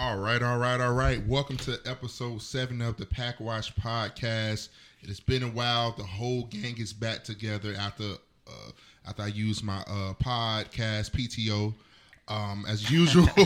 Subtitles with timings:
[0.00, 1.22] All right, all right, all right.
[1.26, 4.70] Welcome to episode seven of the Pack Watch Podcast.
[5.02, 5.92] It has been a while.
[5.92, 8.14] The whole gang is back together after
[8.46, 8.70] uh,
[9.06, 11.74] after I used my uh, podcast PTO.
[12.28, 13.28] Um, as usual,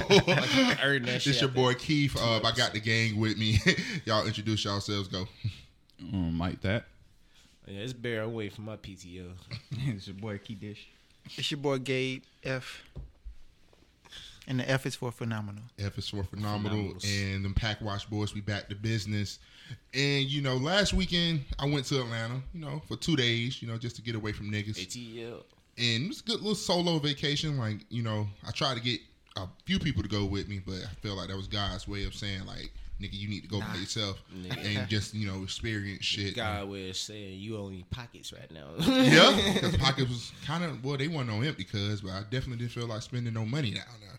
[0.80, 2.16] earned that it's your boy Keith.
[2.16, 3.58] Uh, I got the gang with me.
[4.04, 5.08] Y'all introduce yourselves.
[5.08, 5.26] Go.
[6.12, 6.84] Um, like that.
[7.66, 9.32] Yeah, it's bare away from my PTO.
[9.72, 10.86] it's your boy Key Dish.
[11.36, 12.84] It's your boy Gabe F.
[14.46, 15.62] And the F is for phenomenal.
[15.78, 18.34] F is for phenomenal, and them Pack Watch boys.
[18.34, 19.38] We back to business.
[19.94, 22.42] And you know, last weekend I went to Atlanta.
[22.52, 23.62] You know, for two days.
[23.62, 24.78] You know, just to get away from niggas.
[24.78, 25.42] ATL.
[25.78, 27.58] and it was a good little solo vacation.
[27.58, 29.00] Like you know, I tried to get
[29.36, 32.04] a few people to go with me, but I feel like that was God's way
[32.04, 34.78] of saying like, nigga, you need to go by yourself Nigga.
[34.80, 36.36] and just you know experience shit.
[36.36, 38.66] God was saying you only pockets right now.
[38.86, 42.58] Yeah, because pockets was kind of well, they weren't on empty, cuz, but I definitely
[42.58, 44.18] didn't feel like spending no money down there.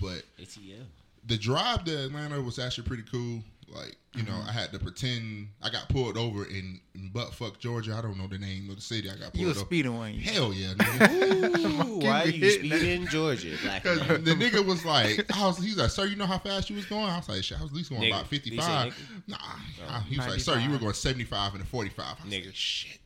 [0.00, 0.84] But ATL.
[1.26, 3.42] the drive to Atlanta was actually pretty cool.
[3.70, 4.48] Like, you know, Mm-hmm.
[4.48, 7.94] I had to pretend I got pulled over in, in buttfuck Georgia.
[7.94, 9.58] I don't know the name of the city I got pulled You a over.
[9.60, 10.14] speeding one.
[10.14, 10.20] you.
[10.22, 11.84] Hell yeah, nigga.
[11.86, 13.54] Ooh, why you you speeding in Georgia?
[13.62, 16.70] Black Because the nigga was like, I was, he's like, sir, you know how fast
[16.70, 17.04] you was going?
[17.04, 18.08] I was like, shit, I was at least going Nigga.
[18.08, 18.94] about Did he say 55.
[18.94, 19.28] nigga?
[19.28, 20.00] Nah, nah.
[20.00, 22.06] he was like, sir, you were going 75 and a 45.
[22.06, 22.46] I was Nigga.
[22.46, 22.98] like, shit.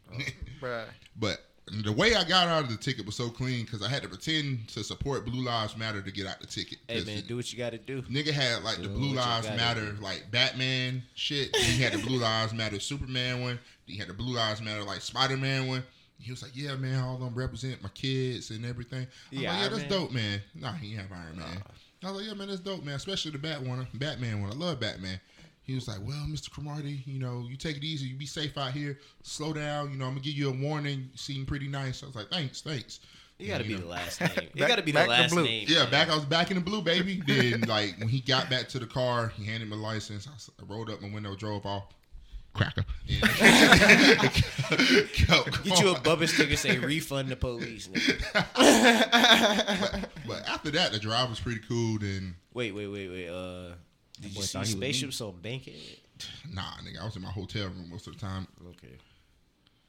[0.61, 0.85] Bruh.
[1.19, 1.41] but
[1.83, 4.09] the way I got out of the ticket was so clean because I had to
[4.09, 6.79] pretend to support Blue Lives Matter to get out the ticket.
[6.89, 8.03] Hey man, do what you got to do.
[8.03, 10.03] Nigga had like the Blue Lives Matter do.
[10.03, 11.53] like Batman shit.
[11.53, 13.59] Then he had the Blue Lives Matter Superman one.
[13.87, 15.83] Then he had the Blue Lives Matter like Spider Man one.
[16.19, 19.43] He was like, "Yeah, man, all of them represent my kids and everything." I was
[19.43, 19.91] Yeah, like, "Yeah, Iron that's Man?
[19.91, 21.63] dope, man." Nah, he ain't have Iron Man.
[22.05, 22.95] I was like, "Yeah, man, that's dope, man.
[22.95, 24.51] Especially the Bat one, Batman one.
[24.53, 25.19] I love Batman."
[25.65, 26.51] He was like, "Well, Mr.
[26.51, 28.07] Cromartie, you know, you take it easy.
[28.07, 28.99] You be safe out here.
[29.23, 29.93] Slow down.
[29.93, 31.09] You know, I'm gonna give you a warning.
[31.13, 33.01] You seem pretty nice." I was like, "Thanks, thanks."
[33.39, 34.31] You got to And, be know, the last name.
[34.37, 35.43] It Back- got to be back the last blue.
[35.45, 35.67] name.
[35.69, 35.91] Yeah, man.
[35.91, 37.23] back I was back in the blue, baby.
[37.27, 40.29] Then like when he got back to the car, he handed me the license.
[40.29, 40.33] I
[40.65, 41.85] rolled up my window, drove off.
[42.55, 42.85] Cracker.
[43.09, 43.25] Kept
[45.65, 46.03] Get you a going.
[46.03, 47.89] bubba sticker saying refund the police.
[47.89, 48.23] Nigga.
[50.27, 51.99] But after that, the drive was pretty cool.
[51.99, 53.29] Then Wait, wait, wait, wait.
[53.29, 53.73] Uh,
[54.23, 55.75] did boy you see thought he was spaceships on Bankhead?
[56.53, 58.47] nah, nigga, I was in my hotel room most of the time.
[58.69, 58.97] Okay.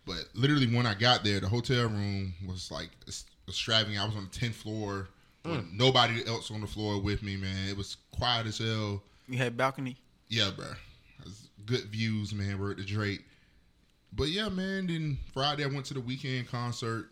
[0.05, 4.01] But literally, when I got there, the hotel room was like s- extravagant.
[4.01, 5.07] I was on the tenth floor.
[5.45, 5.73] with mm.
[5.77, 7.69] Nobody else on the floor with me, man.
[7.69, 9.01] It was quiet as hell.
[9.27, 9.97] You had balcony.
[10.27, 10.67] Yeah, bro.
[11.23, 12.59] Was good views, man.
[12.59, 13.23] We're at the Drake.
[14.11, 14.87] But yeah, man.
[14.87, 17.09] Then Friday I went to the Weeknd concert,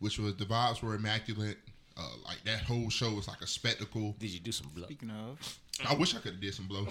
[0.00, 1.58] which was the vibes were immaculate.
[1.96, 4.14] Uh, like that whole show was like a spectacle.
[4.18, 4.84] Did you do some blow?
[4.86, 5.58] Speaking of,
[5.88, 6.86] I wish I could have did some blow.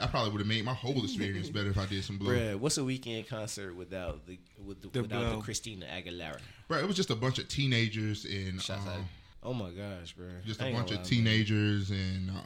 [0.00, 2.30] I probably would have made my whole experience better if I did some blow.
[2.32, 5.38] Bruh, what's a Weeknd concert without the, with the, The without the.
[5.42, 6.38] Christina Aguilera?
[6.68, 9.08] Bro, it was just a bunch of teenagers and um,
[9.42, 10.26] Oh my gosh, bro!
[10.46, 11.04] just a bunch of lie, man.
[11.04, 12.44] teenagers and um,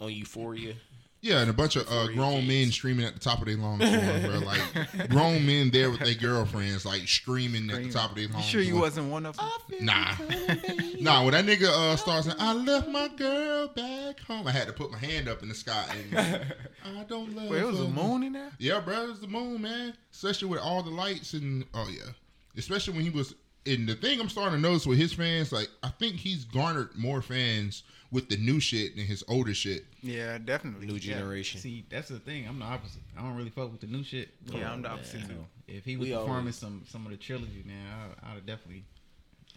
[0.00, 0.74] on Euphoria.
[1.20, 2.48] Yeah, and a bunch of uh, grown kids.
[2.48, 3.80] men screaming at the top of their lungs,
[4.26, 4.38] bro.
[4.38, 8.44] Like grown men there with their girlfriends, like screaming at the top of their lungs.
[8.44, 8.80] you sure you boy.
[8.80, 9.50] wasn't one of them?
[9.80, 10.12] Nah.
[11.00, 14.66] nah, when that nigga uh, starts saying, I left my girl back home, I had
[14.68, 16.54] to put my hand up in the sky and
[16.98, 17.84] I don't love Wait, it was her.
[17.84, 18.52] a moon in there.
[18.58, 19.94] Yeah, bro, it was the moon, man.
[20.12, 22.10] Especially with all the lights and, oh, yeah.
[22.56, 23.34] Especially when he was,
[23.66, 26.96] and the thing I'm starting to notice with his fans, like, I think he's garnered
[26.96, 27.82] more fans
[28.12, 29.84] with the new shit than his older shit.
[30.02, 30.86] Yeah, definitely.
[30.86, 31.14] New yeah.
[31.14, 31.60] generation.
[31.60, 32.46] See, that's the thing.
[32.46, 33.02] I'm the opposite.
[33.18, 34.28] I don't really fuck with the new shit.
[34.46, 35.44] Yeah, I'm the opposite You too.
[35.68, 37.86] if he was We performing always- some some of the trilogy, man,
[38.22, 38.84] I, I'd have definitely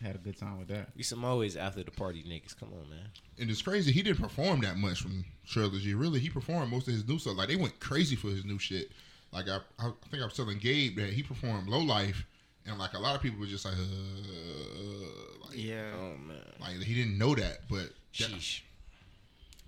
[0.01, 0.89] had a good time with that.
[0.95, 2.57] We some always after the party niggas.
[2.59, 3.09] Come on, man.
[3.37, 5.93] And it's crazy, he didn't perform that much from Trilogy.
[5.93, 7.37] Really, he performed most of his new stuff.
[7.37, 8.91] Like, they went crazy for his new shit.
[9.31, 12.25] Like, I, I think I was telling Gabe that he performed Low Life,
[12.69, 15.91] and, like, a lot of people were just like, uh, like, Yeah.
[15.95, 16.37] Oh man.
[16.59, 18.61] like he didn't know that, but Sheesh.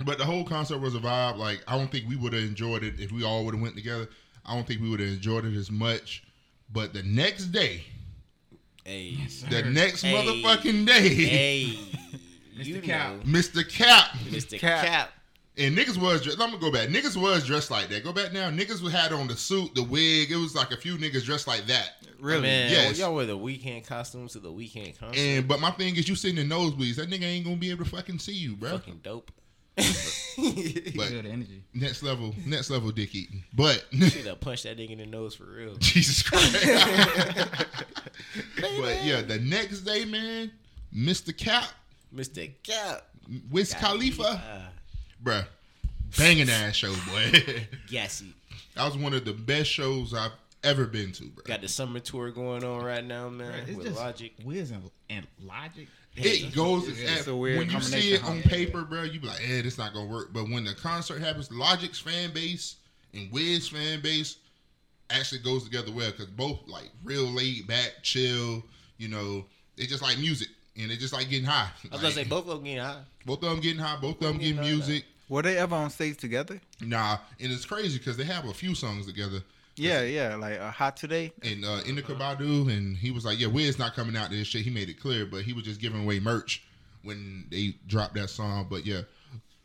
[0.04, 1.38] But the whole concert was a vibe.
[1.38, 3.76] Like I don't think we would have enjoyed it if we all would have went
[3.76, 4.08] together.
[4.46, 6.24] I don't think we would have enjoyed it as much.
[6.74, 7.84] But the next day,
[8.84, 9.18] Hey.
[9.50, 10.14] the next Hey.
[10.14, 11.78] motherfucking day, Hey.
[12.58, 12.66] Mr.
[12.66, 13.16] you Cap.
[13.24, 13.68] Mr.
[13.70, 14.58] Cap Mr.
[14.60, 14.86] Cap.
[14.86, 15.14] Cap.
[15.58, 16.22] And niggas was.
[16.22, 16.88] Dressed, I'm gonna go back.
[16.90, 18.04] Niggas was dressed like that.
[18.04, 18.50] Go back now.
[18.50, 20.32] Niggas had on the suit, the wig.
[20.32, 21.92] It was like a few niggas dressed like that.
[22.20, 22.44] Really?
[22.44, 22.98] Man, Yes.
[23.00, 25.20] y'all wear the Weeknd costumes to the Weeknd concert.
[25.20, 26.96] And but my thing is, you sitting in nosebleeds.
[26.96, 28.72] That nigga ain't gonna be able to fucking see you, bro.
[28.72, 29.32] Fucking dope.
[30.96, 31.64] But Good energy.
[31.74, 33.44] next level, next level dick eating.
[33.54, 35.76] But Should have punched that nigga in the nose for real.
[35.80, 36.54] Jesus Christ.
[38.56, 40.52] but yeah, the next day, man,
[40.96, 41.36] Mr.
[41.38, 41.66] Cap,
[42.16, 42.52] Mr.
[42.64, 43.08] Cap.
[43.50, 44.62] Wiz Khalifa, Uh,
[45.24, 45.46] bruh,
[46.18, 47.44] banging ass show, boy.
[47.88, 48.34] gassy.
[48.76, 50.32] that was one of the best shows I've
[50.64, 51.44] ever been to, bro.
[51.46, 53.54] Got the summer tour going on right now, man.
[53.68, 54.34] It's with just Logic.
[54.44, 55.88] Wiz and, and Logic.
[56.16, 58.50] It goes It's at, a weird when you see it on huh?
[58.50, 59.04] paper, bro.
[59.04, 62.34] You be like, "Eh, this not gonna work." But when the concert happens, Logic's fan
[62.34, 62.76] base
[63.14, 64.38] and Wiz fan base
[65.10, 68.62] actually goes together well because both like real laid back, chill.
[68.98, 69.46] You know,
[69.78, 71.70] they just like music and they just like getting high.
[71.86, 73.02] I was gonna say both of them getting high.
[73.26, 75.06] both of them getting high, both of them getting Yeah, music.
[75.30, 76.60] Were they ever on stage together?
[76.82, 79.42] Nah, and it's crazy because they have a few songs together.
[79.78, 80.36] Yeah, yeah.
[80.36, 81.32] Like uh, Hot Today.
[81.44, 84.48] And uh, Indica Badu, and he was like, "Yeah, Wiz not coming out to this
[84.48, 86.64] shit." He made it clear, but he was just giving away merch
[87.04, 88.68] when they dropped that song.
[88.70, 89.02] But yeah,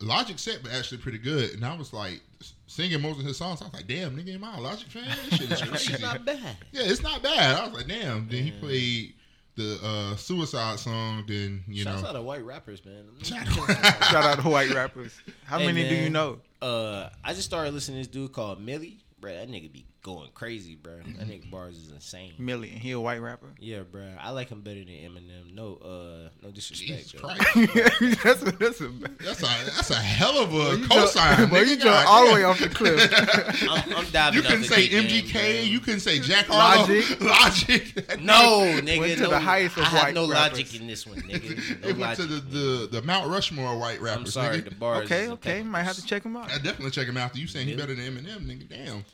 [0.00, 2.20] Logic set was actually pretty good, and I was like
[2.68, 3.60] singing most of his songs.
[3.60, 5.04] I was like, "Damn, nigga, am I a Logic fan?
[5.30, 6.56] This shit is crazy." shit not bad.
[6.70, 7.58] yeah, it's not bad.
[7.58, 9.14] I was like, "Damn." Then he played
[9.56, 11.24] the uh, Suicide song.
[11.26, 13.04] Then you Shouts know, Shout out to white rappers, man.
[13.22, 15.18] Shout Shout out to white rappers.
[15.44, 16.38] How Hey, many do you know?
[16.62, 18.98] Uh, I just started listening to this dude called Millie.
[19.20, 20.94] Bro, that nigga be going crazy, bro.
[21.18, 22.32] That nigga bars is insane.
[22.38, 23.48] Million, He a white rapper.
[23.58, 24.06] Yeah, bro.
[24.20, 25.52] I like him better than Eminem.
[25.52, 27.08] No, uh, no disrespect.
[27.10, 27.20] Jesus.
[27.20, 27.42] Christ,
[28.22, 28.88] that's a, that's a.
[29.18, 31.36] that's a that's a hell of a you cosign.
[31.38, 31.68] jump- boy, nigga.
[31.70, 33.12] you God jump all the way off the cliff.
[33.68, 34.36] I'm, I'm diving.
[34.36, 35.32] You can couldn't the say MGK.
[35.32, 35.42] bro.
[35.64, 36.82] you couldn't say Jack Harlow.
[36.82, 37.20] Logic.
[37.20, 38.20] Logic.
[38.20, 39.00] No, nigga.
[39.00, 40.58] Went to no, the highest of I have white no rappers.
[40.58, 41.80] logic in this one, nigga.
[41.82, 44.36] No They went to the, the, the Mount Rushmore of white rappers.
[44.36, 44.68] I'm sorry, nigga.
[44.68, 45.04] the bars.
[45.06, 45.62] okay, okay.
[45.64, 46.48] Might have to check him out.
[46.52, 47.34] I definitely check him out.
[47.34, 48.68] You saying he better than Eminem, nigga?
[48.68, 49.04] Damn.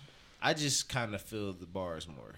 [0.43, 2.35] I just kind of feel the bars more.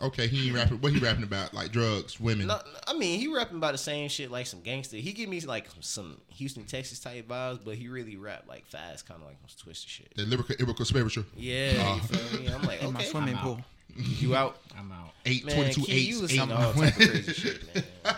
[0.00, 0.80] Okay, he ain't rapping.
[0.80, 1.54] What he rapping about?
[1.54, 2.48] Like drugs, women.
[2.48, 2.58] No,
[2.88, 4.96] I mean he rapping about the same shit like some gangster.
[4.96, 9.06] He give me like some Houston, Texas type vibes, but he really rap like fast,
[9.06, 10.12] kind of like some twisted shit.
[10.16, 11.24] The lyrical, lyrical spiritual.
[11.36, 11.94] Yeah, Oh.
[11.94, 12.48] you uh, feel me?
[12.48, 13.44] I'm like, In my okay, swimming I'm out.
[13.44, 13.60] pool.
[13.96, 15.10] you out, I'm out.
[15.24, 15.54] Eight man.
[15.54, 16.08] twenty two Key, eight.
[16.08, 16.22] you eight.
[16.22, 17.62] listen to all type of crazy shit,
[18.04, 18.14] man.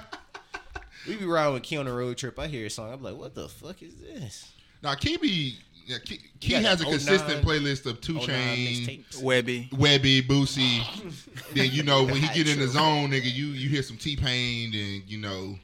[1.07, 2.39] We be riding with Key on the road trip.
[2.39, 2.91] I hear a song.
[2.93, 4.51] I'm like, what the fuck is this?
[4.83, 8.27] Now, Key be yeah, Key, Key has a that 09 consistent playlist of Two 09
[8.27, 9.23] Chain, mixtapes.
[9.23, 9.71] Webbie.
[9.71, 10.83] Webbie, Boosie.
[11.55, 14.17] then you know when he get in the zone, nigga, you you hear some T
[14.17, 15.59] Pain, and you know.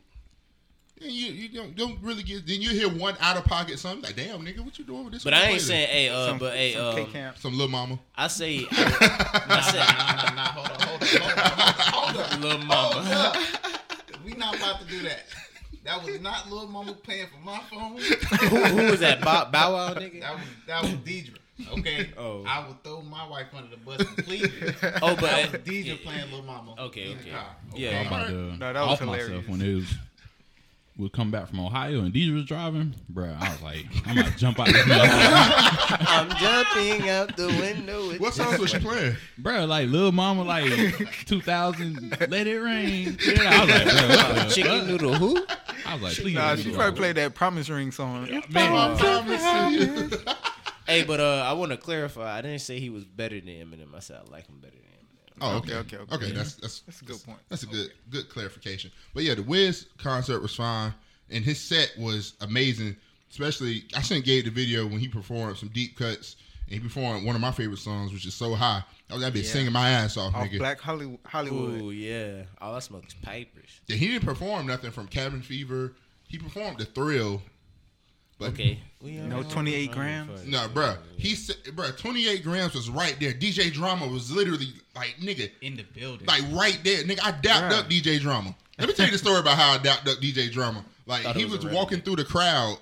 [1.02, 4.02] And you, you don't, don't really get then you hear one out of pocket song
[4.02, 5.67] like damn nigga what you doing with this But I ain't playlist?
[5.67, 7.38] saying, hey, uh, Some, but hey, some um, K-Camp.
[7.38, 11.73] some little mama I say, I, Nah, nah, nah, hold on, hold on, hold on,
[11.78, 12.31] hold on.
[12.31, 13.46] say, little mama.
[14.26, 15.23] We not about to do that.
[15.90, 17.96] That was not Lil Mama paying for my phone.
[18.48, 19.20] who, who was that?
[19.20, 20.20] Bow, Bow Wow nigga?
[20.20, 21.37] That was that was Deidre.
[21.78, 22.10] Okay.
[22.16, 22.44] Oh.
[22.46, 24.48] I would throw my wife under the bus completely.
[25.02, 26.76] Oh, but that was Deidre playing Lil Mama.
[26.78, 27.32] Okay, in the okay.
[27.75, 28.00] Yeah.
[28.02, 29.28] I'm about to No, that was off hilarious.
[29.31, 29.94] myself when it was
[31.00, 33.34] would come back from Ohio and Deidre was driving, bruh.
[33.40, 36.06] I was like, I'm gonna jump out this motherfucker.
[36.06, 38.08] I'm jumping out the window.
[38.08, 40.70] With what songs was she playing bruh, like Lil Mama, like
[41.26, 43.19] 2000, Let It Rain.
[43.25, 44.87] Yeah, I was like, bruh, what the Chicken fuck?
[44.88, 45.46] noodle who?
[45.90, 46.34] I was like, please.
[46.34, 48.31] Nah, she probably played that Promise Ring song.
[48.50, 50.19] Man, I promise you.
[50.87, 52.37] Hey, but uh, I want to clarify.
[52.37, 53.94] I didn't say he was better than Eminem.
[53.94, 55.54] I said I like him better than Eminem.
[55.54, 56.25] Oh, okay, Okay, okay, okay, okay.
[56.26, 56.34] okay.
[56.34, 57.38] That's that's That's a good point.
[57.48, 58.90] That's a good good clarification.
[59.14, 60.92] But yeah, the Wiz concert was fine,
[61.31, 62.96] and his set was amazing.
[63.31, 66.34] Especially, I sent Gabe the video when he performed some deep cuts,
[66.70, 69.32] and he performed one of my favorite songs, which is "So High." I was that
[69.32, 69.50] bitch Yeah.
[69.52, 70.58] singing my ass off, Off nigga.
[70.58, 71.19] Black Hollywood.
[71.25, 71.82] Hollywood.
[71.82, 72.44] Ooh, yeah.
[72.61, 73.81] Oh, All I smoke is pipers.
[73.88, 75.94] And he didn't perform nothing from Cabin Fever.
[76.28, 77.43] He performed the Thrill.
[78.38, 78.78] But Okay.
[79.02, 80.40] No, 28 grams?
[80.43, 80.50] phone.
[80.50, 80.96] No, bruh.
[81.19, 83.32] He said, bruh, 28 grams was right there.
[83.34, 86.26] DJ Drama was literally like, nigga, In the building.
[86.26, 87.20] like right there, nigga.
[87.23, 88.55] I dapped up DJ Drama.
[88.78, 90.84] Let me tell you the story about how I dapped up DJ Drama.
[91.06, 92.78] Like Thought he was was walking through the crowd.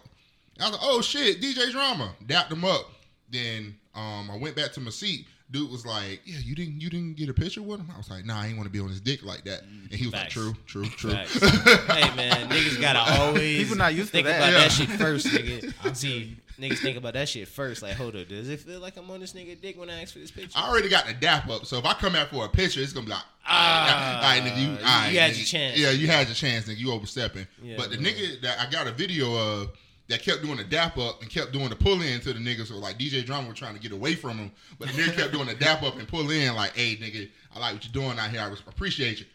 [0.61, 2.14] I was like, oh shit, DJ Drama.
[2.26, 2.88] Dapped him up.
[3.31, 5.27] Then um, I went back to my seat.
[5.51, 7.89] Dude was like, yeah, you didn't you didn't get a picture with him.
[7.94, 9.63] I was like, nah, I ain't want to be on his dick like that.
[9.63, 10.36] And he was Facts.
[10.36, 11.10] like, true, true, true.
[11.41, 14.36] Hey man, niggas gotta always People not used to think that.
[14.36, 14.58] about Yeah.
[14.58, 15.96] that shit first, nigga.
[15.96, 17.81] See, niggas think about that shit first.
[17.82, 20.13] Like, hold up, does it feel like I'm on this nigga dick when I ask
[20.13, 20.53] for this picture?
[20.58, 22.93] I already got the dap up, so if I come out for a picture, it's
[22.93, 25.36] gonna be like, Ah, all right, nigga, you, you had nigga.
[25.39, 25.79] your chance.
[25.79, 26.77] Yeah, you had your chance, nigga.
[26.77, 27.46] You overstepping.
[27.63, 28.13] Yeah, but the man.
[28.13, 29.70] nigga that I got a video of
[30.08, 32.67] that kept doing the dap up and kept doing the pull in to the niggas.
[32.69, 35.32] So like DJ Drama was trying to get away from him, but the nigga kept
[35.32, 38.19] doing the dap up and pull in like, hey, nigga, I like what you're doing
[38.19, 38.41] out here.
[38.41, 39.27] I appreciate you.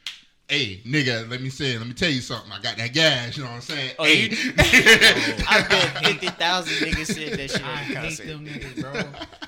[0.49, 2.51] Hey, nigga, let me say, let me tell you something.
[2.51, 3.37] I got that gas.
[3.37, 3.91] You know what I'm saying?
[3.97, 7.95] Oh, hey, you- I bet fifty thousand niggas said that shit I at the hate
[7.95, 8.27] concert.
[8.27, 8.93] them niggas, bro.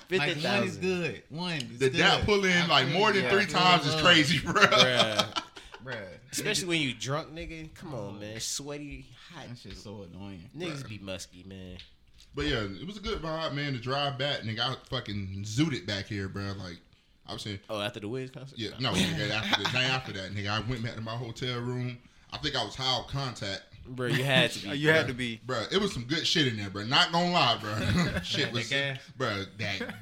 [0.08, 1.24] Fifty thousand like one is good.
[1.30, 1.98] One is the good.
[1.98, 4.54] dap pull in I like more than I three times is crazy, bro.
[4.54, 5.42] bruh.
[5.86, 5.96] Bruh.
[6.32, 7.74] Especially when you drunk, nigga.
[7.76, 8.20] Come on, oh.
[8.20, 8.40] man.
[8.40, 9.48] Sweaty, hot.
[9.48, 10.50] That shit's so annoying.
[10.58, 11.78] Niggas be musky, man.
[12.34, 13.74] But yeah, it was a good vibe, man.
[13.74, 16.54] To drive back, nigga, I fucking zooted back here, bro.
[16.58, 16.80] Like
[17.28, 18.58] I was saying, Oh, after the Wiz concert?
[18.58, 21.60] yeah, no, nigga, after the day after that, nigga, I went back to my hotel
[21.60, 21.98] room.
[22.34, 24.78] I think I was high on contact, Bro, you had to be.
[24.78, 25.40] You had to be.
[25.46, 25.64] bro.
[25.72, 26.84] It was some good shit in there, bro.
[26.84, 28.20] Not gonna lie, bro.
[28.24, 28.74] shit was,
[29.18, 29.44] bro.
[29.60, 29.94] That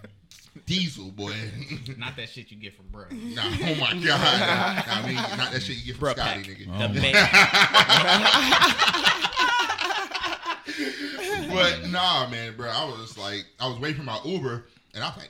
[0.66, 1.34] diesel, boy.
[1.98, 3.04] Not that shit you get from bro.
[3.12, 4.04] nah, oh my god.
[4.04, 6.58] Nah, I mean, not that shit you get from Bruh Scotty, pack.
[6.58, 6.68] nigga.
[6.74, 7.00] Oh, The
[11.54, 12.70] But nah, man, bro.
[12.70, 14.66] I was just like, I was waiting for my Uber,
[14.96, 15.30] and I was like,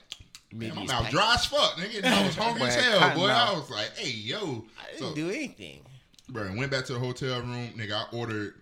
[0.54, 1.98] man, my Maybe mouth it's dry as fuck, nigga.
[2.04, 3.28] And I was hungry as Boy, hell, cotton boy.
[3.28, 4.66] I was like, hey, yo.
[4.80, 5.82] I didn't So, do anything.
[6.30, 7.94] bro, went back to the hotel room, nigga.
[7.94, 8.54] I ordered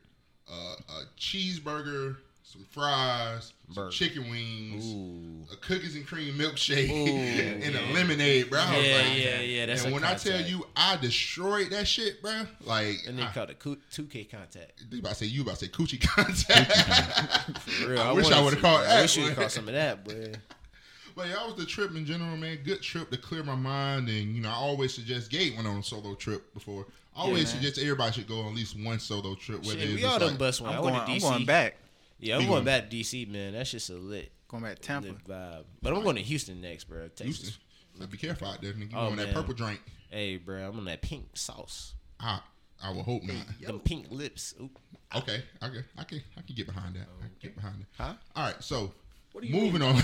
[0.51, 2.17] uh, a cheeseburger,
[2.51, 4.85] some fries, some chicken wings.
[4.85, 5.53] Ooh.
[5.53, 7.07] A cookies and cream milkshake Ooh,
[7.65, 7.79] and yeah.
[7.79, 8.59] a lemonade, bro.
[8.59, 9.65] I was Yeah, like, yeah, yeah.
[9.67, 13.23] That's and a when I tell you I destroyed that shit, bro, like and they
[13.23, 14.83] I, called it two K contact.
[14.91, 17.57] they about to say you about to say coochie contact.
[17.69, 18.83] For real, I wish I would've called.
[18.83, 18.87] caught bro.
[18.87, 19.41] that, I wish you would boy.
[19.43, 20.33] caught some of that, boy.
[21.15, 22.59] but yeah, that was the trip in general, man.
[22.65, 25.77] Good trip to clear my mind, and you know I always suggest Gabe went on
[25.77, 26.85] a solo trip before.
[27.15, 27.61] I always man.
[27.61, 29.59] suggest everybody should go on at least one solo trip.
[29.65, 30.71] Whether Shit, it's we just all done like, bust one.
[30.73, 31.75] I'm I going, went to I'm going back.
[32.21, 33.53] Yeah, I'm You going going- back to DC, man.
[33.53, 35.07] That's just a lit, Going back to Tampa.
[35.09, 35.63] lit vibe.
[35.81, 37.07] But I'm going to Houston next, bro.
[37.07, 37.25] Texas.
[37.25, 37.53] Houston.
[37.99, 38.91] So be careful out there, nigga.
[38.91, 39.81] You Oh, on that purple drink?
[40.09, 41.93] Hey, bro, I'm on that pink sauce.
[42.19, 42.39] I
[42.83, 43.35] I will hope not.
[43.61, 44.53] Them pink lips.
[44.61, 44.77] Oop.
[45.15, 47.07] Okay, I can, I can, I can get behind that.
[47.19, 47.87] I can get behind that.
[48.03, 48.13] Huh?
[48.35, 48.93] All right, so
[49.35, 49.95] moving on.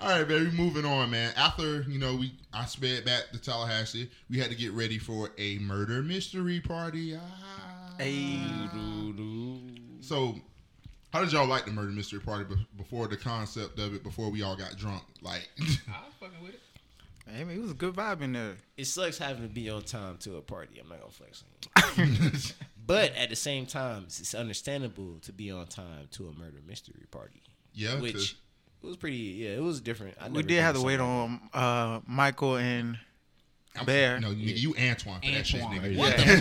[0.00, 1.32] All right, baby, moving on, man.
[1.36, 4.10] After you know, we I sped back to Tallahassee.
[4.28, 7.16] We had to get ready for a murder mystery party.
[7.16, 7.94] Ah.
[7.98, 8.38] Hey,
[10.08, 10.36] So,
[11.12, 12.46] how did y'all like the murder mystery party
[12.78, 14.02] before the concept of it?
[14.02, 15.46] Before we all got drunk, like.
[15.60, 16.60] I was fucking with it.
[17.28, 18.56] I mean, it was a good vibe in there.
[18.78, 20.80] It sucks having to be on time to a party.
[20.80, 21.44] I'm not gonna flex
[21.98, 22.30] on you.
[22.86, 27.04] but at the same time, it's understandable to be on time to a murder mystery
[27.10, 27.42] party.
[27.74, 28.38] Yeah, Which
[28.82, 29.16] it was pretty.
[29.16, 30.16] Yeah, it was different.
[30.18, 32.98] I We did have to wait on uh, Michael and
[33.78, 34.20] I'm- Bear.
[34.20, 35.80] No, you, you Antoine for that shit, Antoine.
[35.82, 35.96] nigga.
[35.96, 36.34] What Yeah.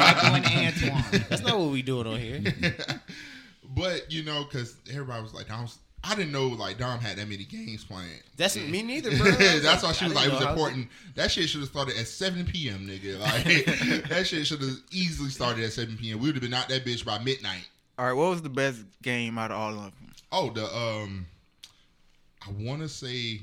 [0.00, 1.24] Michael and Antoine.
[1.28, 2.42] That's not what we doing on here.
[3.72, 5.68] But you know, because everybody was like, Dom,
[6.02, 8.08] I didn't know like Dom had that many games playing.
[8.36, 9.30] That's me neither, bro.
[9.30, 10.88] That's why she was like, it was know how- important.
[11.14, 13.20] That shit should have started at 7 p.m., nigga.
[13.20, 16.18] Like, that shit should have easily started at 7 p.m.
[16.18, 17.68] We would have been out that bitch by midnight.
[17.96, 19.92] All right, what was the best game out of all of them?
[20.32, 21.26] Oh, the, um,
[22.44, 23.42] I want to say,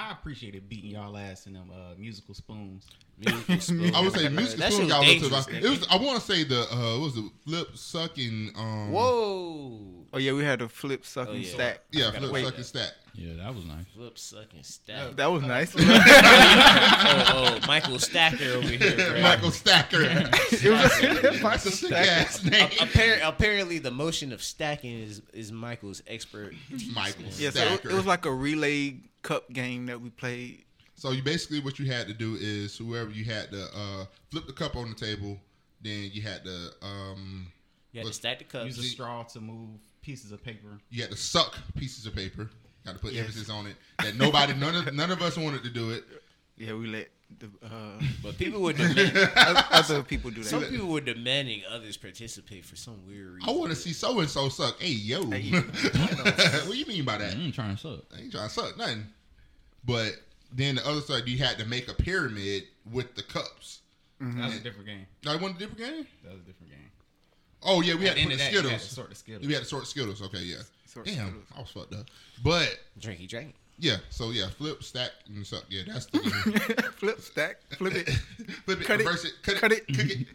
[0.00, 2.86] I appreciated beating y'all ass in them uh, musical spoons.
[3.18, 3.94] Musical spoon.
[3.94, 5.62] I would say Music That Spoon shit got was a to nigga.
[5.64, 9.78] It was, I want to say the, uh, what was the flip sucking, um, Whoa.
[10.12, 11.52] Oh yeah, we had a flip sucking Oh, yeah.
[11.54, 11.80] stack.
[11.92, 12.44] Yeah, flip wait.
[12.46, 12.92] sucking stack.
[13.14, 13.84] Yeah, that was nice.
[13.94, 15.16] Flip sucking stack.
[15.16, 15.74] That was nice.
[15.78, 15.82] oh,
[17.62, 19.20] oh, Michael Stacker over here, bro.
[19.20, 20.02] Michael Stacker.
[20.02, 22.68] it That's a sick ass name.
[22.70, 26.54] Appar- apparently, the motion of stacking is is Michael's expert.
[26.94, 30.64] Michael Yeah, so it, it was like a relay cup game that we played.
[30.94, 34.46] So you basically what you had to do is whoever you had to uh, flip
[34.46, 35.38] the cup on the table,
[35.82, 37.50] then you had to um,
[37.92, 38.66] You had to stack the cups.
[38.66, 40.78] Use a straw to move pieces of paper.
[40.90, 42.50] you had to suck pieces of paper.
[42.84, 43.26] Got to put Yes.
[43.26, 43.76] emphasis on it.
[44.02, 46.04] That nobody, none of none of us wanted to do it.
[46.60, 47.68] Yeah, we let the uh,
[48.22, 49.16] But people were demanding.
[49.36, 50.48] other people do that.
[50.48, 53.48] some people were demanding others participate for some weird reason.
[53.48, 54.78] I want to see so and so suck.
[54.78, 55.50] Hey yo, Hey.
[55.60, 57.34] what do you mean by that?
[57.34, 58.00] I ain't trying to suck.
[58.14, 59.06] I ain't trying to suck nothing.
[59.86, 60.16] But
[60.52, 63.80] then the other side, you had to make a pyramid with the cups.
[64.20, 65.06] That was a different game.
[65.24, 66.06] Now, you want a different game?
[66.24, 66.90] That was a different game.
[67.62, 69.14] Oh yeah, we had At the to put the that, you had to sort the
[69.14, 69.46] Skittles.
[69.46, 70.22] We had to sort Skittles.
[70.22, 70.56] Okay, yeah.
[70.84, 71.44] Sort Damn, Skittles.
[71.56, 72.06] I was fucked up.
[72.42, 73.54] But Drinky drink.
[73.80, 75.64] Yeah, so yeah, flip, stack, and suck.
[75.68, 76.18] Yeah, that's the
[76.96, 78.08] flip stack, flip it.
[78.64, 79.96] flip it, Cut it, reverse it, cut, cut it, it.
[79.96, 80.26] cook it,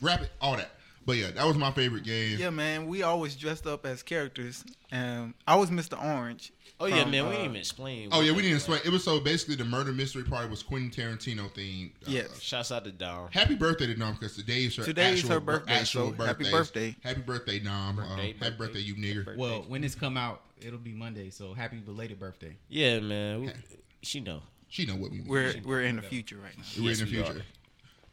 [0.00, 0.70] wrap it, all that.
[1.06, 2.38] But yeah, that was my favorite game.
[2.38, 4.64] Yeah, man, we always dressed up as characters.
[4.90, 6.02] Um, I was Mr.
[6.02, 6.52] Orange.
[6.80, 7.24] Oh yeah, from, man.
[7.24, 8.08] We uh, didn't even explain.
[8.10, 8.80] Oh yeah, we didn't explain.
[8.84, 11.92] It was so basically the murder mystery party was Quentin Tarantino themed.
[12.06, 13.28] Uh, Shouts out to Dom.
[13.32, 16.50] Happy birthday to Nom because today's her Today's actual, her birthday, Actual so happy birthday.
[16.50, 16.96] birthday.
[17.02, 17.96] Happy birthday, Nom.
[17.96, 19.24] Birthday, uh, happy birthday, birthday, you nigger.
[19.24, 19.40] birthday.
[19.40, 21.30] Well, when this come out, it'll be Monday.
[21.30, 22.56] So happy belated birthday.
[22.68, 23.42] Yeah, man.
[23.42, 23.50] We,
[24.02, 24.42] she know.
[24.68, 25.28] She know what we mean.
[25.28, 26.64] We're we're in the future right now.
[26.78, 27.38] We're Yes, in the we future.
[27.40, 27.44] are.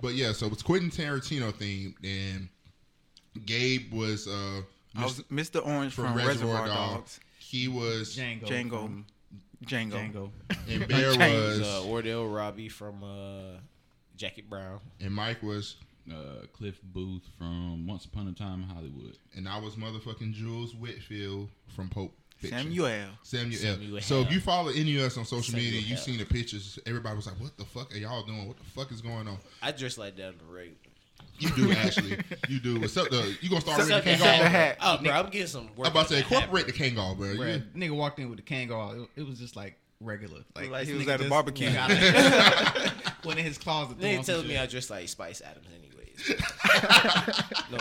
[0.02, 2.50] But yeah, so it's Quentin Tarantino themed, and
[3.46, 4.62] Gabe was uh
[4.96, 5.66] I was Mr.
[5.66, 6.28] Orange from, from, Reservoir,
[6.64, 6.94] Reservoir Dogs.
[6.96, 7.20] Dogs.
[7.40, 8.44] He was, Django.
[8.46, 8.70] Django.
[8.84, 9.06] from
[9.66, 9.92] Django.
[9.92, 10.32] Django.
[10.70, 11.60] and Bear Django.
[11.60, 13.58] was, Uh, Ordell Robbie from uh,
[14.18, 14.80] Jackie Brown.
[15.00, 15.76] and Mike was,
[16.12, 19.18] Uh, Cliff Booth from Once Upon a Time in Hollywood.
[19.36, 22.12] and I was motherfucking Jules Winnfield from Pulp.
[22.38, 22.58] Fiction.
[22.58, 23.06] Samuel.
[23.22, 23.60] Samuel.
[23.60, 24.02] Samuel.
[24.02, 26.80] So if you follow any of us on social Samuel media, you've seen the pictures.
[26.88, 28.48] Everybody was like, "What the fuck are y'all doing?
[28.48, 30.76] What the fuck is going on?" I dress like that on the regular.
[31.42, 32.18] You do actually.
[32.50, 32.80] you do.
[32.80, 33.10] What's up?
[33.10, 34.40] The you gonna start reading Except the the Kangol?
[34.44, 34.78] the hat.
[34.82, 35.88] Oh, bro, I'm getting some work.
[35.88, 37.28] I'm about to say on that hat, incorporate the Kangol, bro.
[37.30, 39.04] Bruh, You- nigga walked in with the Kangol.
[39.04, 40.42] It, it was just like regular.
[40.56, 41.72] Like, Like he was at a barbecue.
[41.74, 42.92] got it.
[43.26, 44.00] Went in his closet.
[44.00, 44.58] They threw on tell me.
[44.58, 46.42] I dress like Spice Adams, anyways.
[47.72, 47.78] no,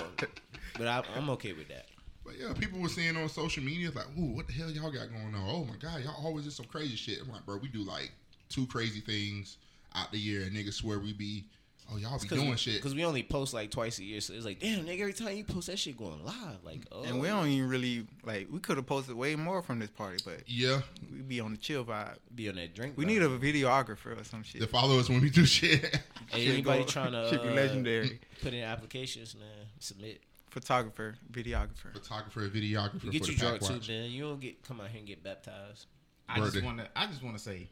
[0.78, 1.86] but I, I'm okay with that.
[2.24, 5.10] But yeah, people were seeing on social media like, "Ooh, what the hell y'all got
[5.10, 5.48] going on?
[5.48, 8.12] Oh my god, y'all always do some crazy shit." I'm like, bro, we do like
[8.48, 9.56] two crazy things
[9.94, 11.44] out the year, and niggas swear we be,
[11.92, 12.76] oh y'all be doing shit.
[12.76, 14.20] because we only post like twice a year.
[14.20, 17.02] So it's like, damn, nigga, every time you post that shit going live, like, oh,
[17.02, 18.48] And we don't even really like.
[18.50, 20.80] We could have posted way more from this party, but Yeah,
[21.12, 22.16] we be on the chill vibe.
[22.34, 22.94] be on that drink.
[22.96, 23.08] We vibe.
[23.08, 24.60] need a videographer or some shit.
[24.60, 26.00] they follow us when we do shit.
[26.28, 28.20] Hey, Shit anybody go- trying to shit be uh, legendary.
[28.42, 29.48] Put in applications, man.
[29.78, 30.20] Submit.
[30.50, 31.92] Photographer, videographer.
[31.92, 33.04] Photographer, videographer.
[33.04, 33.88] We get for you drunk too, Watch.
[33.88, 34.10] man.
[34.10, 35.86] You don't get come out here and get baptized.
[36.28, 36.88] I just want to.
[36.96, 37.68] I just want to say,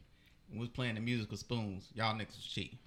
[0.48, 2.78] when we was playing the musical spoons, y'all niggas was cheating,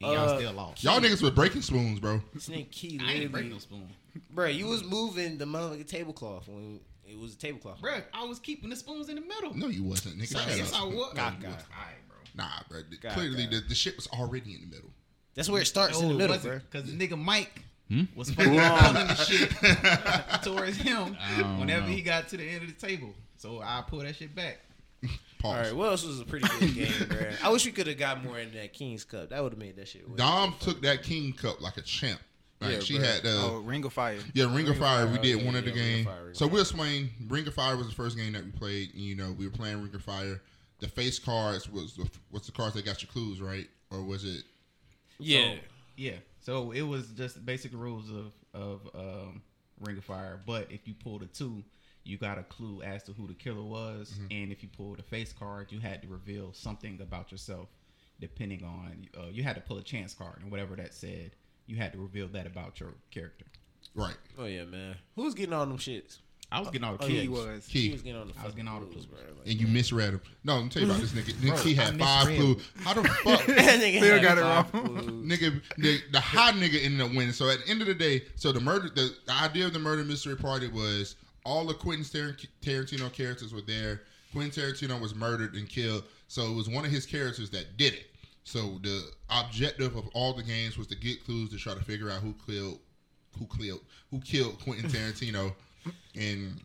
[0.00, 0.84] and y'all Uh, still lost.
[0.84, 2.20] Y'all niggas were breaking spoons, bro.
[2.34, 3.88] This nigga Key I ain't break literally, no spoon,
[4.30, 4.46] bro.
[4.46, 7.80] You was moving the motherfucking tablecloth when it was a tablecloth.
[7.80, 9.56] Bruh, I was keeping the spoons in the middle.
[9.56, 10.32] No, you wasn't, nigga.
[10.32, 10.80] Yes, Shut yes, up.
[10.82, 10.94] I was.
[10.94, 11.42] No, All you God, wasn't.
[11.42, 11.64] God.
[12.08, 12.16] bro.
[12.34, 12.80] Nah, bro.
[13.00, 13.52] God, Clearly, God.
[13.52, 14.90] The, the shit was already in the middle.
[15.34, 16.58] That's where it starts in the middle, bro.
[16.70, 18.02] Because the nigga Mike Hmm?
[18.16, 19.48] was fucking pulling the shit
[20.42, 21.92] towards him I don't whenever know.
[21.94, 23.14] he got to the end of the table.
[23.36, 24.58] So I pull that shit back.
[25.38, 25.54] Pause.
[25.56, 27.30] All right, what else was a pretty good game, bro?
[27.42, 29.30] I wish we could have got more in that Kings Cup.
[29.30, 30.08] That would have made that shit.
[30.08, 32.20] way Dom more took that King Cup like a champ.
[32.60, 33.06] Like Yeah, she bro.
[33.06, 34.18] had uh, oh, Ring of Fire.
[34.32, 35.06] yeah, Ring of Ring of Fire.
[35.06, 36.04] We did yeah, one of the yeah, Ring of game.
[36.06, 36.52] Fire, Ring so Fire.
[36.52, 37.10] we'll explain.
[37.28, 38.94] Ring of Fire was the first game that we played.
[38.94, 40.40] You know, we were playing Ring of Fire.
[40.80, 44.24] The face cards was the, what's the cards that got your clues right, or was
[44.24, 44.42] it?
[45.18, 45.52] Yeah.
[45.54, 45.58] So,
[45.96, 46.12] yeah.
[46.40, 49.42] So it was just basic rules of of um,
[49.80, 50.40] Ring of Fire.
[50.46, 51.62] But if you pulled a two,
[52.06, 55.02] you got a clue as to who the killer was, and if you pulled a
[55.02, 57.68] face card, you had to reveal something about yourself.
[58.20, 61.32] Depending on, uh, you had to pull a chance card, and whatever that said,
[61.66, 63.44] you had to reveal that about your character.
[63.94, 64.16] Right.
[64.38, 64.94] Oh yeah, man.
[65.16, 66.18] Who's getting all them shits?
[66.50, 67.66] I was getting all the Oh, yeah, He was.
[67.66, 67.88] Key.
[67.88, 68.34] He was getting on the.
[68.40, 69.20] I was getting all the clues, clues.
[69.20, 69.34] bro.
[69.36, 70.20] Like, And you misread him.
[70.44, 71.48] No, let me tell you about this nigga.
[71.48, 72.70] Bro, he had five misread clues.
[72.82, 73.46] How the fuck?
[73.46, 75.24] that nigga Still had got it wrong.
[75.26, 77.32] nigga, the, the hot nigga ended up winning.
[77.32, 79.80] So at the end of the day, so the murder, the, the idea of the
[79.80, 81.16] murder mystery party was
[81.46, 84.02] all the Quentin Tar- Tarantino characters were there.
[84.32, 86.04] Quentin Tarantino was murdered and killed.
[86.28, 88.06] So it was one of his characters that did it.
[88.44, 92.10] So the objective of all the games was to get clues to try to figure
[92.10, 92.80] out who killed,
[93.38, 95.52] who killed, who killed Quentin Tarantino,
[96.16, 96.60] and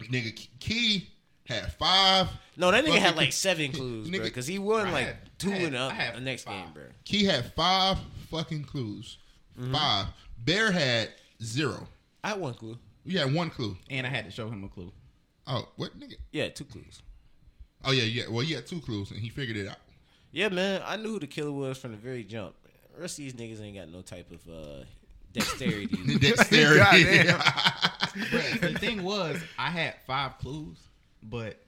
[0.00, 1.08] nigga Key
[1.48, 2.28] had five.
[2.56, 4.18] No, that nigga fucking- had like seven clues, bro.
[4.18, 6.64] Nigga- Because he won I like had- two I had- in the, the next five.
[6.64, 6.82] game, bro.
[7.04, 7.98] Key had five
[8.30, 9.18] fucking clues.
[9.58, 9.72] Mm-hmm.
[9.72, 10.06] Five.
[10.44, 11.10] Bear had
[11.42, 11.86] zero.
[12.22, 12.76] I had one clue.
[13.06, 13.76] You had one clue.
[13.88, 14.92] And I had to show him a clue.
[15.46, 16.14] Oh, what nigga?
[16.32, 17.02] Yeah, two clues.
[17.84, 18.24] Oh yeah, yeah.
[18.28, 19.76] Well, he had two clues and he figured it out.
[20.32, 20.82] Yeah, man.
[20.84, 22.56] I knew who the killer was from the very jump.
[22.94, 24.84] The rest of these niggas ain't got no type of uh,
[25.32, 25.86] dexterity.
[26.18, 27.04] Dexterity.
[27.24, 27.40] Goddamn.
[28.32, 30.78] But the thing was, I had five clues,
[31.22, 31.60] but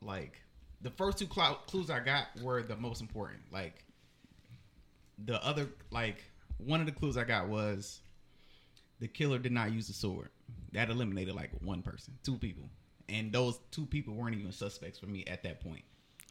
[0.00, 0.40] like
[0.80, 3.40] the first two clou- clues I got were the most important.
[3.52, 3.84] Like
[5.24, 6.22] the other, like
[6.58, 8.00] one of the clues I got was
[9.00, 10.28] the killer did not use a sword.
[10.72, 12.64] That eliminated like one person, two people,
[13.08, 15.82] and those two people weren't even suspects for me at that point.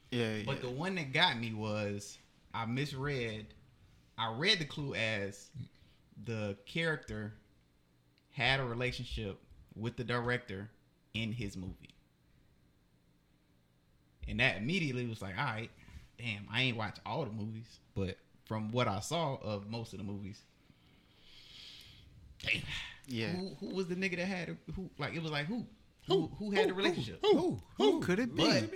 [0.10, 0.44] Yeah, yeah.
[0.46, 2.18] But the one that got me was
[2.54, 3.48] I misread.
[4.18, 5.50] I read the clue as
[6.26, 7.34] the character
[8.32, 9.40] had a relationship
[9.76, 10.70] with the director
[11.14, 11.96] in his movie.
[14.28, 15.72] And that immediately was like, all right,
[16.18, 20.00] damn, I ain't watched all the movies, but from what I saw of most of
[20.00, 20.42] the movies,
[22.44, 22.62] damn,
[23.08, 23.28] yeah.
[23.30, 25.66] who, who was the nigga that had a, who like it was like who
[26.08, 27.20] who who had the relationship?
[27.22, 27.62] Who?
[27.78, 28.44] Who could it be?
[28.44, 28.70] But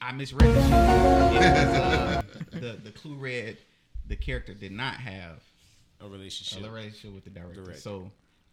[0.00, 0.72] I misread the shit.
[0.72, 3.58] It was, uh, the the clue read
[4.06, 5.42] the character did not have
[6.00, 6.64] a relationship.
[6.64, 7.62] a relationship with the director.
[7.62, 7.80] Director.
[7.80, 8.10] So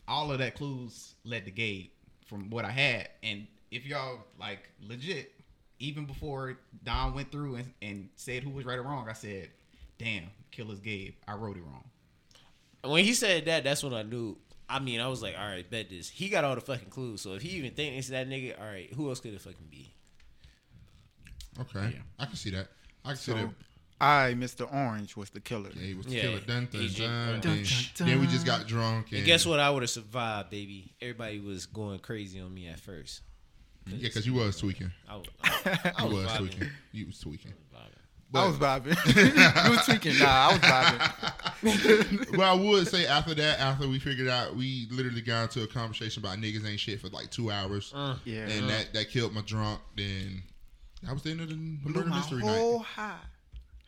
[0.08, 1.88] all of that clues led to Gabe
[2.28, 3.10] from what I had.
[3.24, 5.34] And if y'all like legit,
[5.80, 9.50] even before Dom went through and, and said who was right or wrong, I said,
[9.98, 11.16] "Damn, killer's Gabe.
[11.28, 11.84] I wrote it wrong."
[12.84, 14.38] When he said that, that's when I knew.
[14.70, 16.10] I mean, I was like, all right, bet this.
[16.10, 17.22] He got all the fucking clues.
[17.22, 19.68] So if he even thinks it's that nigga, all right, who else could it fucking
[19.72, 19.94] be?
[21.60, 22.02] Okay, Yeah.
[22.20, 22.68] I can see that.
[23.04, 23.50] I can see that.
[24.00, 24.72] I, Mr.
[24.72, 25.72] Orange, was the killer.
[25.74, 26.22] Yeah, he was the Yeah.
[26.22, 26.40] killer.
[26.42, 27.64] Dun, dun, dun, Dun, then,
[27.96, 29.08] dun, then we just got drunk.
[29.10, 29.60] And, And guess what?
[29.60, 30.94] I would have survived, baby.
[31.02, 33.22] Everybody was going crazy on me at first.
[33.88, 34.92] Yeah, because you was tweaking.
[35.10, 36.70] I was, I, I You was, was tweaking.
[36.92, 37.54] You was tweaking.
[38.34, 38.40] Vibing.
[38.40, 39.66] I was vibing.
[39.66, 40.20] you was tweaking.
[40.20, 42.32] Nah, I was vibing.
[42.32, 45.68] but I would say after that, after we figured out, we literally got into a
[45.68, 48.18] conversation about niggas ain't shit for like two hours, uh.
[48.26, 48.48] Yeah.
[48.48, 49.80] and that that killed my drunk.
[49.96, 50.44] Then
[51.04, 52.86] that was the end of the murder my mystery whole night.
[52.88, 53.16] high.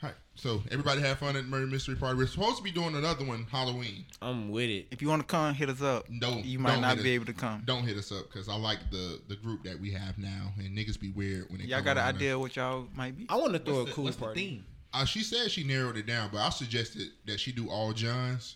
[0.01, 0.11] Hi.
[0.35, 2.17] So everybody had fun at murder mystery party.
[2.17, 4.05] We're supposed to be doing another one Halloween.
[4.21, 4.87] I'm with it.
[4.91, 6.05] If you want to come, hit us up.
[6.19, 7.63] Don't You might don't be us- able to come.
[7.65, 10.77] Don't hit us up because I like the the group that we have now, and
[10.77, 11.65] niggas be weird when they.
[11.65, 13.25] Y'all come got an around idea what y'all might be?
[13.29, 14.39] I want to throw What's a the- cool what's the party.
[14.49, 14.65] theme?
[14.93, 18.55] Uh, she said she narrowed it down, but I suggested that she do all Johns.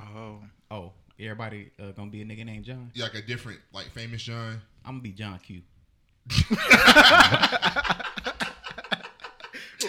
[0.00, 2.90] Oh, Oh, everybody uh, gonna be a nigga named John.
[2.94, 4.60] Yeah, like a different, like famous John.
[4.84, 5.62] I'm gonna be John Q.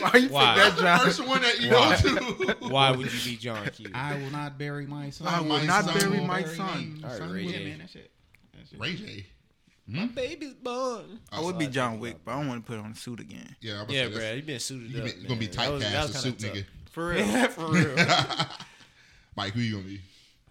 [0.02, 0.56] Why you Why?
[0.56, 1.00] pick that, John?
[1.06, 2.02] First one that you Why?
[2.02, 2.68] go to.
[2.70, 3.88] Why would you be John Q?
[3.94, 5.28] I will not bury my son.
[5.28, 6.94] I will my not son bury will my bury son.
[6.96, 7.02] me.
[7.04, 7.66] All right, Son Ray will- J.
[7.66, 8.12] man, that shit.
[8.54, 8.80] That shit.
[8.80, 9.26] Ray J.
[9.86, 10.08] My hmm?
[10.14, 11.20] baby's born.
[11.32, 13.54] I would be John Wick, but I don't want to put on a suit again.
[13.62, 15.06] Yeah, I'm Yeah, say, bro, you been suited You up.
[15.06, 15.56] been- gonna be man.
[15.58, 16.66] That was- that typecast was a kinda suit nigga.
[16.66, 16.94] tough.
[16.94, 17.48] For real.
[17.50, 18.48] For real.
[19.36, 20.02] Mike, who you gonna be?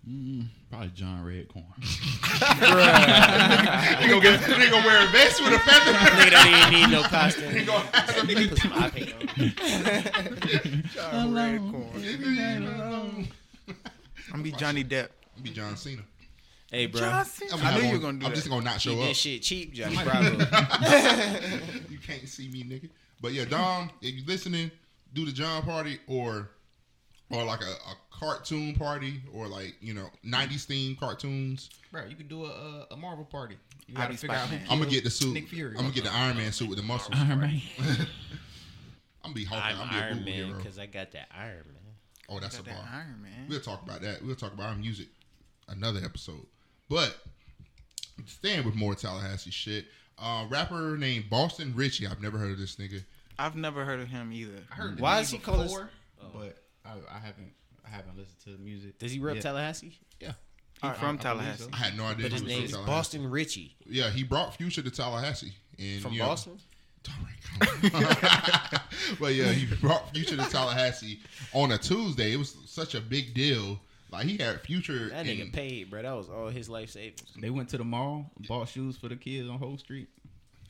[0.09, 1.65] Mm, probably John Redcorn.
[4.03, 4.41] He gonna get.
[4.41, 5.93] He gonna wear a vest with a feather.
[5.93, 7.51] Nigga don't even need no costume.
[7.55, 9.27] He gonna have some Put some eye paint on.
[10.93, 13.27] John Redcorn.
[14.27, 15.09] I'm gonna be Johnny Depp.
[15.43, 16.03] Be John Cena.
[16.71, 17.03] Hey, bro.
[17.03, 17.27] I'm
[17.65, 18.35] I knew you gonna- were gonna do I'm that.
[18.35, 19.07] just gonna not show Keep up.
[19.09, 20.39] that shit cheap, Johnny Bravo.
[21.91, 22.89] you can't see me, nigga.
[23.21, 24.71] But yeah, Dom, if you're listening,
[25.13, 26.49] do the John party or
[27.33, 31.71] or like a, a cartoon party or like you know '90s themed cartoons.
[31.91, 33.57] Bro, you could do a, a, a Marvel party.
[33.87, 34.69] You I'll gotta be figure out who Spider-Man.
[34.73, 35.35] I'm gonna get the suit.
[35.35, 35.71] Nick Fury.
[35.77, 37.17] I'm gonna get the Iron Man suit with the muscles.
[37.19, 37.61] Iron Man.
[39.25, 39.63] I'm gonna be Hulk.
[39.65, 41.95] I'm, I'm gonna be Iron Google Man because I got that Iron Man.
[42.29, 42.75] Oh, that's a bar.
[42.75, 43.47] that Iron Man.
[43.49, 44.25] We'll talk about that.
[44.25, 45.09] We'll talk about our music
[45.69, 46.47] another episode.
[46.89, 47.17] But
[48.27, 49.87] staying with more Tallahassee shit,
[50.19, 52.07] uh, rapper named Boston Richey.
[52.07, 53.03] I've never heard of this nigga.
[53.39, 54.59] I've never heard of him either.
[54.71, 55.91] I heard Why is he called before,
[56.23, 56.27] Oh.
[56.35, 57.53] but I, I haven't
[57.87, 58.99] I haven't listened to the music.
[58.99, 59.43] Does he rep yet.
[59.43, 59.99] Tallahassee?
[60.21, 60.33] Yeah,
[60.81, 61.63] He I- from I believe Tallahassee.
[61.65, 61.71] so.
[61.73, 62.25] I had no idea.
[62.29, 62.87] But his he was name's.
[62.87, 63.77] Boston Richey.
[63.87, 65.53] Yeah, he brought Future to Tallahassee.
[65.79, 66.59] And, From you know- Boston?
[67.09, 67.83] All right,
[69.21, 71.19] but yeah, he brought Future to Tallahassee
[71.53, 72.33] on a Tuesday.
[72.33, 73.81] It was such a big deal.
[74.13, 75.09] Like he had Future.
[75.09, 76.03] That and- nigga paid, bro.
[76.03, 77.25] That was all his life savings.
[77.37, 80.09] They went to the mall, bought shoes for the kids on Whole Street.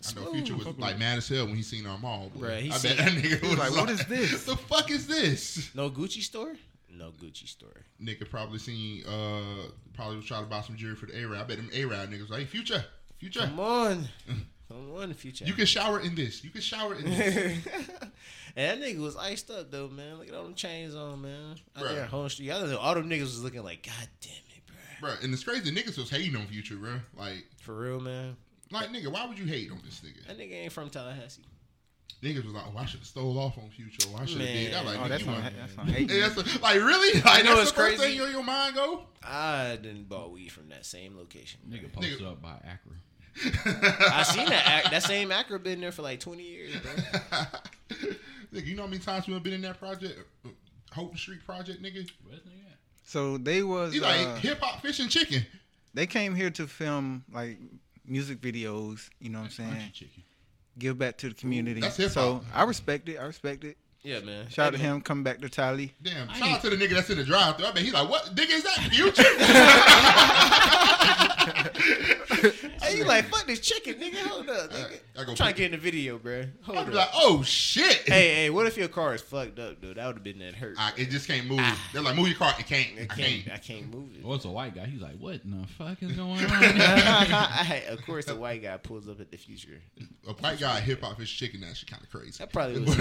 [0.09, 2.31] I know Future was like mad as hell when he seen our mall.
[2.35, 2.47] Boy.
[2.47, 4.91] Bruh, he I seen- bet that nigga was like, "What is this?" What the fuck
[4.91, 5.71] is this?
[5.75, 6.55] No Gucci store?
[6.91, 7.83] No Gucci store.
[8.03, 9.05] Nigga probably seen.
[9.07, 11.41] uh Probably was trying to buy some jewelry for the A Rod.
[11.41, 12.85] I bet them A Rod niggas like, hey, Future,
[13.19, 14.09] Future, Come on.
[14.69, 15.45] Come on, future.
[15.45, 16.43] you can shower in this.
[16.43, 17.67] You can shower in this.
[18.57, 20.17] and that nigga was iced up though, man.
[20.19, 21.57] Look at all them chains on, man.
[21.77, 21.95] Out Bruh.
[21.95, 22.51] there, whole street.
[22.51, 22.79] I don't know.
[22.79, 24.63] All them niggas was looking like, God damn it,
[25.01, 25.11] bro.
[25.11, 25.19] bro.
[25.23, 25.71] And it's crazy.
[25.71, 27.01] Niggas was hating on Future, bro.
[27.19, 28.35] Like, For real, man.
[28.73, 30.27] Like nigga, why would you hate on this nigga?
[30.27, 31.43] That nigga ain't from Tallahassee.
[32.23, 34.09] Niggas was like, oh, I should have stole off on Future.
[34.15, 34.73] Or I should have did.
[34.75, 34.87] I Man.
[34.87, 36.09] like, Oh, that's you on, that's on hate.
[36.09, 37.21] That's a- like really?
[37.21, 38.19] Like know that's what's the first crazy?
[38.19, 39.03] thing in your mind go?
[39.25, 41.61] I didn't bought weed from that same location.
[41.69, 42.93] Nigga posted up by Acra.
[44.15, 46.93] I seen that that same Acra been there for like twenty years, bro.
[48.53, 50.49] nigga, you know how many times we have been in that project, uh,
[50.93, 52.09] Houghton Street project, nigga?
[52.27, 52.79] Where's nigga at?
[53.05, 55.45] So they was He's like uh, hip hop, fish and chicken.
[55.95, 57.59] they came here to film like
[58.07, 59.09] music videos.
[59.21, 59.91] You know what I'm saying?
[59.93, 60.23] Chicken.
[60.79, 61.81] Give back to the community.
[61.81, 62.43] That's hip so.
[62.55, 63.19] I respect it.
[63.19, 63.77] I respect it.
[64.03, 64.49] Yeah, man.
[64.49, 64.97] Shout out to man.
[64.97, 65.01] him.
[65.03, 65.95] Come back to Tally.
[66.03, 68.09] Damn, shout out to the nigga that's in the drive thru I bet he's like,
[68.09, 68.79] what nigga is that?
[68.91, 69.23] Future?
[72.83, 74.17] Hey, you like fuck this chicken, nigga?
[74.27, 74.99] Hold up, nigga.
[75.17, 76.45] I go I'm trying to get in the video, bro.
[76.63, 76.97] Hold I'd be up.
[76.97, 78.09] like, oh shit.
[78.09, 79.97] hey, hey, what if your car is fucked up, dude?
[79.97, 80.77] That would have been that hurt.
[80.79, 81.61] I, it just can't move.
[81.93, 82.53] They're like, move your car.
[82.59, 82.99] It can't.
[82.99, 83.55] It I can't, can't.
[83.55, 84.23] I can't move it.
[84.25, 84.87] Oh, it's a white guy.
[84.87, 86.49] He's like, what in the fuck is going on?
[86.51, 89.81] I, of course, a white guy pulls up at the future.
[90.27, 91.61] A white guy, hip hop, fish chicken.
[91.61, 92.39] That shit kind of crazy.
[92.39, 92.97] That probably was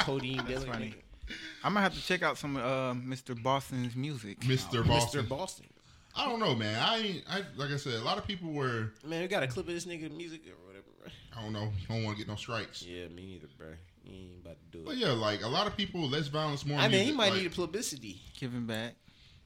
[0.00, 0.66] codeine dealer.
[0.66, 0.86] funny.
[0.86, 1.34] nigga.
[1.64, 3.40] I'm gonna have to check out some uh, Mr.
[3.40, 4.40] Boston's music.
[4.40, 4.86] Mr.
[4.86, 5.24] Boston.
[5.24, 5.28] Mr.
[5.28, 5.66] Boston.
[6.16, 6.82] I don't know, man.
[6.82, 7.24] I ain't.
[7.28, 8.92] I like I said, a lot of people were.
[9.04, 11.08] Man, we got a clip of this nigga music or whatever, bro.
[11.36, 11.70] I don't know.
[11.88, 12.82] Don't want to get no strikes.
[12.82, 13.68] Yeah, me neither, bro.
[14.04, 14.86] You ain't about to do it.
[14.86, 16.78] But yeah, like a lot of people, less violence, more.
[16.78, 17.06] I mean, music.
[17.08, 18.20] he might like, need a publicity.
[18.38, 18.94] Giving back.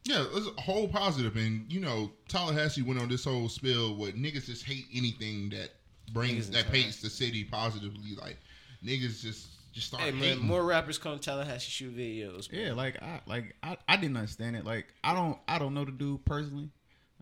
[0.05, 4.13] Yeah, it's a whole positive, and you know, Tallahassee went on this whole spill where
[4.13, 5.71] niggas just hate anything that
[6.13, 8.17] brings Niggas that paints the city positively.
[8.21, 8.39] Like
[8.85, 10.47] niggas just just start Hey man, hating.
[10.47, 12.51] more rappers come to Tallahassee shoot videos.
[12.53, 12.61] Man.
[12.61, 14.65] Yeah, like I like I, I didn't understand it.
[14.65, 16.71] Like I don't I don't know the dude personally.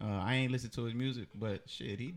[0.00, 2.14] Uh, I ain't listened to his music, but shit, he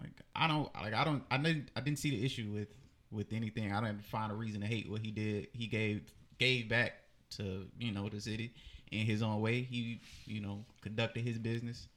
[0.00, 2.68] like I don't like I don't I didn't I didn't see the issue with
[3.10, 3.72] with anything.
[3.72, 5.48] I didn't find a reason to hate what he did.
[5.52, 6.02] He gave
[6.38, 6.94] gave back
[7.36, 8.52] to you know the city
[8.90, 9.62] in his own way.
[9.62, 11.88] He you know conducted his business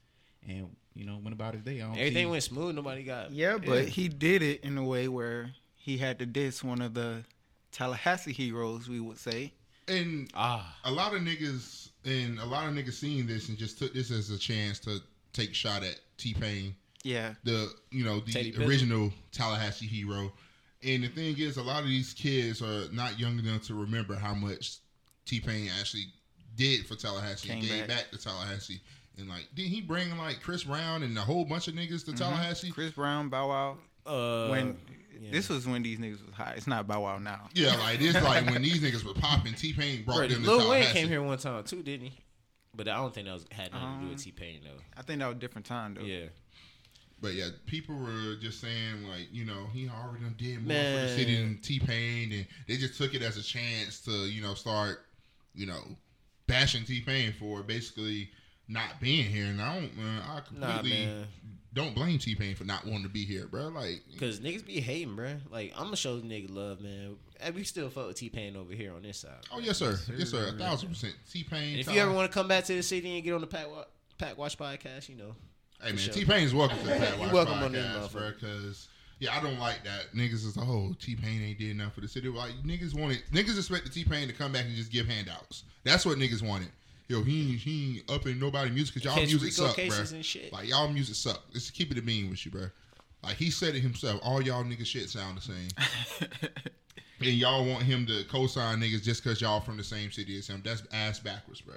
[0.48, 1.80] and you know went about his day.
[1.82, 2.74] I don't Everything see, went smooth.
[2.74, 3.30] Nobody got.
[3.32, 6.94] Yeah, but he did it in a way where he had to diss one of
[6.94, 7.24] the
[7.72, 9.52] Tallahassee heroes, we would say.
[9.88, 13.78] and Ah, a lot of niggas and a lot of niggas seen this and just
[13.78, 15.00] took this as a chance to
[15.32, 17.34] take shot at T Pain, Yeah.
[17.44, 18.66] the you know the Bizzle.
[18.68, 20.32] original Tallahassee hero.
[20.84, 24.14] And the thing is, a lot of these kids are not young enough to remember
[24.16, 24.78] how much
[25.26, 26.06] T Pain actually
[26.56, 27.88] did for Tallahassee, Came and gave back.
[27.88, 28.10] back.
[28.10, 28.80] to Tallahassee.
[29.18, 32.12] And like, did he bring like Chris Brown and a whole bunch of niggas to
[32.12, 32.70] Tallahassee?
[32.70, 33.78] Chris Brown, Bow Wow.
[34.06, 34.76] uh, when
[35.22, 35.30] yeah.
[35.32, 36.54] this was when these niggas was high.
[36.56, 37.48] It's not Bow Wow now.
[37.54, 40.48] Yeah, like it's like when these niggas were popping, T Pain brought Bro, them to
[40.50, 40.92] Lil Wayne Tallahassee.
[40.98, 42.18] came here one time too, didn't he?
[42.74, 44.80] But I don't think that was had nothing to do Um, with T Pain though.
[44.96, 46.02] I think that was a different time though.
[46.02, 46.26] Yeah,
[47.20, 51.00] But yeah, people were just saying like, you know, he already done did more for
[51.02, 54.42] the city than T Pain, and they just took it as a chance to, you
[54.42, 55.04] know, start,
[55.54, 55.82] you know,
[56.46, 58.30] bashing T Pain for basically
[58.68, 59.46] not being here.
[59.46, 60.40] And I don't, man, I nah,
[60.78, 61.26] completely man.
[61.74, 63.68] Don't blame T Pain for not wanting to be here, bro.
[63.68, 65.36] Like, Cause niggas be hating, bro.
[65.50, 67.16] Like I'm gonna show the nigga love, man.
[67.40, 69.32] And we still fuck with T Pain over here on this side.
[69.52, 71.14] oh yes sir, yes sir, a thousand percent.
[71.30, 71.78] T Pain.
[71.78, 73.70] If you ever want to come back to the city and get on the Pack
[73.70, 73.84] Wa-
[74.18, 75.34] Pack Watch podcast, you know,
[75.80, 76.14] Hey man, sure.
[76.14, 78.30] T Pain's welcome to the Pat Watch welcome podcast, on this bro.
[78.30, 80.12] Because yeah, I don't like that.
[80.14, 82.28] Niggas is oh, the whole T Pain ain't did enough for the city.
[82.28, 85.64] Like niggas wanted, niggas expected T Pain to come back and just give handouts.
[85.84, 86.68] That's what niggas wanted.
[87.12, 90.58] Yo, he ain't- he ain't up in nobody music because y'all music Rico suck, bro.
[90.58, 91.42] Like y'all music suck.
[91.52, 92.70] Let's keep it a bean with you, bro.
[93.22, 94.20] Like he said it himself.
[94.24, 95.68] All y'all niggas shit sound the same.
[97.20, 100.46] and y'all want him to co-sign niggas just because y'all from the same city as
[100.48, 100.60] him.
[100.64, 101.76] That's ass backwards, bro.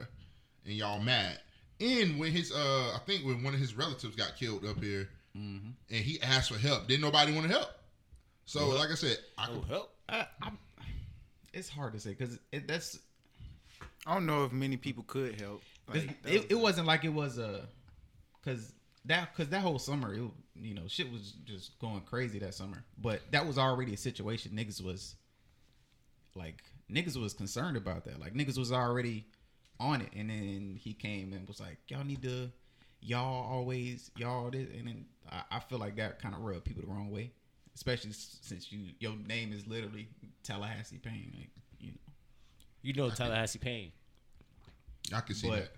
[0.66, 1.40] And y'all mad.
[1.80, 5.10] And when his, uh, I think when one of his relatives got killed up here,
[5.38, 5.72] Mm-hmm.
[5.94, 7.68] and he asked for help, didn't nobody want to help.
[8.46, 9.94] So, like I said, I oh could, help.
[10.08, 10.58] I, I'm,
[11.52, 13.00] it's hard to say because that's
[14.06, 15.62] I don't know if many people could help.
[15.88, 17.68] Like, it, was- it wasn't like it was a
[18.44, 18.74] because
[19.06, 20.22] that because that whole summer it,
[20.56, 22.84] you know shit was just going crazy that summer.
[22.98, 24.52] But that was already a situation.
[24.54, 25.16] Niggas was
[26.36, 28.20] like niggas was concerned about that.
[28.20, 29.26] Like niggas was already
[29.80, 30.10] on it.
[30.16, 32.52] And then he came and was like y'all need to
[33.02, 34.68] y'all always y'all this.
[34.78, 37.32] And then I, I feel like that kind of rubbed people the wrong way
[37.76, 40.08] especially since you your name is literally
[40.44, 41.50] Tallahassee Pain like
[42.86, 43.92] you know Tallahassee Pain.
[45.14, 45.72] I can see But- that.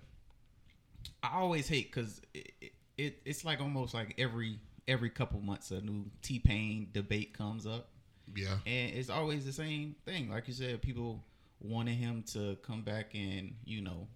[1.22, 5.70] I always hate because it, it, it it's like almost like every every couple months
[5.70, 7.88] a new T Pain debate comes up,
[8.36, 10.30] Yeah, and it's always the same thing.
[10.30, 11.24] Like you said, people
[11.60, 14.06] wanted him to come back and you know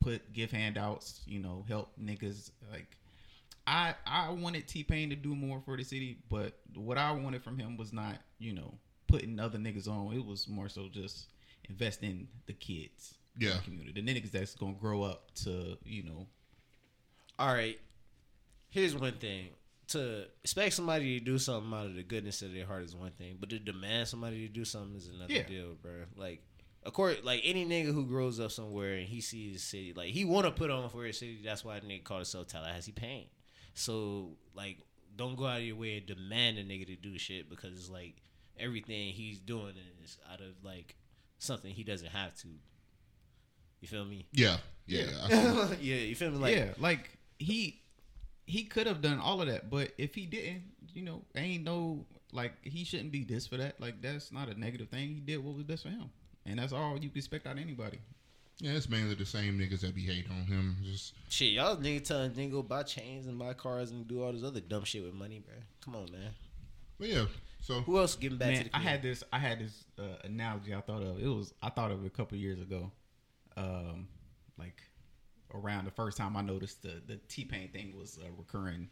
[0.00, 2.50] put give handouts, you know, help niggas.
[2.70, 2.96] Like
[3.66, 7.42] I I wanted T Pain to do more for the city, but what I wanted
[7.42, 8.74] from him was not you know
[9.08, 10.14] putting other niggas on.
[10.14, 11.26] It was more so just
[11.68, 13.14] invest in the kids.
[13.34, 13.60] in the Yeah.
[13.60, 14.00] community.
[14.00, 16.26] The niggas that's gonna grow up to, you know,
[17.38, 17.78] All right.
[18.70, 19.50] Here's one thing.
[19.88, 23.12] To expect somebody to do something out of the goodness of their heart is one
[23.12, 25.46] thing, but to demand somebody to do something is another Yeah.
[25.46, 26.06] deal, bro.
[26.16, 26.42] Like,
[26.82, 30.12] of course, like any nigga who grows up somewhere and he sees the city, like
[30.14, 31.42] he want to put on for his city.
[31.42, 33.28] That's why the nigga called himself Tallahassee Pain.
[33.74, 34.78] So, like,
[35.14, 37.90] don't go out of your way and demand a nigga to do shit because it's
[37.90, 38.22] like
[38.58, 40.96] everything he's doing is out of like
[41.38, 42.48] something he doesn't have to.
[43.80, 44.26] You feel me?
[44.32, 45.04] yeah, yeah.
[45.24, 45.76] I see.
[45.80, 46.38] yeah, you feel me?
[46.38, 47.80] Like, yeah, like he
[48.46, 50.62] he could have done all of that, but if he didn't,
[50.94, 53.80] you know, ain't no like he shouldn't be this for that.
[53.80, 55.08] Like that's not a negative thing.
[55.08, 56.10] He did what was best for him,
[56.44, 57.98] and that's all you can expect out of anybody.
[58.58, 60.76] yeah, it's mainly the same niggas that be hating on him.
[60.82, 64.44] Just Shit, y'all nigga telling nigga buy chains and buy cars and do all this
[64.44, 65.54] other dumb shit with money, bro.
[65.84, 66.30] Come on, man.
[66.98, 67.24] but yeah.
[67.66, 70.18] So Who else getting back to Man, the I had this I had this uh,
[70.22, 71.20] analogy I thought of.
[71.20, 72.92] It was I thought of it a couple years ago,
[73.56, 74.06] um,
[74.56, 74.80] like
[75.52, 78.88] around the first time I noticed the the T Pain thing was a recurring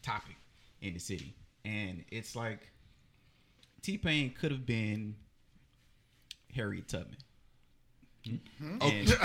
[0.00, 0.36] topic
[0.80, 1.34] in the city,
[1.66, 2.70] and it's like
[3.82, 5.16] T Pain could have been
[6.54, 7.18] Harriet Tubman.
[8.24, 8.40] And-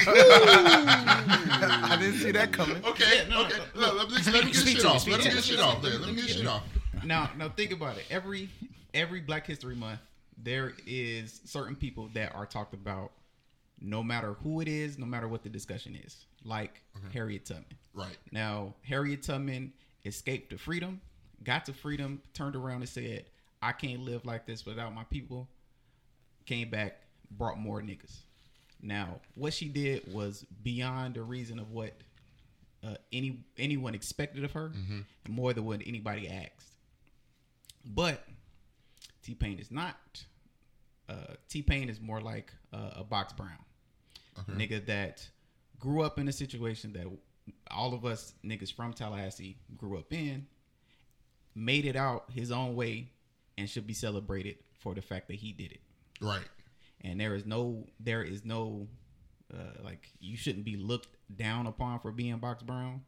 [1.55, 2.83] I didn't see that coming.
[2.83, 3.59] okay, no, okay.
[3.75, 5.07] no, Let, let me, let me get Speak shit off.
[5.07, 5.41] Let me get me.
[5.41, 5.81] shit off.
[5.81, 5.97] There.
[5.97, 6.63] Let me get shit off.
[7.05, 8.49] now now think about it every
[8.93, 9.99] every black history month
[10.41, 13.11] there is certain people that are talked about
[13.81, 16.81] no matter who it is no matter what the discussion is like
[17.13, 17.65] harriet tubman.
[17.93, 18.17] Right.
[18.31, 19.73] now harriet tubman
[20.05, 21.01] escaped to freedom
[21.43, 23.25] got to freedom turned around and said
[23.61, 25.47] i can't live like this without my people
[26.45, 28.17] came back brought more niggas.
[28.81, 31.93] Now what she did was beyond the reason of what
[32.83, 36.73] uh, any anyone expected of her and more than what anybody asked.
[37.85, 38.23] But
[39.29, 40.25] T Pain is not.
[41.07, 43.63] Uh, T Pain is more like uh, a Box Brown,
[44.49, 45.27] nigga that
[45.77, 47.05] grew up in a situation that
[47.69, 50.47] all of us niggas from Tallahassee grew up in,
[51.53, 53.11] made it out his own way,
[53.55, 55.81] and should be celebrated for the fact that he did it.
[56.19, 56.47] Right.
[57.01, 58.87] And there is no, there is no,
[59.53, 63.01] uh, like you shouldn't be looked down upon for being Box Brown,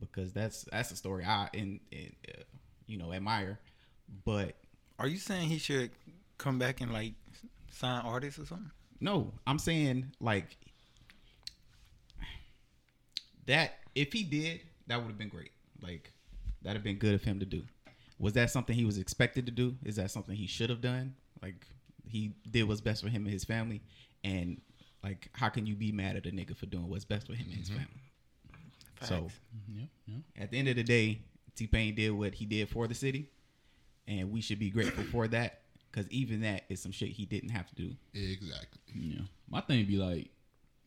[0.00, 2.42] because that's that's a story I and, and uh,
[2.88, 3.60] you know admire,
[4.24, 4.56] but
[4.98, 5.90] Are you saying he should
[6.38, 7.12] come back and like
[7.70, 8.70] sign artists or something?
[9.00, 10.56] No, I'm saying like
[13.46, 13.74] that.
[13.94, 15.50] If he did, that would have been great.
[15.82, 16.12] Like
[16.62, 17.62] that'd have been good of him to do.
[18.18, 19.76] Was that something he was expected to do?
[19.84, 21.14] Is that something he should have done?
[21.42, 21.66] Like
[22.08, 23.82] he did what's best for him and his family,
[24.24, 24.60] and
[25.04, 27.46] like how can you be mad at a nigga for doing what's best for him
[27.48, 27.78] and his mm-hmm.
[27.78, 28.02] family?
[29.02, 29.40] So Facts.
[29.54, 29.78] Mm-hmm.
[29.78, 30.42] Yeah, yeah.
[30.42, 31.20] at the end of the day,
[31.54, 33.30] T Pain did what he did for the city,
[34.08, 35.60] and we should be grateful for that.
[35.90, 37.90] Because even that is some shit he didn't have to do.
[38.12, 38.80] Exactly.
[38.94, 39.22] Yeah.
[39.48, 40.28] My thing be like,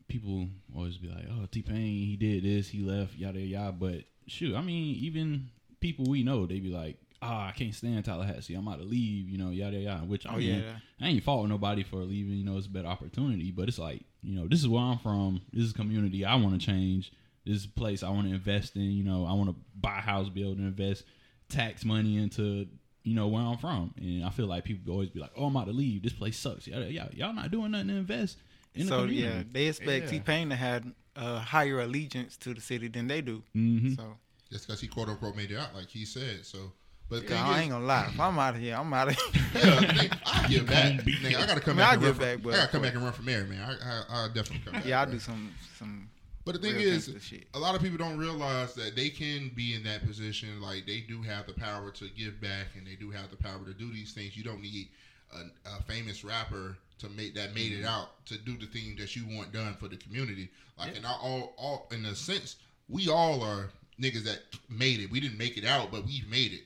[0.08, 3.71] people always be like, oh, T Pain, he did this, he left, yada yada.
[3.71, 8.05] But shoot, I mean, even people we know, they be like, ah, I can't stand
[8.05, 8.53] Tallahassee.
[8.53, 10.05] I'm about to leave, you know, yada yada.
[10.05, 10.73] Which I Oh, mean, yeah.
[11.01, 12.34] I ain't faulting nobody for leaving.
[12.36, 13.49] You know, it's a better opportunity.
[13.51, 15.41] But it's like, you know, this is where I'm from.
[15.51, 17.12] This is a community I want to change.
[17.45, 18.84] This is place I want to invest in.
[18.91, 21.03] You know, I want to buy a house, build, able to invest
[21.49, 22.67] tax money into,
[23.04, 23.94] you know, where I'm from.
[23.98, 26.04] And I feel like people always be like, oh, I'm about to leave.
[26.04, 26.68] This place sucks.
[26.68, 28.38] Y'all, y'all, y'all not doing nothing to invest
[28.76, 29.38] in the So community.
[29.38, 30.10] yeah, they expect Yeah.
[30.12, 30.84] T Pain to have
[31.16, 33.44] a higher allegiance to the city than they do.
[33.56, 33.96] Mhm.
[33.96, 34.18] So
[34.52, 36.46] Just because he quote unquote made it out, like he said.
[36.46, 36.72] So,
[37.10, 38.10] but the thing I is, ain't gonna lie.
[38.14, 39.32] If I'm out of here, I'm out of here.
[39.56, 40.92] yeah, the I get back.
[41.02, 41.90] Nigga, I gotta come I back.
[41.94, 43.62] I'll run get for, back, but- I gotta come back and run for mayor, man.
[43.62, 44.86] I, I, I'll definitely come back.
[44.86, 45.14] yeah, I'll bro.
[45.16, 46.10] do some some.
[46.52, 47.14] But the thing real is,
[47.54, 50.60] a lot of people don't realize that they can be in that position.
[50.60, 53.64] Like they do have the power to give back, and they do have the power
[53.66, 54.36] to do these things.
[54.36, 54.88] You don't need
[55.32, 57.84] a, a famous rapper to make that made Mm-hmm.
[57.84, 60.50] it out to do the thing that you want done for the community.
[60.80, 62.56] Like, and I all, all in a sense,
[62.90, 63.70] we all are
[64.02, 65.12] niggas that made it.
[65.12, 66.62] We didn't make it out, but we made it.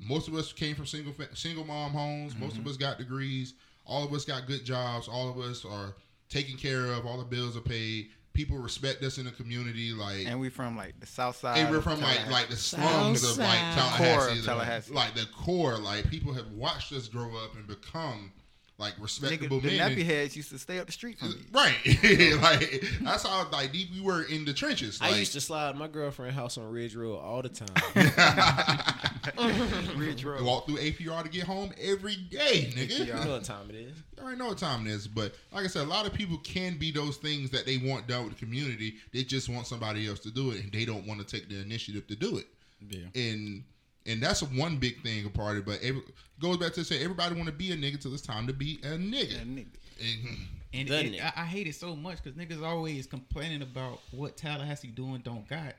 [0.00, 2.34] Most of us came from single single mom homes.
[2.34, 2.62] Most Mm-hmm.
[2.62, 3.52] of us got degrees.
[3.84, 5.06] All of us got good jobs.
[5.06, 5.94] All of us are
[6.30, 7.04] taken care of.
[7.04, 8.08] All the bills are paid.
[8.38, 9.90] People respect us in the community.
[9.92, 11.56] Like And we from like the south side.
[11.56, 14.94] Hey, we're from like like the slums of like Tallahassee, of the- Tallahassee.
[14.94, 15.76] like the core.
[15.76, 18.30] Like people have watched us grow up and become
[18.78, 19.90] like respectable Nigga, the men.
[19.90, 21.36] nappy heads used to stay up the street from me.
[21.52, 21.74] Right,
[22.40, 25.00] like that's how like deep we were in the trenches.
[25.00, 27.66] Like, I used to slide my girlfriend house on Ridge Road all the time.
[29.36, 30.00] Mm-hmm.
[30.00, 30.42] Ridge Road.
[30.42, 33.06] walk through APR to get home every day, nigga.
[33.06, 33.96] you know what time it is.
[34.18, 36.38] I already know what time it is, but like I said, a lot of people
[36.38, 38.96] can be those things that they want done with the community.
[39.12, 41.60] They just want somebody else to do it, and they don't want to take the
[41.60, 42.46] initiative to do it.
[42.88, 43.06] Yeah.
[43.14, 43.64] And
[44.06, 45.66] and that's one big thing a part of it.
[45.66, 46.02] But every,
[46.40, 48.80] goes back to say everybody want to be a nigga till it's time to be
[48.82, 49.32] a nigga.
[49.32, 49.66] Yeah, nigga.
[50.00, 50.42] And, hmm.
[50.72, 51.24] And Doesn't it, it?
[51.24, 55.48] I, I hate it so much because niggas always complaining about what Tallahassee doing don't
[55.48, 55.74] got.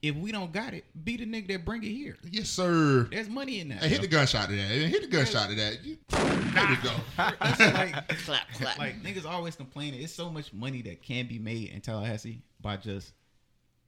[0.00, 2.16] If we don't got it, be the nigga that bring it here.
[2.30, 3.08] yes, sir.
[3.10, 3.82] There's money in that.
[3.82, 4.62] Hey, hit the gunshot to that.
[4.62, 5.84] Hit the gunshot to that.
[5.84, 6.92] You, there we go.
[7.16, 8.78] That's like, Clap, clap.
[8.78, 10.00] like niggas always complaining.
[10.00, 13.12] It's so much money that can be made in Tallahassee by just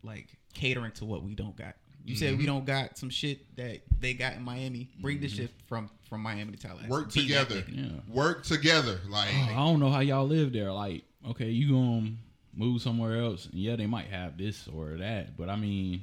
[0.03, 1.75] like catering to what we don't got.
[2.05, 2.39] You said Mm-hmm.
[2.39, 4.89] we don't got some shit that they got in Miami.
[5.01, 6.89] Bring this shit from from Miami to Tallahassee.
[6.91, 7.63] Work Be together.
[7.71, 7.89] Yeah.
[8.09, 8.99] Work together.
[9.09, 10.73] Like I don't know how y'all live there.
[10.73, 12.13] Like, okay, you gonna
[12.55, 16.03] move somewhere else, and yeah, they might have this or that, but I mean,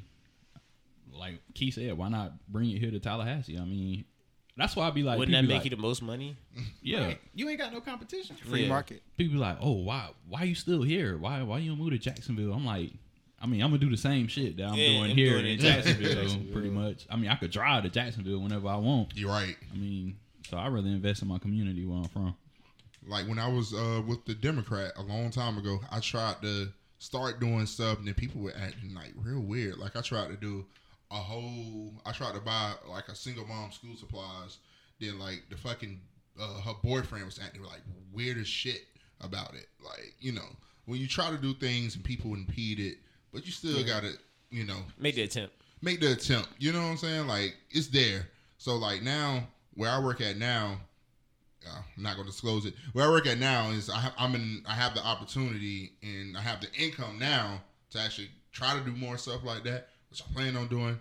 [1.13, 3.57] like Key said, why not bring it here to Tallahassee?
[3.57, 4.05] I mean,
[4.55, 6.35] that's why I'd be like, Wouldn't that make like, you the most money?
[6.81, 7.05] yeah?
[7.05, 7.19] Right.
[7.33, 8.35] You ain't got no competition.
[8.37, 8.69] Free Yeah.
[8.69, 9.01] market.
[9.17, 11.17] People be like, oh, why, why you still here?
[11.17, 12.53] Why, why you don't move to Jacksonville?
[12.53, 12.91] I'm like.
[13.39, 15.45] I mean, I'm gonna do the same shit that I'm Yeah, doing I'm here doing
[15.45, 16.53] in in Jacksonville, Jacksonville.
[16.53, 17.05] pretty much.
[17.07, 19.15] I mean, I could drive to Jacksonville whenever I want.
[19.15, 19.55] you're right.
[19.71, 20.17] I mean,
[20.49, 22.35] so I really invest in my community where I'm from.
[23.07, 26.67] Like when I was uh, with the Democrat a long time ago, I tried to
[26.99, 29.77] start doing stuff, and then people were acting like real weird.
[29.77, 30.65] Like I tried to do
[31.11, 34.57] a whole, I tried to buy like a single mom school supplies.
[34.99, 35.99] Then like the fucking
[36.39, 38.81] uh, her boyfriend was acting like weird as shit
[39.21, 39.67] about it.
[39.83, 40.47] Like you know
[40.85, 42.97] when you try to do things and people impede it,
[43.31, 44.13] but you still gotta
[44.49, 45.53] you know Make the attempt.
[45.81, 46.49] make the attempt.
[46.57, 47.27] You know what I'm saying?
[47.27, 48.27] Like it's there.
[48.57, 50.79] So like now, where I work at now,
[51.67, 52.73] uh, I'm not going to disclose it.
[52.93, 54.63] Where I work at now is I have, I'm in.
[54.67, 58.91] I have the opportunity and I have the income now to actually try to do
[58.91, 60.99] more stuff like that, which I plan on doing.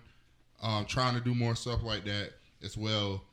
[0.61, 2.31] Um, trying to do more stuff like that
[2.63, 3.23] as well.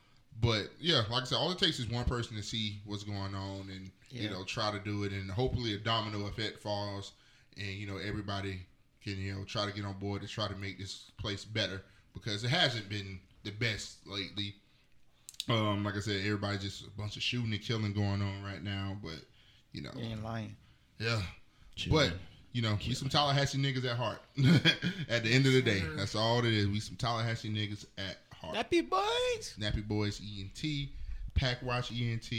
[0.41, 3.33] But yeah, like I said, all it takes is one person to see what's going
[3.33, 7.13] on and you know try to do it, and hopefully a domino effect falls,
[7.57, 8.59] and you know everybody
[9.03, 11.83] can you know try to get on board to try to make this place better
[12.13, 14.55] because it hasn't been the best lately.
[15.49, 18.63] Um, like I said, everybody just a bunch of shooting and killing going on right
[18.63, 19.19] now, but
[19.73, 20.55] you know, You ain't lying.
[20.99, 21.21] yeah.
[21.75, 22.09] Chilling.
[22.09, 22.17] But
[22.53, 24.19] you know, we some Tallahassee niggas at heart.
[25.09, 26.67] at the end of the day, that's all it is.
[26.67, 28.55] We some Tallahassee niggas at heart.
[28.55, 29.55] Nappy boys.
[29.59, 30.89] Nappy Boys ENT,
[31.33, 32.31] Pack Watch ENT,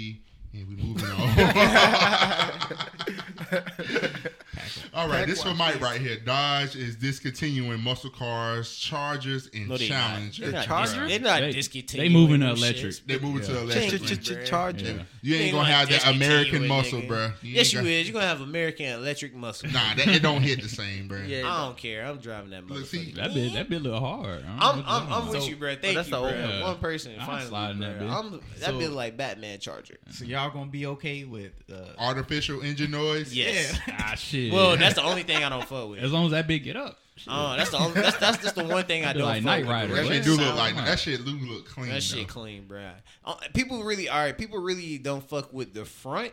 [0.54, 1.28] and we moving on.
[4.82, 6.18] Pack All right, this for Mike right here.
[6.18, 10.42] Dodge is discontinuing muscle cars, Chargers, and No, they Challenger.
[10.44, 10.50] not.
[10.50, 11.00] They're not, Charger?
[11.00, 12.12] dis- they're not They- discontinuing.
[12.12, 12.92] they moving to electric.
[12.92, 13.00] shits.
[13.06, 13.90] They're moving to electric.
[13.90, 14.80] Change Ch- it, ch- bruh.
[14.82, 15.02] Yeah.
[15.22, 17.08] You ain't ain't gonna gonna have that American muscle, nigga.
[17.08, 17.32] bro.
[17.42, 18.06] Yes, you is.
[18.08, 19.68] You're gonna have American electric muscle.
[19.70, 21.20] Nah, that it don't hit the same, bro.
[21.22, 21.50] Yeah.
[21.50, 22.04] I don't care.
[22.06, 22.84] I'm driving that muscle.
[22.84, 23.12] see.
[23.12, 24.44] That bit that bit look hard.
[24.44, 25.74] I don't I'm I'm, I'm you're with you, bro.
[25.76, 26.30] Thank that's you, the bro.
[26.48, 26.60] one.
[26.60, 28.08] One person I'm finally, that bit.
[28.08, 29.96] I'm, that bit like Batman Charger.
[30.10, 33.34] So y'all gonna be okay with uh, Artificial engine noise.
[33.34, 33.78] Yes.
[33.98, 34.52] Ah shit.
[34.52, 36.00] Well, that's the only thing I don't fuck with.
[36.00, 36.98] as long as that bit get up.
[37.14, 37.28] Shit.
[37.30, 39.60] Oh, that's the only, that's that's just the one thing I don't like fuck Knight
[39.60, 39.70] with.
[39.70, 39.94] Rider.
[39.94, 40.98] That shit do look like that.
[40.98, 41.88] Shit do look clean.
[41.90, 42.32] That shit though.
[42.34, 42.90] clean, bro.
[43.24, 44.36] Uh, people really, all right.
[44.36, 46.32] People really don't fuck with the front,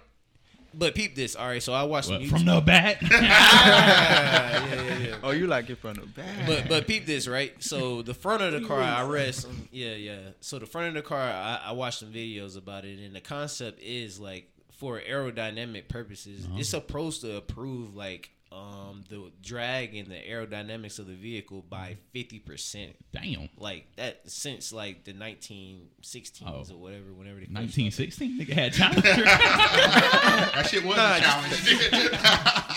[0.74, 1.36] but peep this.
[1.38, 2.30] All right, so I watched some What, YouTube.
[2.32, 3.02] from the back.
[3.02, 5.16] yeah, yeah, yeah.
[5.24, 6.46] Oh, you like it from the back.
[6.46, 7.54] But but peep this right.
[7.64, 9.70] So the front of the car, I read some.
[9.72, 10.18] Yeah, yeah.
[10.42, 13.22] So the front of the car, I, I watched some videos about it, and the
[13.22, 14.50] concept is like
[14.84, 21.08] for aerodynamic purposes, it's supposed to improve like um the drag and the aerodynamics of
[21.08, 22.98] the vehicle by fifty percent.
[23.14, 23.48] Damn.
[23.58, 26.76] Like that since like the nineteen sixteens Oh.
[26.76, 27.14] or whatever.
[27.14, 28.38] Whenever they Nineteen sixteen.
[28.38, 29.02] Nigga had Challenger.
[29.24, 31.66] That shit was Nah, a challenge.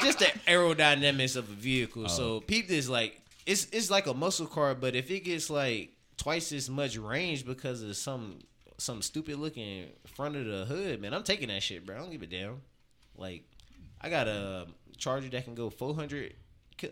[0.04, 2.04] just the aerodynamics of a vehicle.
[2.04, 2.08] Oh.
[2.08, 5.90] So peep this like it's it's like a muscle car, but if it gets like
[6.16, 8.38] twice as much range because of some
[8.78, 11.96] some stupid looking front of the hood, man, I'm taking that shit, bro.
[11.96, 12.60] I don't give a damn.
[13.16, 13.44] Like
[14.00, 14.66] I got a
[14.98, 16.34] charger that can go 400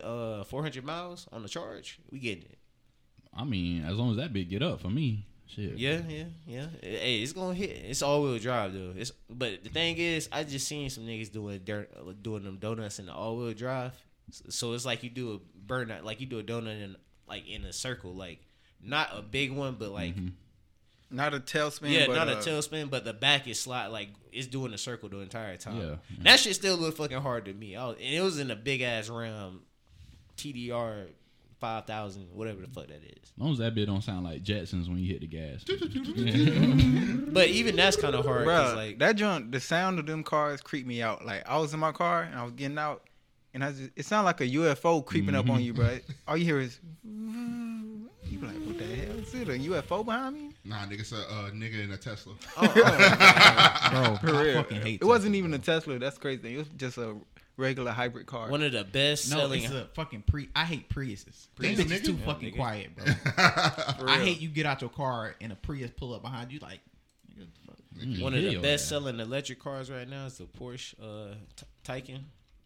[0.03, 1.99] uh 400 miles on the charge.
[2.11, 2.59] We getting it.
[3.37, 5.27] I mean, as long as that bit get up for me.
[5.47, 5.77] Shit.
[5.77, 6.67] Yeah, yeah, yeah.
[6.81, 7.69] Hey, it's gonna hit.
[7.71, 8.95] It's all wheel drive though.
[8.97, 12.57] It's but the thing is, I just seen some niggas doing dirt, uh, doing them
[12.57, 13.93] donuts in the all wheel drive.
[14.31, 15.39] So- So it's like you do a
[15.71, 16.97] burnout, like you do a donut in
[17.29, 18.39] like in a circle, like
[18.83, 20.15] not a big one, but like
[21.15, 21.91] not a tailspin.
[21.91, 24.79] yeah, but, not a uh, tailspin, but the back is slide like it's doing a
[24.79, 25.81] circle the entire time.
[25.81, 25.97] Yeah, yeah.
[26.21, 27.77] That shit still look fucking hard to me.
[27.77, 29.63] I was, and it was in a big ass Ram
[30.37, 31.09] TDR
[31.61, 33.23] five thousand, whatever the fuck that is.
[33.23, 35.65] As long as that bit don't sound like Jetsons when you hit the gas.
[37.35, 38.47] But even that's kind of hard.
[38.47, 41.27] Bruh, like that joint, the sound of them cars creep me out.
[41.27, 43.09] Like I was in my car and I was getting out,
[43.53, 45.99] and I just, it sounded like a UFO creeping up on you, bro.
[46.29, 46.79] All you hear is,
[49.35, 49.49] is it?
[49.49, 50.51] A UFO behind me?
[50.65, 52.35] nah, nigga, it's a uh, nigga in a Tesla.
[52.57, 54.31] oh, oh, bro?
[54.33, 54.55] For I real.
[54.63, 55.01] fucking hate.
[55.03, 55.59] It wasn't even bro.
[55.59, 55.99] a Tesla.
[55.99, 56.55] That's crazy.
[56.55, 57.17] It was just a
[57.57, 58.49] regular hybrid car.
[58.51, 59.63] one of the best No, selling.
[59.65, 60.49] it's a fucking pre.
[60.57, 61.47] I hate Priuses.
[61.61, 62.05] Damn, Them bitches nigga.
[62.05, 62.57] too Yeah, fucking nigga.
[62.57, 63.05] quiet, bro.
[63.99, 66.59] For I hate you get out your car and a Prius pull up behind you
[66.61, 66.81] like.
[67.31, 68.07] nigga, what the fuck?
[68.09, 68.89] Mm, One of the best ass.
[68.89, 72.23] selling electric cars right now is the Porsche uh, T- Taycan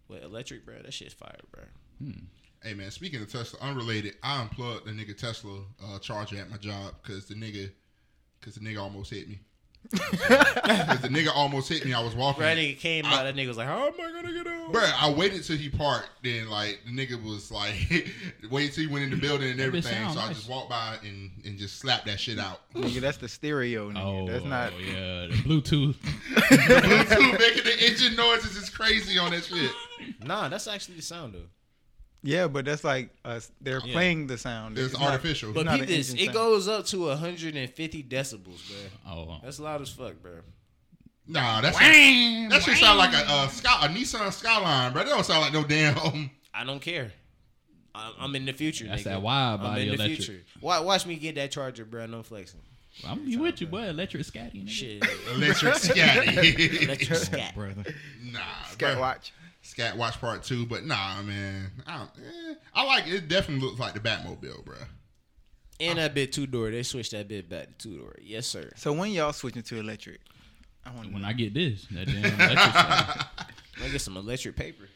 [0.09, 0.77] with electric, bro.
[0.83, 1.65] That shit's fire, bro.
[2.63, 6.57] Hey man, speaking of Tesla, unrelated, I unplugged the nigga Tesla uh, charger at my
[6.57, 7.71] job because the nigga,
[8.41, 9.41] because the nigga almost hit me.
[9.91, 11.95] Because the nigga almost hit me.
[11.95, 12.43] I was walking.
[12.43, 13.23] Right, nigga came out.
[13.23, 15.71] That nigga was like, "How am I gonna get out?" Bruh, I waited till he
[15.71, 16.11] parked.
[16.23, 17.75] Then like the nigga was like,
[18.51, 19.93] wait till he went in the building and everything.
[19.93, 22.61] sound So I just walked by and, and just slapped that shit out.
[22.75, 23.91] Nigga, that's the stereo.
[23.91, 24.05] Nigga.
[24.05, 24.73] Oh, that's not.
[24.81, 25.95] yeah, the Bluetooth.
[26.35, 29.71] Bluetooth making the engine noises is crazy on that shit.
[30.25, 31.47] Nah, that's actually the sound though.
[32.23, 33.93] Yeah, but that's like uh, they're Yeah.
[33.93, 34.77] playing the sound.
[34.79, 35.53] It's not- artificial.
[35.53, 36.35] But not peep an this, engine it sound.
[36.35, 38.77] goes up to 150 decibels, bro.
[39.13, 40.33] Oh, That's loud as fuck, bro.
[41.31, 45.05] Nah, that's that shit sound like a uh, Sky, a Nissan Skyline, bro.
[45.05, 46.31] That don't sound like no damn.
[46.55, 47.13] I don't care.
[47.95, 48.87] I'm, I'm in the future.
[48.87, 49.05] That's nigga.
[49.05, 50.23] that wide I'm body in the electric.
[50.23, 50.43] future.
[50.63, 52.07] Watch, watch me get that charger, bro.
[52.07, 52.61] No flexing.
[53.07, 53.83] I'm be with you, boy.
[53.89, 54.65] Electric scatty.
[54.65, 54.69] Nigga.
[54.71, 55.05] Shit,
[55.35, 56.83] Electric scatty.
[56.83, 57.55] electric scat.
[57.55, 57.85] brother.
[58.25, 58.41] nah,
[58.71, 59.01] Scat bruh.
[59.01, 59.33] watch.
[59.69, 61.71] Scat Watch Part Two, but nah, man.
[61.87, 63.13] I, don't, eh, I like it.
[63.13, 64.77] It definitely looks like the Batmobile, bro.
[65.79, 66.71] And that bit two door.
[66.71, 68.15] They switched that bit back to two door.
[68.23, 68.71] Yes, sir.
[68.77, 70.21] So when y'all switching to electric?
[70.87, 72.59] I want When I get this, that damn electric.
[72.59, 74.89] I get some electric paper.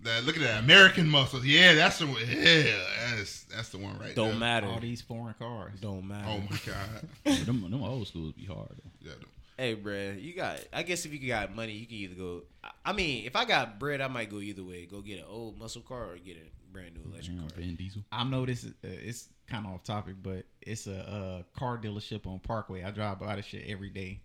[0.00, 1.44] That, look at that American muscles.
[1.44, 2.16] Yeah, that's the one.
[2.26, 2.74] Yeah,
[3.16, 4.14] that's that's the one right there.
[4.14, 4.38] Don't there.
[4.38, 4.66] matter.
[4.66, 5.78] All these foreign cars.
[5.82, 6.26] Don't matter.
[6.26, 7.08] Oh my god.
[7.22, 8.70] But them, them old schools be hard.
[9.02, 9.10] Though.
[9.10, 9.12] Yeah,
[9.58, 10.60] Hey, bruh, you got.
[10.72, 12.42] I guess if you got money, you can either go.
[12.62, 14.86] I- I mean, if I got bread, I might go either way.
[14.86, 17.56] Go get an old muscle car or get a brand new electric Damn, car.
[17.58, 18.02] Vin Diesel.
[18.12, 21.78] I know this is uh, it's kind of off topic, but it's a, uh car
[21.78, 22.84] dealership on Parkway.
[22.84, 24.20] I drive by this shit every day,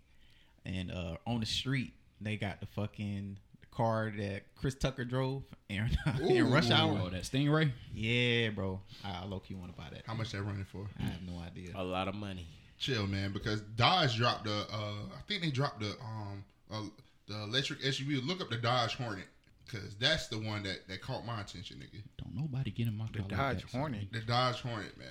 [0.66, 3.38] and uh, on the street they got the fucking
[3.72, 5.90] car that Chris Tucker drove in,
[6.28, 6.74] in rush Ooh.
[6.74, 7.00] hour.
[7.04, 7.72] Oh, that Stingray.
[7.94, 8.80] Yeah, bro.
[9.02, 10.02] I low key want to buy that.
[10.06, 10.86] how much they running for?
[11.00, 11.70] I have no idea.
[11.74, 12.46] A lot of money.
[12.82, 13.32] Chill, man.
[13.32, 14.66] Because Dodge dropped the.
[14.72, 16.82] Uh, I think they dropped the um uh,
[17.28, 18.26] the electric SUV.
[18.26, 19.24] Look up the Dodge Hornet.
[19.70, 22.02] Cause that's the one that, that caught my attention, nigga.
[22.22, 23.80] Don't nobody get in my the car like Dodge that, son.
[23.80, 24.12] Hornet.
[24.12, 25.08] The Dodge Hornet, man.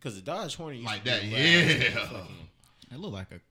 [0.00, 1.90] Cause the Dodge Hornet used Like to that, yeah.
[2.06, 2.26] Fucking-
[2.92, 3.42] It look like a It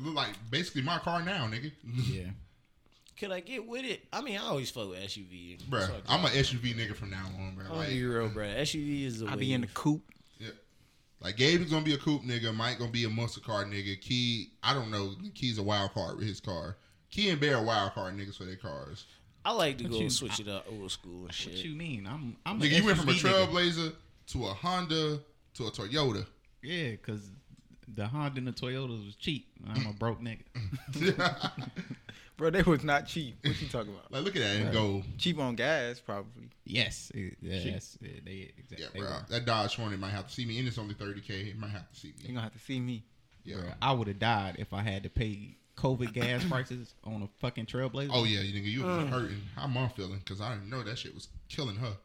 [0.00, 1.72] look like basically my car now, nigga.
[1.84, 2.24] yeah.
[3.18, 4.04] could I get with it?
[4.12, 5.62] I mean, I always fuck with SUV.
[5.70, 7.64] Bruh, So I I'm an SUV nigga from now on, bro.
[7.70, 8.44] I'm Like, gonna real, bro.
[8.44, 9.36] SUV is the I way.
[9.40, 10.02] be in the coupe.
[11.22, 12.54] Like Gabe is gonna be a coupe nigga.
[12.54, 14.00] Mike gonna be a muscle car nigga.
[14.00, 15.12] Key, I don't know.
[15.34, 16.76] Key's a wild card with his car.
[17.10, 19.04] Key and Bear are wild card niggas for their cars.
[19.44, 22.06] I like to What go you- switch it up, old school and What you mean?
[22.06, 23.46] I'm I'm Nigga, you went from a SUV nigga.
[23.48, 23.92] Trailblazer
[24.28, 25.20] to a Honda
[25.54, 26.26] to a Toyota.
[26.62, 27.28] Yeah, because
[27.88, 29.48] the Honda and the Toyotas was cheap.
[29.68, 30.42] I'm a broke nigga.
[32.42, 33.36] Bro, they was not cheap.
[33.44, 34.10] What you talking about?
[34.10, 36.50] Like, look at that and go, Cheap on gas, probably.
[36.64, 38.78] Yes, it, yes, it- they exactly.
[38.78, 39.10] yeah, they bro.
[39.10, 39.26] were.
[39.28, 41.50] That Dodge Hornet might have to see me, and it's only 30k.
[41.50, 42.34] It might have to see You me.
[42.34, 43.04] gonna have to see me.
[43.44, 43.58] Yeah.
[43.58, 47.28] Bruh, I would have died if I had to pay COVID gas prices on a
[47.38, 48.10] fucking Trailblazer.
[48.12, 49.08] Oh yeah, you nigga, you was mm.
[49.08, 49.42] hurting.
[49.54, 50.18] How mom feeling?
[50.18, 51.96] Because I didn't know that shit was killing her.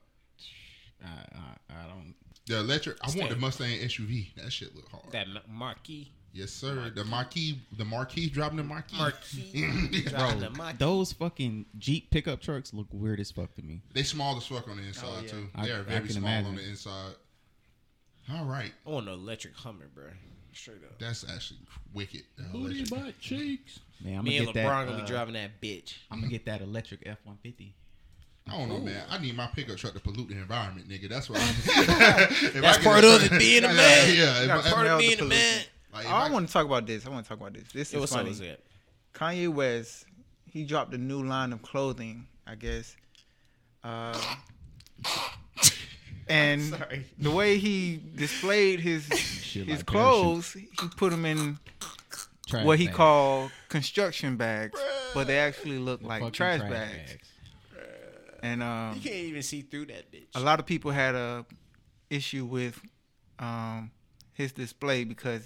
[1.03, 2.13] I, I, I don't.
[2.45, 2.97] The electric.
[3.01, 4.35] I want the Mustang SUV.
[4.35, 5.11] That shit look hard.
[5.13, 6.11] That Ma- Mach-E.
[6.33, 6.91] Yes, sir.
[6.93, 8.97] The Mach-E, The Mach-E dropping the Mach-E.
[8.97, 10.01] Mach-E.
[10.11, 10.75] Bro, the Mach-E.
[10.77, 13.81] those fucking Jeep pickup trucks look weird as fuck to me.
[13.93, 15.27] They small as fuck on the inside Oh, yeah.
[15.29, 15.47] too.
[15.55, 16.49] I- They are very small imagine.
[16.51, 17.13] on the inside.
[18.31, 20.03] All right, I want an electric Hummer, bro.
[20.53, 20.97] Straight up.
[20.99, 21.59] that's actually
[21.93, 22.23] wicked.
[22.37, 23.79] The Booty butt cheeks.
[24.03, 24.85] Man, I'm Me gonna and get LeBron that.
[24.87, 25.93] gonna uh, be driving that bitch.
[26.11, 27.73] I'm gonna get that electric F one fifty.
[28.49, 29.05] I don't know, man.
[29.09, 31.07] I need my pickup truck to pollute the environment, nigga.
[31.09, 31.39] That's what.
[31.41, 34.15] I'm, That's part of it being a man.
[34.17, 35.29] Yeah, if That's I- part Part of of being a pollution.
[35.29, 35.61] man.
[35.93, 37.05] Like, if I I- want to talk about this.
[37.05, 37.63] I want to talk about this.
[37.73, 38.33] This It is was funny.
[38.33, 38.55] something
[39.13, 40.05] Kanye West,
[40.45, 42.95] he dropped a new line of clothing, I guess.
[43.83, 44.19] Uh,
[46.29, 47.05] and Sorry.
[47.17, 50.67] the way he displayed his Shit his like clothes, he
[50.97, 51.57] put them in
[52.47, 52.95] Trash what he bag.
[52.95, 54.79] called construction bags,
[55.13, 57.15] but they actually look like Fucking trash, bags.
[58.43, 60.27] And um, You can't even see through that bitch.
[60.35, 61.45] a lot of people had a
[62.09, 62.79] issue with
[63.39, 63.91] um,
[64.33, 65.41] his display because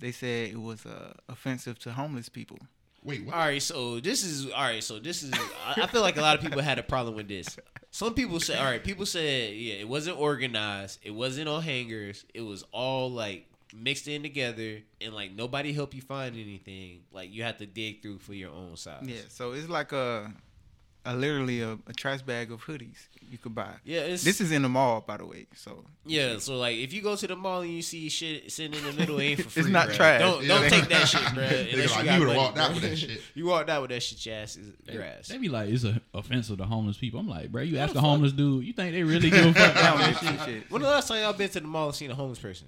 [0.00, 2.58] they said it was uh, offensive to homeless people.
[3.04, 3.34] wait, what?
[3.34, 4.82] All right, so this is all right.
[4.82, 5.32] So this is.
[5.66, 7.58] I I feel like a lot of people had a problem with this.
[7.90, 11.00] Some people say, all right, people said, yeah, it wasn't organized.
[11.02, 12.24] It wasn't on hangers.
[12.34, 17.00] It was all like mixed in together, and like nobody helped you find anything.
[17.12, 19.02] Like you had to dig through for your own size.
[19.04, 20.32] Yeah, so it's like a,
[21.04, 22.96] a literally a, a trash bag of hoodies
[23.30, 23.70] you could buy.
[23.84, 24.00] yeah.
[24.00, 25.46] It's, This is in the mall, by the way.
[25.54, 26.38] So yeah.
[26.38, 28.92] So like, if you go to the mall and you see shit sitting in the
[28.92, 29.62] middle, it ain't for free.
[29.62, 29.94] It's not bruh.
[29.94, 30.20] trash.
[30.20, 30.48] Don't Yeah.
[30.48, 31.44] don't take that shit, bro.
[31.44, 33.22] Nigga, Unless like, you got you money, would've walked out with that shit.
[33.34, 34.26] You walked out with that shit.
[34.26, 35.28] Your ass is grass.
[35.28, 37.20] They be like, it's a offensive to the homeless people.
[37.20, 39.74] I'm like, bro, you ask a homeless dude, you think they really give a fuck
[39.74, 40.38] down about this shit?
[40.38, 40.70] that shit.
[40.70, 42.66] When the last time y'all been to the mall and seen a homeless person?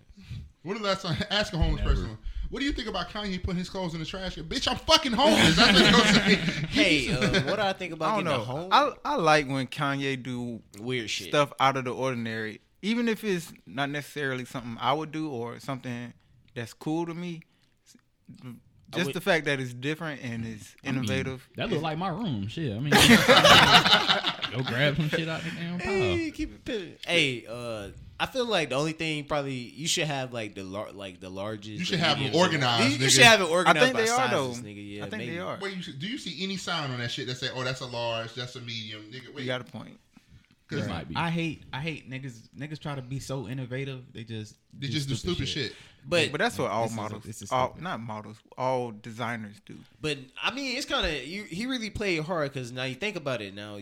[0.63, 1.95] When the last time ask a homeless Never.
[1.97, 2.19] person,
[2.53, 4.37] what do you think about Kanye putting his clothes in the trash?
[4.37, 5.57] Bitch, I'm fucking homeless.
[5.57, 6.39] That's what you're saying.
[6.69, 8.45] Hey, uh, what do I think about I about don't getting know.
[8.45, 8.69] home?
[9.05, 11.29] I I like when Kanye do Weird shit.
[11.29, 15.61] stuff out of the ordinary, even if it's not necessarily something I would do or
[15.61, 16.13] something
[16.55, 17.41] that's cool to me.
[18.95, 21.49] Just would- the fact that it's different and it's I mean, innovative.
[21.57, 22.47] that looks like my room.
[22.49, 22.75] Shit.
[22.77, 22.91] I mean,
[24.53, 26.33] go grab some shit out the damn Hey, pile.
[26.33, 26.95] keep it pimping.
[27.07, 27.89] Hey, uh,
[28.21, 31.31] I feel like the only thing probably you should have like the lar- like the
[31.31, 31.79] largest.
[31.79, 33.79] You should have have 'em mediums, and- organized, You, you should have it I organized.
[33.85, 34.49] think by they are though.
[34.53, 34.97] sizes, Nigga.
[34.97, 35.33] Yeah, I think maybe.
[35.35, 35.59] they are.
[35.61, 37.87] Wait, you, do you see any sign on that shit that say, "Oh, that's a
[37.87, 39.03] large, that's a medium"?
[39.11, 39.41] Nigga, wait.
[39.43, 39.99] You got a point.
[40.71, 41.15] It might be.
[41.17, 44.05] I hate I hate niggas niggas try to be so innovative.
[44.15, 45.75] They just they just do stupid shit.
[46.05, 49.57] But But that's what all This is a- models, is all not models, all designers
[49.65, 49.77] do.
[50.01, 53.41] But I mean, it's kind of he really played hard because now you think about
[53.41, 53.55] it.
[53.55, 53.79] Now,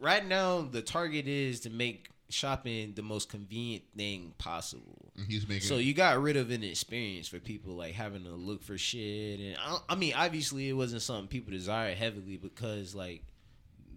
[0.00, 5.12] right now, the target is to make shopping the most convenient thing possible.
[5.28, 5.68] He's making.
[5.68, 9.38] So you got rid of an experience for people like having to look for shit,
[9.38, 13.22] and I, I mean, obviously, it wasn't something people desired heavily because like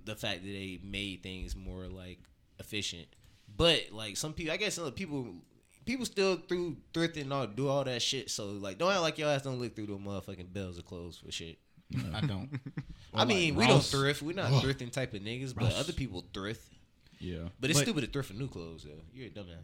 [0.06, 2.20] the fact that they made things more like
[2.60, 3.08] efficient.
[3.58, 5.34] But like some people, I guess some people.
[5.90, 8.30] People still through thrift and all do all that shit.
[8.30, 11.18] So like, don't act like your ass don't look through the motherfucking bells of clothes
[11.18, 11.58] for shit.
[12.14, 12.48] I don't.
[13.16, 13.90] I mean, we Ross.
[13.92, 14.22] don't thrift.
[14.22, 14.62] We're not Ugh.
[14.64, 15.80] thrifting type of niggas, but Ross.
[15.80, 16.62] other people thrift.
[17.18, 17.38] yeah.
[17.60, 19.02] But it's But- stupid to thrift for new clothes, though.
[19.16, 19.56] You're a dumbass.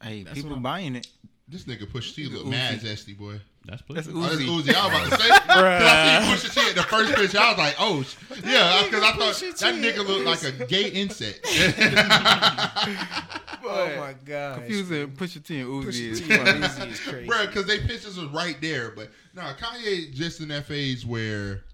[0.00, 1.08] Hey, That's people what I'm- buying it.
[1.48, 2.50] this nigga Pusha T look Uzi.
[2.50, 3.40] mad zesty, boy.
[3.64, 4.12] That's That's pussy.
[4.14, 4.62] Oh, that's Uzi.
[4.62, 4.72] Uzi.
[4.74, 5.28] I was about to say.
[5.48, 7.38] Cause I see Pusha T at the first picture.
[7.40, 8.14] I was like, oh, sh-
[8.44, 11.44] yeah, because I thought Pusha that T nigga looked like a gay insect.
[13.68, 14.58] Oh my god.
[14.58, 17.26] Confusing Pusha T and Uzi is Pusha T and Uzi is crazy.
[17.26, 18.90] Bro, because they pictures was right there.
[18.90, 21.64] But no, Kanye just in that phase where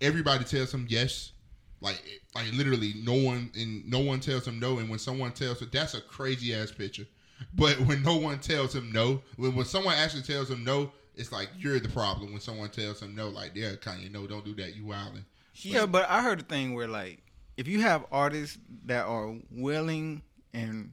[0.00, 1.32] everybody tells him yes,
[1.80, 2.02] like
[2.34, 5.68] like literally no one and no one tells him no, and when someone tells him
[5.72, 7.06] that's a crazy ass picture.
[7.54, 11.32] But when no one tells him no, when when someone actually tells him no, it's
[11.32, 12.32] like you're the problem.
[12.32, 14.76] When someone tells him no, like yeah, Kanye, no, don't do that.
[14.76, 15.24] You wildin'.
[15.54, 17.22] Yeah, but I heard a thing where like
[17.56, 20.22] if you have artists that are willing
[20.54, 20.92] and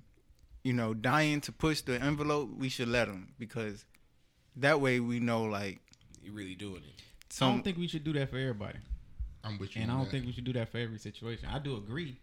[0.68, 3.86] you know dying to push the envelope, we should let them because
[4.58, 5.80] that way we know like
[6.22, 7.02] you're really doing it.
[7.42, 8.80] I don't think we should do that for everybody.
[9.44, 9.82] I'm with you.
[9.82, 10.12] and I don't that.
[10.12, 11.48] think we should do that for every situation.
[11.52, 12.18] I do agree,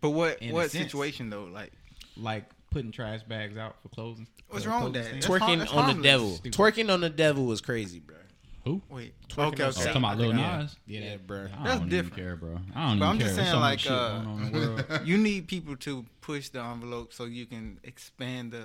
[0.00, 0.84] But what In a what sense.
[0.84, 1.44] situation though?
[1.44, 1.72] Like
[2.16, 4.26] like putting trash bags out for closing.
[4.48, 5.22] What's wrong with clothing that?
[5.22, 5.26] stands.
[5.26, 6.30] That's har- Twerking that's on the devil.
[6.36, 6.52] Stupid.
[6.58, 8.16] Twerking on the devil was crazy, bro.
[8.64, 8.80] Who?
[8.88, 9.14] wait.
[9.28, 9.70] Twerking Okay, on Oh, okay.
[9.72, 9.86] Satan.
[9.92, 10.56] talking about Lil Yeah.
[10.58, 10.76] Nas.
[10.86, 11.38] Yeah, Yeah, bro.
[11.38, 12.14] I That's don't even different.
[12.16, 12.58] care, bro.
[12.74, 13.26] I don't But I'm even just care.
[13.28, 14.58] saying, There's so much like, uh, going on in the
[14.98, 15.06] world.
[15.06, 18.64] you need people to push the envelope so you can expand the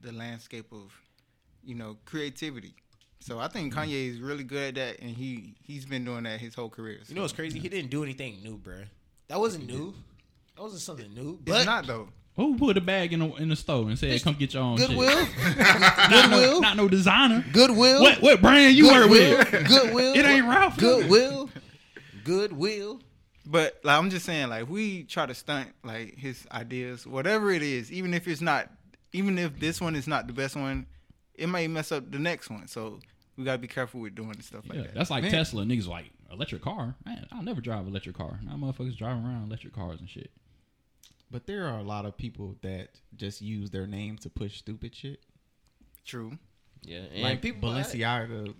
[0.00, 0.92] the landscape of
[1.64, 2.74] you know creativity.
[3.20, 3.90] So I think Mm-hmm.
[3.90, 7.00] Kanye is really good at that, and he he's been doing that his whole career.
[7.08, 7.58] You know what's crazy?
[7.58, 8.84] He didn't do anything new, bro.
[9.28, 9.94] That wasn't new.
[10.56, 11.34] That wasn't something new.
[11.46, 12.08] It's But not though.
[12.38, 14.76] Who put a bag in the in the store and said, "Come get your own
[14.76, 15.56] Goodwill, shit"?
[15.58, 17.44] Not no, Goodwill, not no designer.
[17.52, 19.50] Goodwill, What what brand you work Goodwill, with?
[19.68, 20.14] Goodwill.
[20.14, 20.76] It ain't Ralph.
[20.78, 21.50] Goodwill,
[22.24, 23.00] Goodwill.
[23.44, 27.62] But like I'm just saying, like we try to stunt like his ideas, whatever it
[27.62, 28.70] is, even if it's not,
[29.12, 30.86] even if this one is not the best one,
[31.34, 32.68] it may mess up the next one.
[32.68, 33.00] So
[33.36, 34.94] we gotta be careful with doing stuff like Yeah, that.
[34.94, 35.64] that's like Man, Tesla.
[35.64, 36.94] Niggas like electric car.
[37.06, 38.38] Man, I'll never drive an electric car.
[38.44, 40.30] Now motherfuckers driving around electric cars and shit.
[41.30, 44.94] But there are a lot of people that just use their name to push stupid
[44.94, 45.20] shit.
[46.04, 46.38] True.
[46.82, 48.54] Yeah, and like people Balenciaga,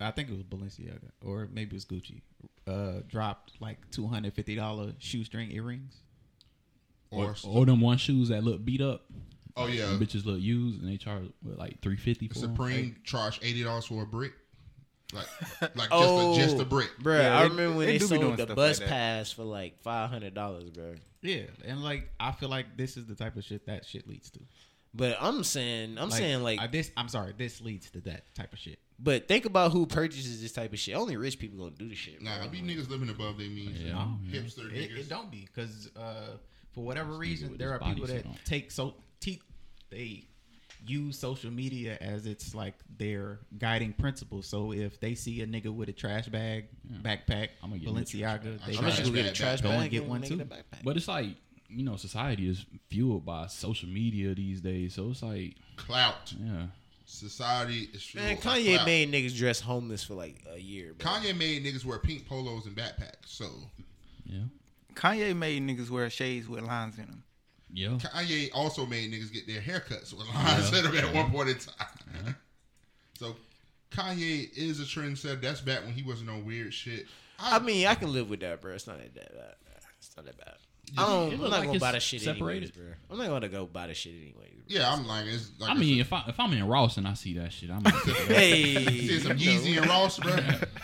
[0.00, 2.20] I think it was Balenciaga or maybe it was Gucci.
[2.66, 5.96] Uh, dropped like two hundred fifty dollar shoestring earrings.
[7.10, 9.06] Or, Or them one shoes that look beat up.
[9.56, 12.40] oh yeah, Them bitches look used and they charge what, like three fifty for 'em?
[12.54, 14.32] Supreme charged eighty dollars for a brick.
[15.12, 15.26] Like,
[15.76, 16.90] like Oh, just a, just a brick.
[17.00, 17.18] bro.
[17.18, 20.10] Yeah, I remember when they they, do sold the bus like pass for like five
[20.10, 20.94] hundred dollars, bro.
[21.22, 24.30] Yeah, and like I feel like this is the type of shit that shit leads
[24.30, 24.40] to.
[24.92, 26.90] But I'm saying, I'm saying like, I, this.
[26.96, 28.78] I'm sorry, this leads to that type of shit.
[28.98, 30.96] but think about who purchases this type of shit.
[30.96, 32.20] Only rich people gonna do this shit.
[32.22, 32.30] Bro.
[32.30, 33.78] Nah, be niggas living above their means.
[33.78, 33.86] Yeah.
[33.86, 34.18] you know?
[34.28, 34.40] Yeah.
[34.40, 34.98] Hipster It, niggas.
[34.98, 36.36] it don't be because uh,
[36.72, 38.34] for whatever reason there are people that on.
[38.44, 39.42] take so te-
[39.90, 40.24] they
[40.86, 44.42] use social media as it's like their guiding principle.
[44.42, 46.66] So if they see a nigga with a trash bag,
[47.02, 49.60] backpack, I'ma get me a Balenciaga, they I'm I'm Trash just gonna get a trash
[49.60, 50.34] go bag and get one too.
[50.34, 50.82] it a backpack.
[50.84, 51.28] But it's like
[51.68, 54.94] you know, society is fueled by social media these days.
[54.94, 56.34] So it's like, Clout.
[56.36, 56.66] yeah,
[57.06, 58.86] Society is fueled Man, Kanye clout.
[58.86, 60.94] made niggas dress homeless for like a year.
[60.98, 61.10] Bro.
[61.10, 63.26] Kanye made niggas wear pink polos and backpacks.
[63.26, 63.46] So
[64.24, 64.40] yeah,
[64.94, 67.22] Kanye made niggas wear shades with lines in them.
[67.72, 67.88] Yeah.
[67.98, 71.56] Kanye also made niggas get their haircuts with lines in them at one point in
[71.56, 72.36] time.
[73.18, 73.36] So
[73.90, 75.40] Kanye is a trendsetter.
[75.40, 77.06] That's back when he wasn't on weird shit.
[77.38, 78.72] I mean, I can live with that, bro.
[78.74, 79.54] It's not that bad.
[79.98, 80.54] It's not that bad.
[80.98, 82.84] I don't, I'm not like gonna buy the shit anyways, bro.
[83.10, 84.34] I'm not gonna go buy the shit anyways.
[84.34, 84.64] Bro.
[84.66, 87.14] yeah, I'm like, it's like I mean, if I if I'm in Ross and I
[87.14, 90.36] see that shit, I'm like, Hey, see some Yeezy and Ross, bro.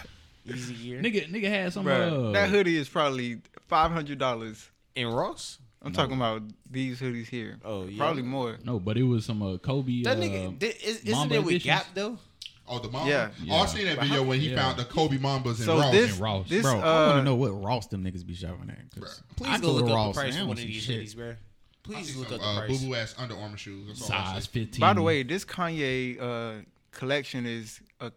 [0.46, 1.86] easy year nigga, nigga had some.
[1.86, 4.70] Bruh, uh, that hoodie is probably five hundred dollars.
[4.94, 5.58] in Ross.
[5.86, 7.58] I'm talking about these hoodies here.
[7.64, 8.58] Oh yeah, Probably more.
[8.64, 10.02] No, but it was some uh, Kobe.
[10.02, 11.64] That uh, nigga, di- is, isn't Mamba it with editions.
[11.64, 12.18] Gap though?
[12.68, 13.08] Oh, the Mamba.
[13.08, 13.30] Yeah.
[13.54, 14.60] Oh, I seen that video when he Yeah.
[14.60, 15.92] found the Kobe Mambas in So Ross.
[15.92, 16.48] this, and Ross.
[16.48, 18.90] this, bro, I uh, want to know what Ross them niggas be shopping at.
[19.00, 19.46] 'cause Bruh.
[19.46, 21.00] I Please go to look up Ross, the price man, for one of these shit.
[21.04, 21.34] hoodies, bro.
[21.84, 22.80] Please look some up the uh, price.
[22.80, 23.86] boo boo ass Under Armour shoes.
[23.86, 24.80] That's size fifteen.
[24.80, 28.10] By the way, this Kanye uh, collection is a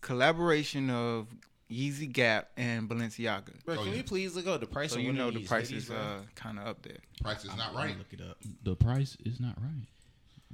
[0.00, 1.26] collaboration of
[1.70, 3.50] Yeezy Gap and Balenciaga.
[3.64, 3.92] Bro, Oh, can yeah.
[3.98, 4.92] we please look up the price?
[4.92, 6.96] So of you know the price is uh, kind of up there.
[7.22, 7.86] Price is not I'm right.
[7.88, 8.38] gonna Look it up.
[8.62, 9.86] the price is not right.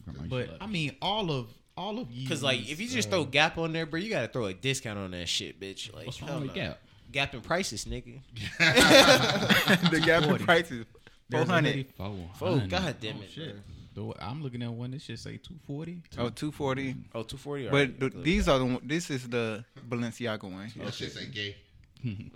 [0.04, 2.28] Grandma used to But I mean, all of all of you.
[2.28, 4.98] Cause like if you just throw Gap on there, bro, you gotta throw a discount
[4.98, 5.92] on that shit, bitch.
[5.94, 6.54] Like What's wrong with no.
[6.54, 6.80] Gap?
[7.12, 8.20] Gap in prices, nigga.
[9.90, 10.44] the Gap in 40.
[10.44, 11.00] price is four
[11.30, 11.70] There's a hundred.
[11.76, 12.08] hoodie- Four
[12.42, 12.70] Oh hundred.
[12.70, 13.56] god damn Oh, it, shit.
[13.94, 14.12] Bro.
[14.16, 14.90] The- I'm looking at one.
[14.92, 16.02] This shit say 240.
[16.18, 16.82] Oh, 240.
[16.94, 17.00] Mm-hmm.
[17.14, 17.68] Oh, 240.
[17.68, 20.70] But the, these are the one, this is the Balenciaga one.
[20.76, 21.56] That shit say gay.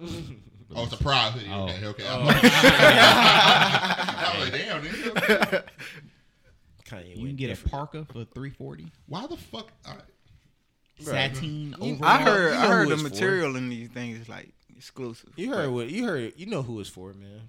[0.74, 1.48] oh, it's a proud hoodie.
[1.52, 1.64] Oh.
[1.64, 2.04] Okay, okay.
[2.06, 2.28] Oh.
[2.30, 5.62] I was like, damn, nigga.
[6.86, 7.72] Kanye You can get different.
[7.72, 8.86] a parka for 340.
[9.06, 9.70] Why the fuck?
[9.86, 10.02] All right.
[11.00, 12.04] Sateen You- overall.
[12.10, 13.08] I heard, you I heard the it's for.
[13.08, 15.30] material in these things is like exclusive.
[15.36, 15.88] You heard what?
[15.90, 16.32] You heard?
[16.36, 17.42] You know who it's for, man.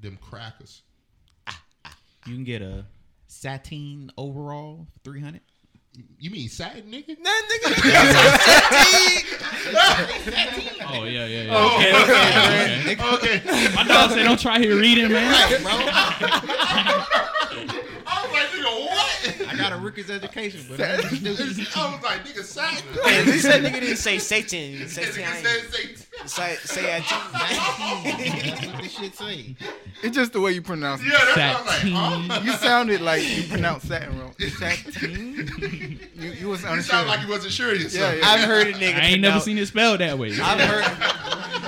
[0.00, 0.82] Them crackers.
[2.26, 2.84] You can get a
[3.34, 5.40] sateen overall 300.
[6.18, 7.16] You mean satin, nigga?
[7.20, 7.68] Nah, nigga.
[10.24, 10.88] satin.
[10.88, 11.54] Oh yeah, yeah, yeah.
[11.54, 13.38] Oh, okay, okay, okay.
[13.38, 13.74] Okay.
[13.76, 17.13] My dog said, "Don't try here reading, man." I was like, nigga, what?
[19.48, 21.12] I got a Ricky's education, but I was
[22.02, 22.84] like, nigga, satin.
[23.04, 24.72] Hey, at least that nigga didn't say Satan.
[24.84, 25.96] He said That nigga Satan.
[25.96, 26.28] said satin.
[26.28, 29.56] Say, say I that's what this shit say.
[30.02, 31.06] It's just the way you pronounce it.
[31.06, 32.40] Yeah, that's what I was like, huh?
[32.44, 34.34] You sounded like you pronounced satin wrong.
[34.58, 35.98] Satin?
[36.16, 36.82] You, you was You unsure.
[36.82, 38.14] sound like you wasn't sure of yourself.
[38.14, 38.26] Yeah, yeah.
[38.28, 38.94] I've heard a nigga.
[38.96, 40.32] I ain't never pronounce- seen it spelled that way.
[40.40, 40.84] I've heard.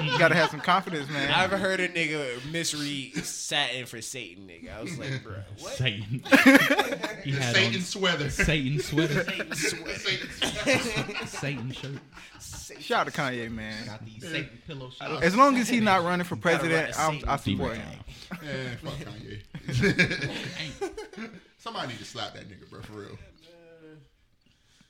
[0.03, 1.31] You gotta have some confidence, man.
[1.31, 4.77] I ever heard a nigga misread satin for Satan, nigga.
[4.77, 5.73] I was like, bro, what?
[5.75, 6.23] Satan.
[7.25, 8.31] he had Satan on sweater.
[8.31, 10.01] Satan sweater, Satan sweat.
[10.01, 12.81] Satan Satan shirt.
[12.81, 13.87] Shout out to Kanye, man.
[13.87, 15.23] Got these Satan pillow shots.
[15.23, 17.99] As long as he's not running for president, write a I'm, I support him.
[18.43, 18.95] Man, fuck
[19.69, 21.01] Kanye.
[21.59, 23.19] Somebody need to slap that nigga, bro, for real.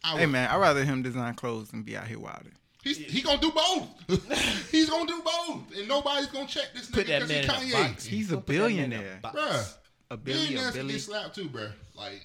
[0.05, 2.53] Hey man, I'd rather him design clothes than be out here wilding.
[2.87, 3.89] He's he gonna do both.
[4.70, 7.45] he's gonna do both, and nobody's gonna check this Put nigga that because he man
[7.45, 7.53] in a
[7.84, 7.91] Kanye.
[7.91, 8.05] box.
[8.07, 9.18] He's a Put that a billionaire.
[9.22, 9.37] box.
[9.37, 9.74] Bruh,
[10.12, 11.72] A billion, a billionaires can get slapped too, bruh.
[11.97, 12.24] Like,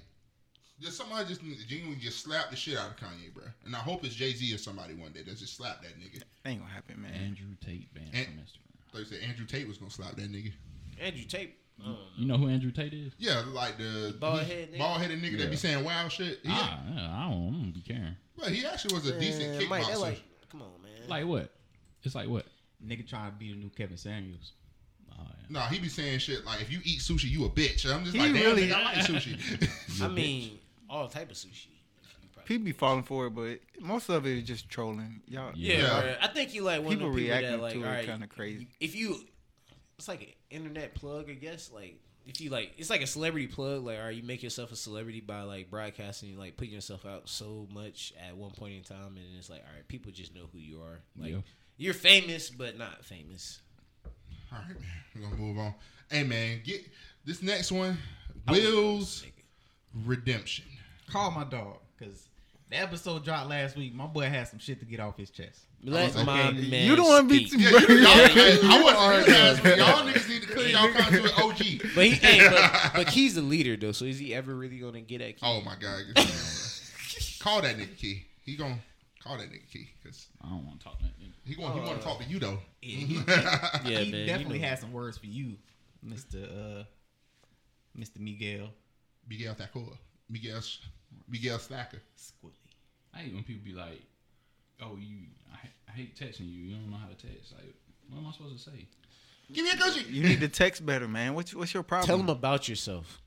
[0.80, 3.52] just somebody just genuinely just slap the shit out of Kanye, bruh.
[3.66, 6.22] And I hope it's Jay Z or somebody one day that just slap that nigga.
[6.46, 7.14] Ain't gonna happen, man.
[7.14, 8.94] Andrew Tate banned And- from Instagram.
[8.94, 10.52] Like I said, Andrew Tate was gonna slap that nigga.
[11.00, 11.58] Andrew Tate.
[11.84, 13.14] Oh, You know who Andrew Tate is?
[13.18, 14.78] Yeah, like the Bald head nigga?
[14.78, 16.40] bald headed nigga that be saying wild shit.
[16.44, 18.16] He, Ah, yeah, I don't, I don't be caring.
[18.38, 20.00] but he actually was a decent Man, Mike, kickboxer.
[20.00, 20.22] like,
[20.52, 21.08] come on, man.
[21.08, 21.50] Like what?
[22.04, 22.46] It's like what?
[22.86, 24.54] Nigga trying to be the new Kevin Samuels.
[25.12, 25.46] Oh, yeah.
[25.50, 27.86] Nah, he be saying shit like, if you eat sushi, you a bitch.
[27.92, 30.02] I'm just He like, damn, really- nigga, I like sushi.
[30.04, 30.58] I mean,
[30.90, 31.68] all type of sushi.
[32.46, 35.22] People be falling for it, but most of it is just trolling.
[35.28, 35.88] Y'all, Yeah, Yeah.
[35.88, 36.18] bruh.
[36.22, 37.88] I think you like one people of the people reacting that like, to all it
[37.88, 38.68] right, kind of crazy.
[38.80, 39.16] if you,
[39.98, 41.70] it's like an internet plug, I guess.
[41.72, 43.84] Like if you like, it's like a celebrity plug.
[43.84, 47.68] Like, are you make yourself a celebrity by like broadcasting, like putting yourself out so
[47.74, 50.60] much at one point in time, and it's like, all right, people just know who
[50.60, 51.00] you are.
[51.18, 51.38] Like Yeah.
[51.78, 53.62] you're famous, but not famous.
[54.52, 54.90] All right, man.
[55.16, 55.74] We're gonna move on.
[56.10, 56.86] Hey, man, get
[57.26, 57.98] this next one.
[58.48, 59.24] I wouldn't know Will's.
[60.06, 60.66] Redemption.
[61.10, 62.28] Call my dog, cause
[62.72, 63.94] the episode dropped last week.
[63.94, 65.60] My boy had some shit to get off his chest.
[65.84, 66.24] Let Okay.
[66.24, 66.88] my man.
[66.88, 67.60] You don't want to be too.
[67.60, 68.28] Yeah, you, y'all, Yeah.
[68.30, 69.76] hey, I wasn't here last week.
[69.78, 71.94] Y'all niggas need to clear y'all content with OG.
[71.96, 73.92] But he, hey, but, but Key's the leader though.
[73.92, 75.42] So is he ever really gonna get at Key?
[75.46, 76.02] Oh my god.
[77.40, 78.26] call that nigga Key.
[78.44, 78.80] He gonna
[79.22, 81.34] call that nigga Key because I don't want to talk to that nigga.
[81.44, 82.60] he gonna he want to talk to you though.
[82.82, 83.16] Yeah, he,
[83.92, 84.68] Yeah, he man, definitely you know.
[84.70, 85.58] had some words for you,
[86.02, 86.84] Mister uh,
[87.96, 88.70] Mister Miguel
[89.28, 89.98] Miguel Thacoa.
[90.30, 90.62] Miguel
[91.28, 92.02] Miguel Stacker.
[92.18, 92.54] Squilly.
[93.14, 94.02] I hate when people be like,
[94.82, 95.18] "Oh, you,
[95.54, 95.58] I,
[95.88, 96.64] I hate texting you.
[96.66, 97.74] You don't know how to text." Like,
[98.10, 98.88] what am I supposed to say?
[99.52, 100.10] Give me a coochie.
[100.10, 101.34] You need to text better, man.
[101.34, 102.08] What's what's your problem?
[102.08, 103.22] Tell him about yourself.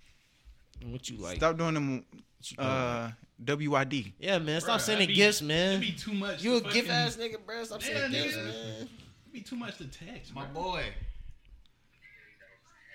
[0.85, 1.37] What you like?
[1.37, 1.97] Stop doing them.
[2.11, 2.69] What you doing?
[2.69, 3.11] Uh,
[3.47, 4.13] WID.
[4.19, 4.61] yeah, man.
[4.61, 5.81] Stop Bruh, sending be- gifts, It man.
[5.81, 6.43] be too much.
[6.43, 7.63] You a to gift ass nigga, bro.
[7.65, 8.89] Stop Yeah, sending gifts, man.
[9.27, 10.35] It be too much to text.
[10.35, 10.63] My bro.
[10.63, 10.85] boy.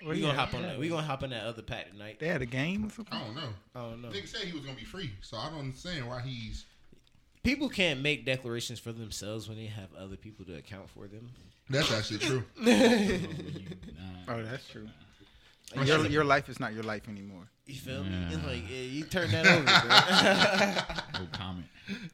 [0.06, 0.78] We you gonna hop on that.
[0.78, 2.18] We gonna hop on that other pack tonight.
[2.18, 3.12] They had a game or something.
[3.16, 3.48] I don't know.
[3.74, 4.08] I don't know.
[4.08, 6.64] Nigga said he was gonna be free, so I don't understand why he's.
[7.42, 11.30] People can't make declarations for themselves when they have other people to account for them.
[11.70, 12.44] That's actually true.
[14.28, 14.86] Oh, that's true.
[15.74, 17.48] Like, Your, your life is not your life anymore.
[17.66, 18.10] You feel me?
[18.30, 21.18] It's like yeah, you turn that over.
[21.20, 21.66] No comment.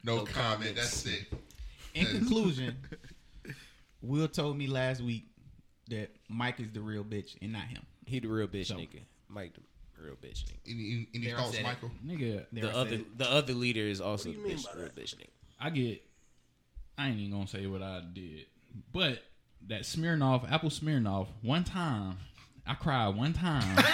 [0.03, 0.33] No, No comment.
[0.75, 1.03] comments.
[1.03, 1.33] That's it.
[1.93, 2.75] In conclusion,
[4.01, 5.25] Will told me last week
[5.89, 7.83] that Mike is the real bitch and not him.
[8.05, 9.01] he the real bitch So- nigga.
[9.29, 9.61] Mike the
[10.07, 10.57] real bitch nigga.
[10.67, 11.63] Any, any, any There thoughts, said it.
[11.63, 11.91] Michael?
[12.05, 13.17] Nigga, The other it.
[13.17, 15.27] the other leader is also the bitch, real bitch nigga.
[15.59, 16.01] I get.
[16.97, 18.45] I ain't even gonna say what I did,
[18.91, 19.21] but
[19.67, 22.17] that Smirnoff, Apple Smirnoff, one time,
[22.65, 23.77] I cried one time.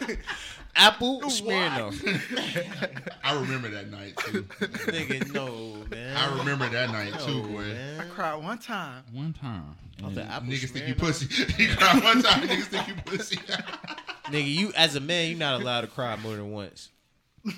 [0.76, 2.00] Apple Smirnoff.
[3.24, 4.42] I remember that night too.
[4.42, 6.16] nigga, no, man.
[6.16, 7.76] I remember that night too, No, boy.
[7.98, 9.02] I cried one time.
[9.12, 9.76] one time.
[10.02, 11.26] Off And the Apple Niggas think you pussy.
[11.54, 12.46] he cried one time.
[12.48, 13.36] Niggas think you pussy.
[14.26, 16.88] Nigga, you as a man, you're not allowed to cry more than once.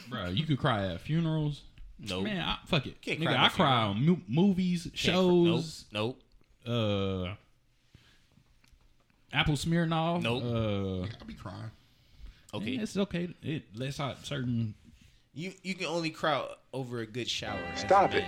[0.08, 1.62] bro, you could cry at funerals.
[2.00, 2.24] Nope.
[2.24, 3.00] Man, I, fuck it.
[3.02, 6.20] Can't Nigga, cry at I a cry on mu- movies, Can't cr- shows, Nope.
[6.66, 7.34] uh,
[9.32, 10.22] Apple Smirnoff.
[10.22, 10.42] Nope.
[10.42, 11.70] Uh, I'll be crying.
[12.52, 12.62] Nope.
[12.62, 12.70] Okay.
[12.72, 13.28] yeah, it's okay.
[13.42, 14.74] It lets out certain.
[15.34, 17.58] You you can only cry over a good shower.
[17.76, 18.24] Stop it.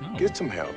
[0.00, 0.16] No.
[0.18, 0.74] Get some help.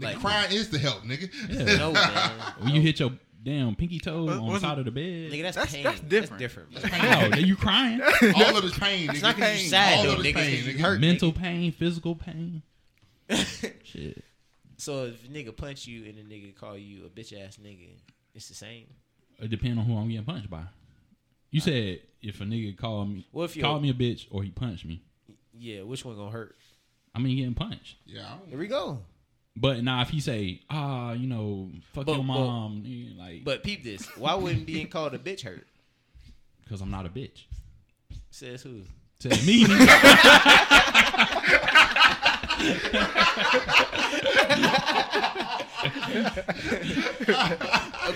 [0.00, 1.30] Nigga, Like- crying is the help, nigga.
[1.50, 1.76] Yeah.
[1.78, 2.30] No, man.
[2.60, 3.10] when you hit your
[3.42, 5.30] damn pinky toe What- on the what's side of the bed.
[5.30, 5.84] Nigga, that's, That's- pain.
[5.84, 6.38] that's different.
[6.38, 6.72] different.
[6.72, 6.84] man.
[6.90, 7.26] How?
[7.30, 8.00] Are you crying?
[8.36, 9.12] All of his pain, nigga.
[9.12, 10.36] It's not because you're sad All though, of his nigga.
[10.36, 10.80] pain, It's 'cause you nigga.
[10.80, 11.00] hurt.
[11.00, 11.38] Mental nigga.
[11.38, 12.62] pain, physical pain.
[13.84, 14.24] Shit.
[14.78, 17.90] So if a nigga punch you and a nigga call you a bitch ass nigga,
[18.34, 18.86] it's the same.
[19.38, 20.62] It depends on who I'm getting punched by.
[21.52, 24.42] You said if a nigga call me, well, if you- call me a bitch or
[24.42, 25.00] he punched me.
[25.56, 26.56] Yeah, which one gonna hurt?
[27.14, 27.96] I mean, getting punched.
[28.06, 28.98] Yeah, I Here don't, we go.
[29.54, 33.44] But now if he say, ah, you know, fuck But- your but- mom, nigga, like,
[33.44, 34.06] But peep this.
[34.16, 35.66] Why wouldn't being called a bitch hurt?
[36.64, 37.44] because I'm not a bitch.
[38.30, 38.80] Says who?
[39.18, 39.88] Tell me, nigga.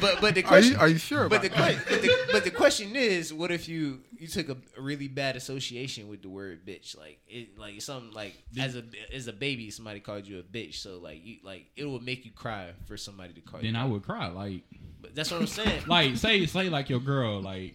[0.01, 1.87] but but the Are question you are you sure but about the, that?
[1.87, 5.09] que- but the but the question is, what if you you took a, a really
[5.09, 6.97] bad association with the word bitch?
[6.97, 10.75] Like it like something like as a as a baby, somebody called you a bitch,
[10.75, 13.73] so like you like it would make you cry for somebody to call you.
[13.73, 13.81] Then.
[13.81, 14.29] I would cry.
[14.29, 14.63] Like,
[15.01, 15.83] But that's what I'm saying.
[15.87, 17.75] like say say like your girl, like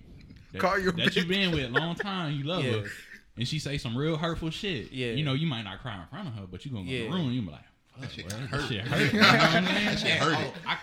[0.53, 2.81] that, Call you a that you been with a long time, you love Yeah.
[2.81, 2.85] her,
[3.37, 4.91] and she say some real hurtful shit.
[4.91, 5.11] Yeah.
[5.11, 6.99] you know you might not cry in front of her, but you gonna go Yeah.
[7.05, 7.61] in the room and you be like,
[8.01, 8.69] That shit well, hurt.
[8.69, 9.13] that hurt.
[9.13, 9.85] You know what I'm saying?
[9.85, 10.53] That shit hurt oh.
[10.67, 10.77] I, I,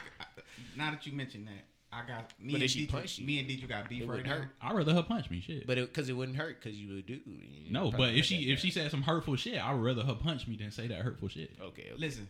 [0.77, 3.49] now that you mentioned that, I got me But and she Deidre- you, me and
[3.49, 4.35] Deidre got beef it right wouldn't now.
[4.37, 4.49] hurt.
[4.62, 5.41] I'd rather her punch me.
[5.41, 5.66] Shit.
[5.66, 7.21] But because it, wouldn't hurt because you would do.
[7.71, 10.47] no, but if she if she said some hurtful shit, I would rather her punch
[10.47, 11.51] me than say that hurtful shit.
[11.61, 11.93] okay, okay.
[11.97, 12.29] Listen,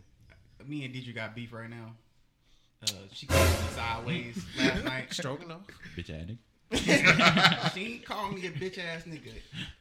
[0.67, 1.93] me and Deidre got beef right now.
[2.83, 5.13] Uh, she called me sideways last night.
[5.13, 5.63] stroking off.
[5.97, 6.39] Bitch ass nigga.
[7.75, 9.33] she called me a bitch ass nigga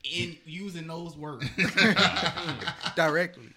[0.03, 1.45] in using those words.
[2.95, 3.49] Directly.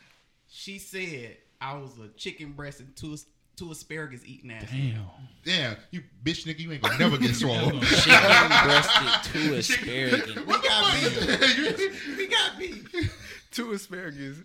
[0.51, 3.17] She said I was a chicken breast and two
[3.57, 4.69] two asparagus eating ass.
[4.71, 5.07] Damn.
[5.45, 7.83] Damn, you bitch nigga, you ain't gonna never get swallowed.
[7.83, 10.37] Chicken breasted two asparagus.
[10.47, 12.17] We got beef.
[12.19, 13.17] we got beef.
[13.51, 14.39] Two asparagus.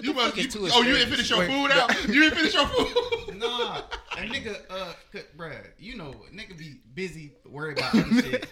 [0.00, 0.28] you must.
[0.30, 2.08] fuck is You, two oh, you didn't finish your Wait, food out.
[2.08, 3.38] You didn't finish your food.
[3.38, 3.82] Nah,
[4.12, 8.46] a nigga, uh, c- bruh, you know, nigga be busy worried about other shit.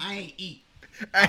[0.00, 0.64] I ain't eat.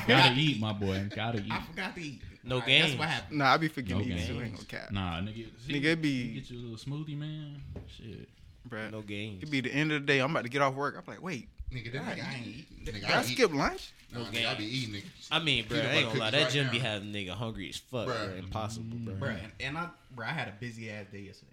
[0.08, 1.08] Gotta eat, my boy.
[1.16, 1.52] Gotta eat.
[1.52, 2.22] I forgot to eat.
[2.46, 3.00] No Alright, That's games.
[3.00, 3.38] what happened.
[3.40, 4.28] Nah, I be forgetting No to games.
[4.28, 4.42] too.
[4.42, 4.92] Ain't gonna cap.
[4.92, 5.48] Nah, nigga.
[5.66, 7.62] See, Nigga, it be- you get you a little smoothie, man.
[7.88, 8.28] Shit.
[8.70, 8.92] Bruh.
[8.92, 9.44] No games.
[9.44, 10.20] It be the end of the day.
[10.20, 10.96] I'm about to get off work.
[10.98, 12.66] I'm like, wait, Nigga, that I I ain't eat.
[12.72, 12.86] eating.
[12.94, 13.54] Nigga, did I I eat.
[13.54, 13.94] lunch?
[14.12, 15.06] Nah, No nigga, I be eating, nigga.
[15.32, 16.32] I mean, bro, I ain't gonna lie.
[16.32, 16.72] That right gym now.
[16.72, 18.08] be having nigga hungry as fuck.
[18.08, 18.28] Bruh.
[18.30, 18.36] Bro.
[18.38, 19.14] Impossible, bro.
[19.16, 21.52] Bruh, and, and I, bruh, I had a busy ass day yesterday.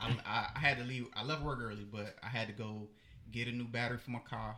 [0.00, 1.06] I, I, I had to leave.
[1.14, 2.88] I left work early, but I had to go
[3.30, 4.56] get a new battery for my car.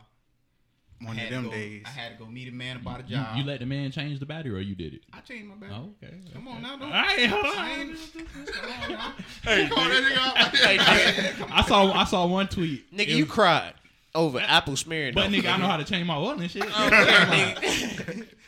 [1.01, 1.83] One of them go- days.
[1.85, 3.37] I had to go meet a man about a job.
[3.37, 5.01] you let the man change the battery or you did it?
[5.13, 5.75] I changed my battery.
[5.79, 6.13] Oh, okay.
[6.33, 6.83] Come on now, don't.
[6.83, 7.79] All right, hold I on.
[7.79, 9.13] ain't- Come on now.
[9.43, 12.91] Hey, oh, nigga, Hey, nigga, I saw I saw one tweet.
[12.93, 13.73] nigga, It you cried
[14.13, 15.13] over apple smearing.
[15.13, 16.63] But nigga, I know how to change my oil and shit.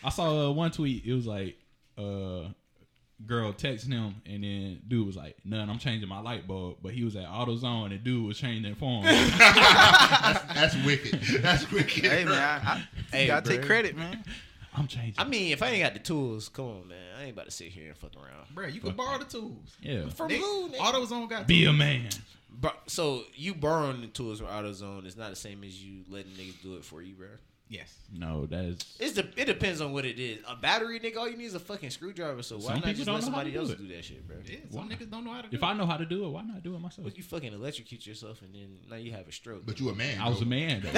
[0.04, 1.06] I saw uh, one tweet.
[1.06, 1.56] It was like,
[1.97, 2.49] uh,
[3.28, 6.93] girl texting him, and then dude was like, "None, I'm changing my light bulb." But
[6.93, 9.03] he was at AutoZone, and dude was changing it for him.
[10.53, 11.22] That's wicked.
[11.41, 12.05] That's wicked.
[12.05, 14.24] hey man, I, I Hey, gotta take credit, man.
[14.74, 15.15] I'm changing.
[15.17, 16.97] I mean, if I ain't got the tools, come on, man.
[17.19, 18.47] I ain't about to sit here and fuck around.
[18.55, 19.76] Bruh, you can borrow the tools.
[19.82, 20.69] yeah, From They, who?
[20.69, 20.78] nigga?
[20.78, 22.07] AutoZone got be a man.
[22.49, 26.32] Bro, so you borrowing the tools from AutoZone is not the same as you letting
[26.34, 27.28] niggas do it for you, bro.
[27.72, 27.95] Yes.
[28.13, 30.39] No, that's It's the it depends on what it is.
[30.45, 32.43] A battery, nigga, all you need is a fucking screwdriver.
[32.43, 33.78] So why Some not people just don't let know how somebody to do else it.
[33.78, 34.36] do that shit, bro?
[34.45, 34.93] Yeah, some Why?
[34.93, 35.65] niggas don't know how to do if it.
[35.65, 37.05] I know how to do it, why not do it myself?
[37.05, 39.65] What you fucking electrocute yourself and then now you have a stroke.
[39.65, 40.19] But you a man.
[40.19, 40.45] I was though.
[40.45, 40.82] a man.
[40.82, 40.91] Though.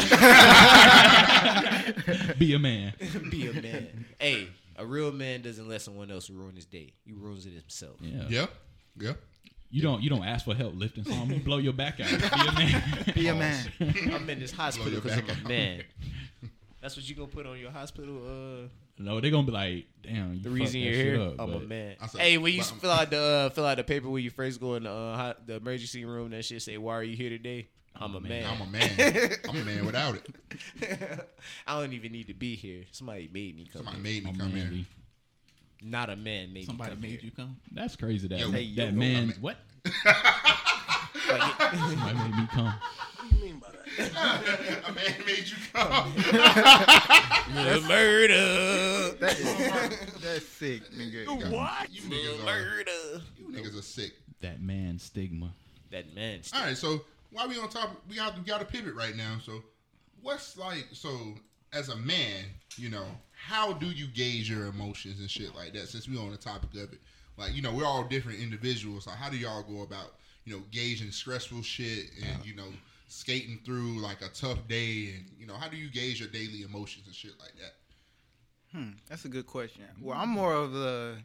[2.39, 2.93] be a man.
[3.29, 4.05] be a man.
[4.19, 6.93] hey, a real man doesn't let someone else ruin his day.
[7.05, 7.97] He ruins it himself.
[8.01, 8.23] Yeah.
[8.29, 8.45] Yeah.
[8.99, 9.13] Yeah.
[9.69, 11.37] You don't you don't ask for help lifting something.
[11.39, 12.09] You blow your back out.
[12.11, 12.83] Be a man.
[13.15, 13.71] Be a man.
[14.13, 15.47] I'm in this hospital your because I'm back a out.
[15.47, 15.83] man.
[16.83, 18.17] That's what you gonna put on your hospital.
[18.17, 18.67] Uh,
[18.99, 20.33] no, they're gonna be like, damn.
[20.33, 21.95] You the reason you're here, up, I'm a man.
[22.01, 24.21] I said- hey, when you but fill out the uh, fill out the paper when
[24.21, 27.03] you first go in the uh, hot, the emergency room, that shit say, "Why are
[27.03, 28.45] you here today?" I'm a man.
[28.45, 29.31] I'm a man.
[29.47, 31.25] I'm a man without it.
[31.67, 32.83] I don't even need to be here.
[32.91, 33.85] Somebody made me come.
[33.85, 34.03] Somebody here.
[34.03, 34.63] made me I'm come here.
[34.65, 34.85] manly.
[35.81, 37.19] Not a man made Somebody me come made here.
[37.23, 37.55] you come.
[37.71, 38.27] That's crazy.
[38.27, 39.27] That Yo, that hey, yo, man.
[39.29, 39.57] yo, what?
[41.27, 42.73] Somebody made me come.
[43.99, 46.13] A man made you come.
[47.87, 49.15] murder.
[49.19, 51.51] That is, that's sick, nigga.
[51.51, 51.93] What?
[51.93, 52.45] You niggas are.
[52.45, 53.21] Murder.
[53.37, 54.13] You niggas are sick.
[54.41, 55.53] That man stigma.
[55.91, 56.41] That man.
[56.53, 59.37] All right, so while we on top, we got we got to pivot right now.
[59.43, 59.63] So,
[60.21, 61.35] what's like so
[61.73, 62.45] as a man,
[62.77, 65.89] you know, how do you gauge your emotions and shit like that?
[65.89, 66.99] Since we on the topic of it,
[67.37, 69.07] like you know, we're all different individuals.
[69.07, 70.13] Like, how do y'all go about
[70.45, 72.67] you know gauging stressful shit and you know
[73.13, 76.63] skating through like a tough day and you know how do you gauge your daily
[76.63, 77.75] emotions and shit like that?
[78.71, 79.83] Hmm, that's a good question.
[80.01, 81.17] Well, I'm more of a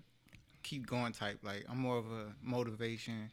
[0.63, 1.39] keep going type.
[1.43, 3.31] Like I'm more of a motivation,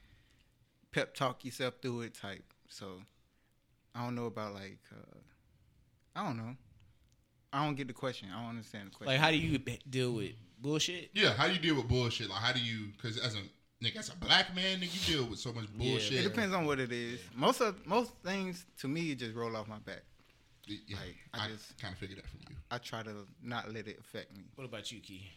[0.92, 2.46] pep talk yourself through it type.
[2.70, 3.02] So
[3.94, 5.20] I don't know about like uh,
[6.16, 6.56] I don't know.
[7.52, 8.30] I don't get the question.
[8.34, 9.14] I don't understand the question.
[9.14, 9.58] Like, how do you
[9.90, 10.32] deal with
[10.62, 11.10] bullshit?
[11.14, 12.30] Yeah, how do you deal with bullshit?
[12.30, 12.88] Like, how do you?
[12.96, 13.40] Because as a
[13.86, 15.92] nigga, as a black man, nigga, you deal with so much Yeah.
[15.92, 16.20] bullshit.
[16.20, 17.20] it depends on what it is.
[17.36, 20.04] Most of most things to me just roll off my back.
[20.68, 22.56] Yeah, Like, I I, just- kind of figured that from you.
[22.72, 24.46] I try to not let it affect me.
[24.56, 25.30] What about you, Key?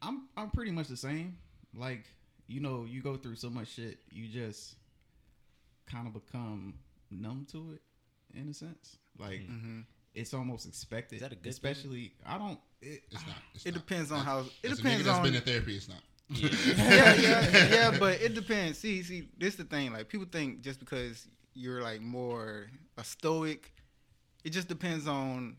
[0.00, 1.38] I'm I'm pretty much the same.
[1.74, 2.04] Like
[2.46, 4.76] you know, you go through so much shit, you just
[5.90, 6.74] kind of become
[7.10, 7.82] numb to it,
[8.38, 8.98] in a sense.
[9.18, 9.80] Like hmm
[10.14, 11.16] it's almost expected.
[11.16, 11.50] Is that a good thing?
[11.50, 12.58] Especially, I don't.
[12.80, 13.36] It, It's not.
[13.54, 13.86] It's It not.
[13.86, 14.38] depends on As- how.
[14.62, 15.24] It as a depends nigga that's on.
[15.24, 15.76] been in therapy.
[15.76, 16.00] It's not.
[16.28, 18.78] Yeah, yeah, yeah, but it depends.
[18.78, 19.92] See, see, this the thing.
[19.92, 22.66] Like people think just because you're like more
[22.98, 23.72] a stoic,
[24.44, 25.56] it just depends on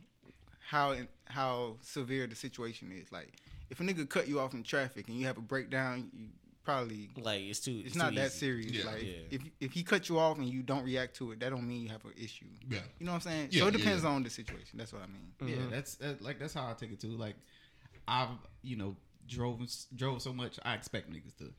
[0.70, 0.96] how
[1.26, 3.12] how severe the situation is.
[3.12, 3.34] Like
[3.70, 6.28] if a nigga cut you off in traffic and you have a breakdown, you
[6.64, 7.78] probably Like it's too.
[7.80, 8.38] it's It's, not too that easy.
[8.38, 8.72] serious.
[8.74, 8.86] Yeah.
[8.86, 9.14] Like Yeah.
[9.32, 11.84] if if he cut you off and you don't react to it, that don't mean
[11.84, 12.46] you have an issue.
[12.70, 12.80] Yeah.
[13.00, 13.48] You know what I'm saying?
[13.52, 14.10] Yeah, so it depends yeah.
[14.10, 14.78] on the situation.
[14.78, 15.32] That's what I mean.
[15.40, 15.62] Mm-hmm.
[15.62, 17.16] Yeah, that's that, like that's how I take it too.
[17.16, 17.36] Like
[18.08, 18.30] I've
[18.64, 18.96] you know
[19.28, 19.62] drove
[19.96, 21.52] drove so much, I expect niggas to.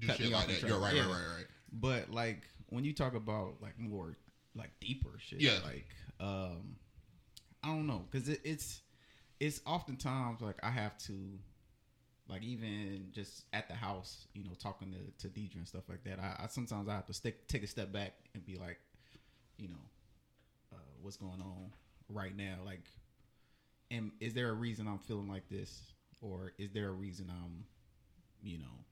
[0.00, 0.62] Do Cut shit me like that.
[0.62, 1.10] You're right, traffic.
[1.12, 1.46] right, right, right.
[1.72, 4.16] But like when you talk about like more
[4.56, 5.58] like deeper shit, Yeah.
[5.64, 5.86] like
[6.20, 6.76] um,
[7.62, 8.80] I don't know, cause it, it's
[9.40, 11.38] it's oftentimes like I have to
[12.28, 16.02] like even just at the house, you know, talking to to Deidre and stuff like
[16.04, 16.18] that.
[16.18, 18.78] I, I sometimes I have to stick take a step back and be like,
[19.58, 19.84] you know,
[20.72, 21.70] uh, what's going on
[22.08, 22.56] right now?
[22.64, 22.84] Like,
[23.92, 25.80] and is there a reason I'm feeling like this,
[26.24, 27.64] or is there a reason I'm,
[28.42, 28.84] you know,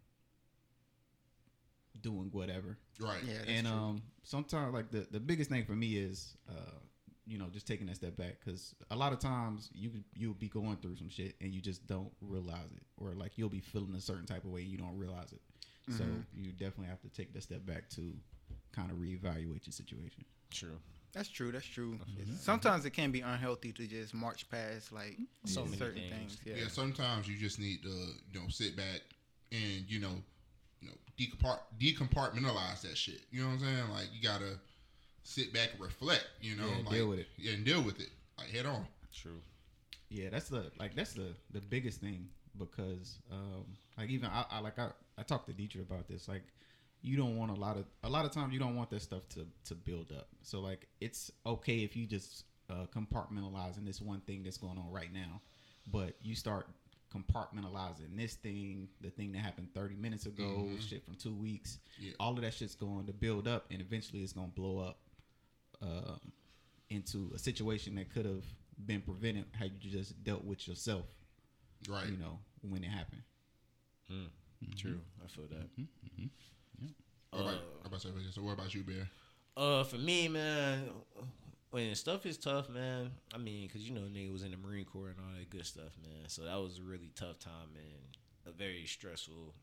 [2.01, 2.79] doing whatever?
[3.01, 3.23] Right.
[3.25, 3.77] Yeah, that's and true.
[3.77, 6.79] um, sometimes like the the biggest thing for me is uh,
[7.27, 10.49] you know, just taking that step back because a lot of times you you'll be
[10.49, 13.95] going through some shit and you just don't realize it, or like you'll be feeling
[13.95, 15.41] a certain type of way and you don't realize it.
[15.89, 16.21] So Mm-hmm.
[16.35, 18.13] you definitely have to take that step back to
[18.73, 20.25] kind of reevaluate your situation.
[20.51, 20.79] True.
[21.13, 21.53] That's true.
[21.53, 21.93] That's true.
[21.93, 22.37] Mm-hmm.
[22.37, 26.37] Sometimes it can be unhealthy to just march past like So many certain things.
[26.37, 26.39] things.
[26.45, 26.55] Yeah.
[26.63, 26.69] Yeah.
[26.69, 29.01] Sometimes you just need to, you know, sit back
[29.51, 30.15] and you know,
[30.81, 33.21] you know, decompart decompartmentalize that shit.
[33.31, 33.91] You know what I'm saying?
[33.91, 34.59] Like you gotta
[35.23, 36.27] sit back and reflect.
[36.41, 37.27] You know, Yeah, like, deal with it.
[37.37, 38.09] Yeah, and deal with it.
[38.39, 38.87] Like head on.
[39.15, 39.41] True.
[40.09, 43.65] Yeah, that's the like that's the the biggest thing because um
[43.99, 44.89] like even I, I like I
[45.19, 46.43] I talked to Deidre about this like
[47.03, 49.29] you don't want a lot of a lot of times you don't want that stuff
[49.31, 50.29] to to build up.
[50.43, 54.91] So like it's okay if you just uh, compartmentalizing this one thing that's going on
[54.91, 55.41] right now,
[55.91, 56.67] but you start
[57.13, 60.79] compartmentalizing this thing, the thing that happened 30 minutes ago, mm-hmm.
[60.79, 61.79] shit from two weeks.
[62.01, 62.13] Yeah.
[62.19, 64.99] All of that shit's going to build up, and eventually it's going to blow up
[65.83, 66.33] um,
[66.89, 68.45] into a situation that could have
[68.87, 71.05] been prevented had you just dealt with yourself,
[71.89, 72.09] Right.
[72.09, 73.23] you know, when it happened.
[74.11, 74.29] Mm.
[74.77, 74.93] True.
[74.93, 75.25] Mm-hmm.
[75.25, 75.81] I feel that.
[75.81, 76.27] Mm-hmm.
[77.33, 79.09] What about, how about, so what about you, Bear?
[79.57, 80.91] Uh, for me, man,
[81.71, 83.11] when stuff is tough, man.
[83.35, 85.65] I mean, cause you know, nigga was in the Marine Corps and all that good
[85.65, 86.29] stuff, man.
[86.29, 89.55] So that was a really tough time and a very stressful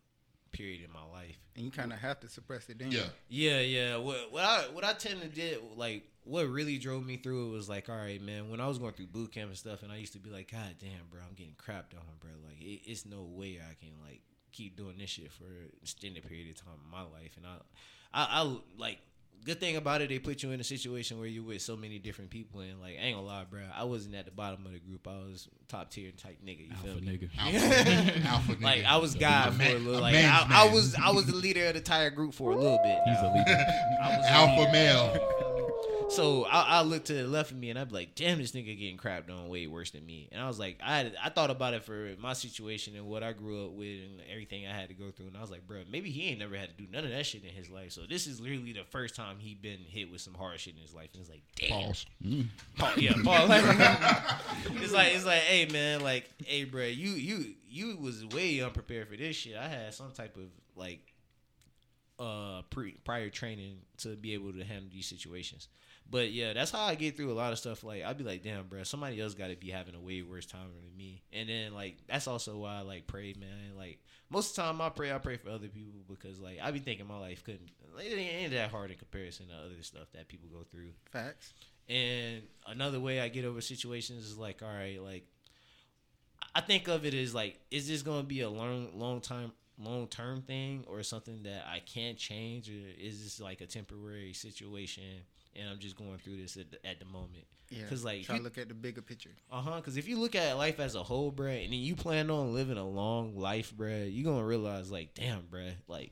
[0.51, 1.37] period in my life.
[1.55, 2.79] And you kind of have to suppress it.
[2.79, 3.03] Then Yeah.
[3.29, 3.97] Yeah, yeah.
[3.97, 7.51] What what I what I tend to did like what really drove me through it
[7.51, 8.49] was like, all right, man.
[8.49, 10.51] When I was going through boot camp and stuff, and I used to be like,
[10.51, 12.31] God damn, bro, I'm getting crapped on, bro.
[12.47, 14.21] Like, it, it's no way I can like
[14.51, 17.37] keep doing this shit for an extended period of time in my life.
[17.37, 17.55] And I,
[18.13, 18.99] I, I like.
[19.45, 21.97] Good thing about it, they put you in a situation where you're with so many
[21.97, 23.61] different people, and like, I ain't gonna lie, bro.
[23.73, 25.07] I wasn't at the bottom of the group.
[25.07, 26.67] I was top tier type nigga.
[26.67, 27.17] You Alpha feel me?
[27.17, 27.29] nigga.
[27.39, 28.61] Alpha, alpha nigga.
[28.61, 29.99] Like I was God for man- a little.
[29.99, 32.51] a Like man's I, I was, I was the leader of the entire group for
[32.51, 32.99] a little bit.
[33.07, 33.65] He's a leader.
[34.03, 34.71] I was alpha leader.
[34.73, 35.65] male.
[36.09, 38.51] So I, I look to the left of me and I'd be like, damn, this
[38.51, 40.27] nigga getting crapped on way worse than me.
[40.31, 43.21] And I was like, I had, I thought about it for my situation and what
[43.21, 45.27] I grew up with and everything I had to go through.
[45.27, 47.25] And I was like, bro, maybe he ain't never had to do none of that
[47.27, 47.91] shit in his life.
[47.91, 50.81] So this is literally the first time he been hit with some hard shit in
[50.81, 51.09] his life.
[51.13, 51.83] And it's like, damn.
[51.83, 52.05] Pause.
[52.77, 53.47] Paul, yeah, Paul.
[54.81, 59.09] it's like it's like, hey man, like, hey bro, you you you was way unprepared
[59.09, 59.55] for this shit.
[59.55, 60.45] I had some type of
[60.75, 61.01] like
[62.19, 65.67] uh pre prior training to be able to handle these situations.
[66.11, 67.83] But yeah, that's how I get through a lot of stuff.
[67.83, 70.45] Like I'd be like, damn, bro, somebody else got to be having a way worse
[70.45, 71.21] time than me.
[71.31, 73.77] And then like that's also why I like pray, man.
[73.77, 73.99] Like
[74.29, 76.79] most of the time I pray, I pray for other people because like I be
[76.79, 80.27] thinking my life couldn't, like, it ain't that hard in comparison to other stuff that
[80.27, 80.91] people go through.
[81.11, 81.53] Facts.
[81.87, 85.25] And another way I get over situations is like, all right, like
[86.55, 90.07] I think of it as like, is this gonna be a long, long time, long
[90.07, 95.03] term thing, or something that I can't change, or is this like a temporary situation,
[95.55, 97.45] and I'm just going through this at the, at the moment?
[97.69, 97.83] Yeah.
[97.83, 99.31] Because like, try you- to look at the bigger picture.
[99.51, 99.75] uh huh.
[99.77, 102.53] Because if you look at life as a whole, bruh, and then you plan on
[102.53, 106.11] living a long life, bruh, you gonna realize like, damn, bruh, like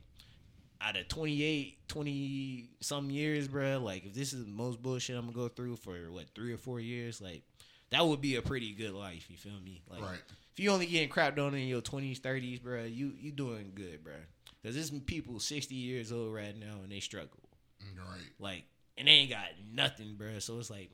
[0.80, 5.22] out of 28, 20 some years, bruh, like if this is the most bullshit I'm
[5.26, 7.42] gonna go through for what three or four years, like
[7.90, 9.26] that would be a pretty good life.
[9.28, 9.82] You feel me?
[9.90, 10.18] Like Right.
[10.52, 14.04] if you only getting crapped on in your twenties, thirties, bruh, you you doing good,
[14.04, 14.12] bruh.
[14.62, 17.40] Cause there's people sixty years old right now and they struggle.
[17.96, 18.20] Right.
[18.38, 18.64] Like,
[18.98, 20.42] and they ain't got nothing, bruh.
[20.42, 20.90] So it's like,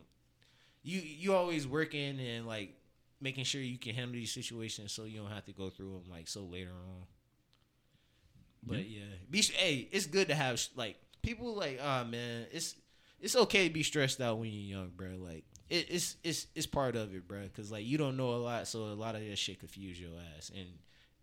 [0.83, 2.75] you you always working and like
[3.21, 6.11] making sure you can handle these situations so you don't have to go through them
[6.11, 7.07] like so later on.
[8.63, 12.77] But yeah, be hey, it's good to have like people like ah man, it's
[13.21, 15.17] it's okay to be stressed out when you're young, bro.
[15.19, 17.49] Like it, it's it's it's part of it, bro.
[17.55, 20.11] Cause like you don't know a lot, so a lot of that shit confuse your
[20.37, 20.67] ass, and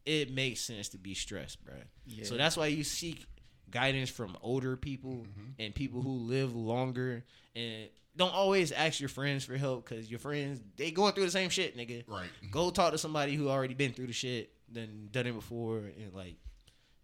[0.06, 1.76] it makes sense to be stressed, bro.
[2.06, 2.26] Yeah.
[2.26, 3.26] So that's why you seek
[3.72, 5.50] guidance from older people mm-hmm.
[5.60, 7.24] and people who live longer
[7.56, 11.32] and don't always ask your friends for help because your friends they going through the
[11.32, 12.04] same shit, nigga.
[12.08, 12.26] Right.
[12.26, 12.52] Mm-hmm.
[12.52, 16.14] Go talk to somebody who already been through the shit, then done it before, and
[16.14, 16.36] like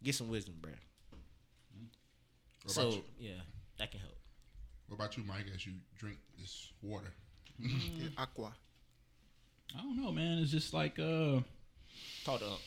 [0.03, 0.71] get some wisdom, bro.
[2.63, 3.31] What So yeah,
[3.79, 4.17] that can help.
[4.87, 5.45] What about you, Mike?
[5.53, 7.13] As you drink this water,
[7.61, 8.53] mm, Aqua.
[9.77, 10.39] I don't know, man.
[10.39, 11.39] It's just like uh,
[12.23, 12.57] Talk to him.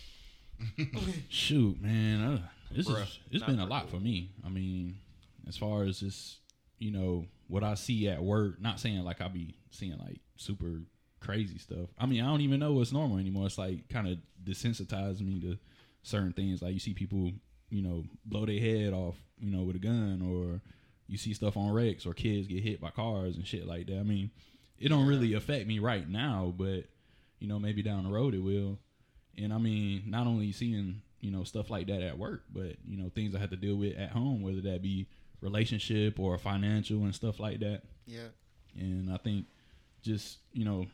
[1.29, 2.21] Shoot, man.
[2.21, 2.39] Uh,
[2.71, 4.31] this Bruh, is it's been a lot for me.
[4.45, 4.97] I mean,
[5.49, 6.39] as far as just
[6.79, 8.61] you know what I see at work.
[8.61, 10.83] Not saying like I'll be seeing like super
[11.21, 11.89] crazy stuff.
[11.99, 13.47] I mean, I don't even know what's normal anymore.
[13.47, 15.59] It's like kind of desensitized me to
[16.03, 16.63] certain things.
[16.63, 17.31] Like you see people,
[17.69, 20.61] you know, blow their head off, you know, with a gun, or
[21.07, 23.99] you see stuff on wrecks, or kids get hit by cars and shit like that.
[23.99, 24.31] I mean,
[24.79, 26.85] it don't really affect me right now, but
[27.39, 28.79] you know, maybe down the road it will.
[29.39, 32.97] And I mean, not only seeing you know stuff like that at work, but you
[32.97, 35.07] know things I have to deal with at home, whether that be
[35.41, 37.83] relationship or financial and stuff like that.
[38.07, 38.29] Yeah.
[38.77, 39.47] And I think
[40.03, 40.87] just you know,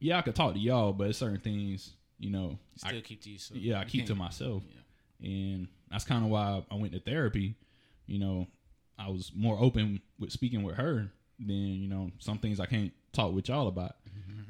[0.00, 3.30] yeah, I could talk to y'all, but certain things, you know, Still I, keep to
[3.30, 3.60] yourself.
[3.60, 4.62] yeah, I keep to can't- myself,
[5.22, 7.54] and that's kind of why I went to therapy.
[8.06, 8.46] You know,
[8.98, 12.92] I was more open with speaking with her than you know some things I can't
[13.12, 13.96] talk with y'all about.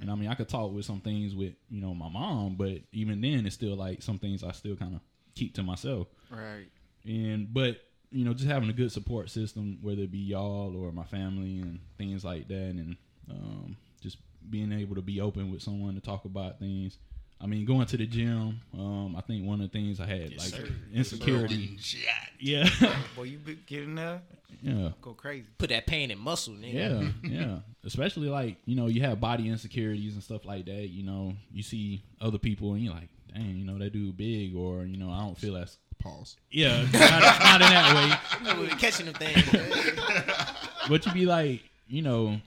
[0.01, 2.81] And I mean, I could talk with some things with you know my mom, but
[2.93, 5.01] even then, it's still like some things I still kind of
[5.35, 6.09] keep to myself.
[6.31, 6.67] Right.
[7.05, 7.77] And but
[8.11, 11.61] you know, just having a good support system, whether it be y'all or my family
[11.61, 12.97] and things like that, and
[13.31, 14.19] um, just
[14.51, 16.99] being able to be open with someone to talk about things.
[17.43, 18.61] I mean, going to the gym.
[18.73, 20.69] Um, I think one of the things I had Yes, like sir.
[20.95, 21.77] insecurity.
[22.39, 22.69] Yeah,
[23.17, 24.23] Boy, you be getting there,
[24.63, 25.47] yeah, go crazy.
[25.59, 27.13] Put that pain in muscle, nigga.
[27.25, 27.59] yeah, yeah.
[27.85, 30.89] Especially like you know, you have body insecurities and stuff like that.
[30.89, 34.55] You know, you see other people and you're like, dang, you know, that dude big,
[34.55, 36.37] or you know, I don't feel as Pause.
[36.51, 38.39] yeah, not, not in that way.
[38.49, 39.53] You know, we be catching them things.
[39.53, 40.25] man.
[40.89, 42.41] but you be like, you know,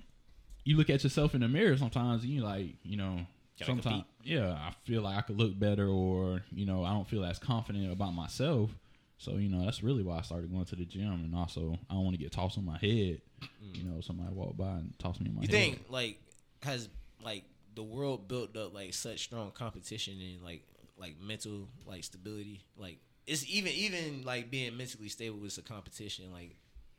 [0.65, 3.25] you look at yourself in the mirror sometimes and you like, you know, Gotta
[3.63, 7.23] sometimes, yeah, I feel like I could look better or, you know, I don't feel
[7.23, 8.71] as confident about myself.
[9.17, 11.11] So, you know, that's really why I started going to the gym.
[11.23, 13.21] And also, I don't want to get tossed on my head.
[13.41, 13.77] Mm.
[13.77, 15.51] You know, somebody walk by and toss me on my You head.
[15.51, 16.19] think like
[16.63, 16.89] has
[17.23, 17.43] like
[17.75, 20.63] the world built up like such strong competition and like
[20.97, 26.31] like mental like stability like it's even even like being mentally stable is a competition
[26.31, 26.55] like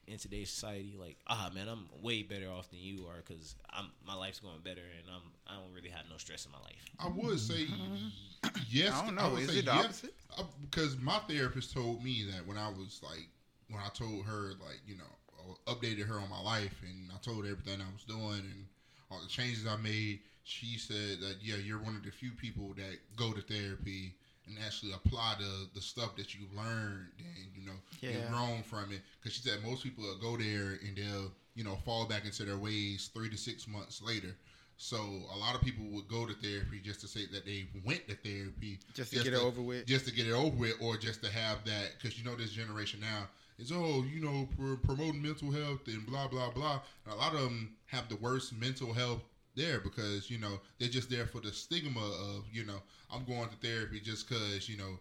[0.07, 3.91] in today's society like ah man I'm way better off than you are because I'm
[4.07, 6.85] my life's going better and I'm I don't really have no stress in my life
[7.01, 7.67] I would say
[8.71, 8.93] yes.
[8.95, 9.31] I don't know.
[9.31, 10.15] would Is say it the yes, opposite?
[10.39, 13.27] uh, because my therapist told me that when I was like,
[13.69, 15.05] when I told her like, you know,
[15.39, 18.67] uh, updated her on my life, and I told her everything I was doing and
[19.11, 20.21] all the changes I made.
[20.45, 24.15] She said that yeah, you're one of the few people that go to therapy
[24.47, 28.11] and actually apply the the stuff that you've learned and you know Yeah.
[28.13, 29.01] you've grown from it.
[29.21, 32.45] Because she said most people will go there and they'll you know fall back into
[32.45, 34.35] their ways three to six months later.
[34.79, 34.97] So
[35.35, 38.15] a lot of people would go to therapy just to say that they went to
[38.15, 39.87] therapy Just to get it over with.
[39.87, 42.51] just to get it over with, or just to have that because you know this
[42.51, 43.29] generation now
[43.59, 46.81] is oh you know pr- promoting mental health and blah blah blah.
[47.05, 49.23] And a lot of them have the worst mental health
[49.57, 52.81] there because you know they're just there for the stigma of you know
[53.13, 54.99] I'm going to therapy just because you know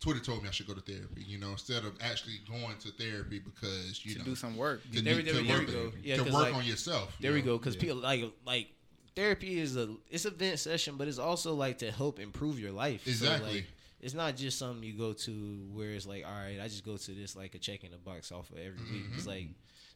[0.00, 1.22] Twitter told me I should go to therapy.
[1.26, 4.82] You know instead of actually going to therapy because you To know do some work.
[4.92, 5.92] to, There do- there to there work, we go.
[6.02, 7.14] Yeah, to work like, on yourself.
[7.18, 7.46] you There we know?
[7.46, 7.58] go.
[7.58, 7.80] Because Yeah.
[7.80, 8.68] people like like
[9.14, 12.72] therapy is a it's a vent session, but it's also like to help improve your
[12.72, 13.04] life.
[13.04, 13.54] So, Exactly.
[13.54, 13.66] like,
[14.00, 16.96] it's not just something you go to where it's like, all right, I just go
[16.96, 19.04] to this like a check in the box off of every week.
[19.14, 19.28] It's mm-hmm.
[19.30, 19.48] like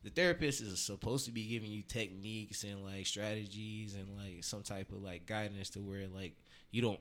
[0.07, 4.63] the therapist is supposed to be giving you techniques and like strategies and like some
[4.63, 6.37] type of like guidance to where like
[6.71, 7.01] you don't.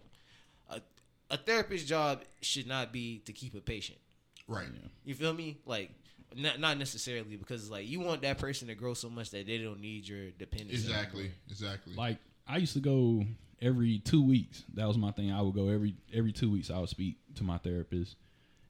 [0.71, 0.81] A,
[1.29, 3.99] a therapist's job should not be to keep a patient.
[4.47, 4.65] right.
[5.03, 5.59] You feel me?
[5.67, 5.91] Like,
[6.35, 9.59] not not necessarily because like you want that person to grow so much that they
[9.59, 10.73] don't need your dependence.
[10.83, 11.29] Exactly.
[11.47, 11.93] Exactly.
[11.93, 13.23] like I used to go
[13.61, 14.63] every two weeks.
[14.73, 15.31] That was my thing.
[15.31, 16.71] I would go every every two weeks.
[16.71, 18.15] I would speak to my therapist,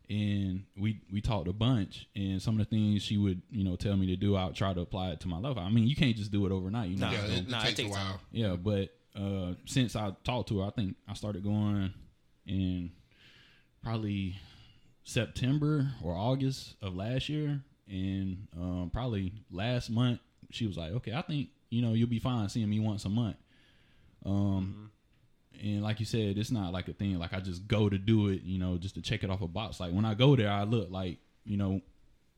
[0.10, 2.08] and we we talked a bunch.
[2.16, 4.56] And some of the things she would you know tell me to do, I would
[4.56, 5.58] try to apply it to my life.
[5.58, 6.89] I mean, you can't just do it overnight.
[6.89, 8.06] You know, Nah, yeah, So- it, it Nah, it takes, takes a while.
[8.12, 8.20] time.
[8.32, 8.56] yeah.
[8.56, 11.93] But uh, since I talked to her, I think I started going
[12.45, 12.91] in
[13.82, 14.36] probably
[15.03, 20.20] September or August of last year, and um, probably last month
[20.51, 23.10] she was like, "Okay, I think you know you'll be fine seeing me once a
[23.10, 23.38] month."
[24.26, 24.91] Um,
[25.62, 28.30] and like you said, it's not like a thing like I just go to do
[28.30, 29.80] it, you know, just to check it off a box.
[29.80, 31.82] Like when I go there, I look like you know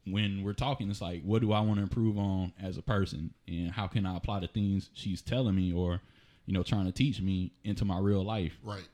[0.06, 3.34] when we're talking, it's like, what do I want to improve on as a person,
[3.48, 6.02] and how can I apply the things she's telling me or
[6.46, 8.54] you know trying to teach me into my real life?
[8.64, 8.88] Right.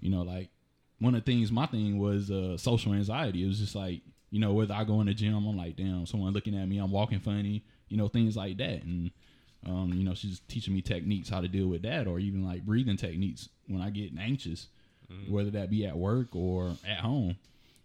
[0.00, 0.50] You know, like
[0.98, 3.44] one of the things my thing was uh, social anxiety.
[3.44, 6.06] It was just like you know whether I go in the gym, I'm like damn,
[6.06, 9.10] someone looking at me, I'm walking funny, you know things like that, and
[9.66, 12.64] um, you know she's teaching me techniques how to deal with that, or even like
[12.64, 14.68] breathing techniques when I get anxious,
[15.28, 17.36] whether that be at work or at home.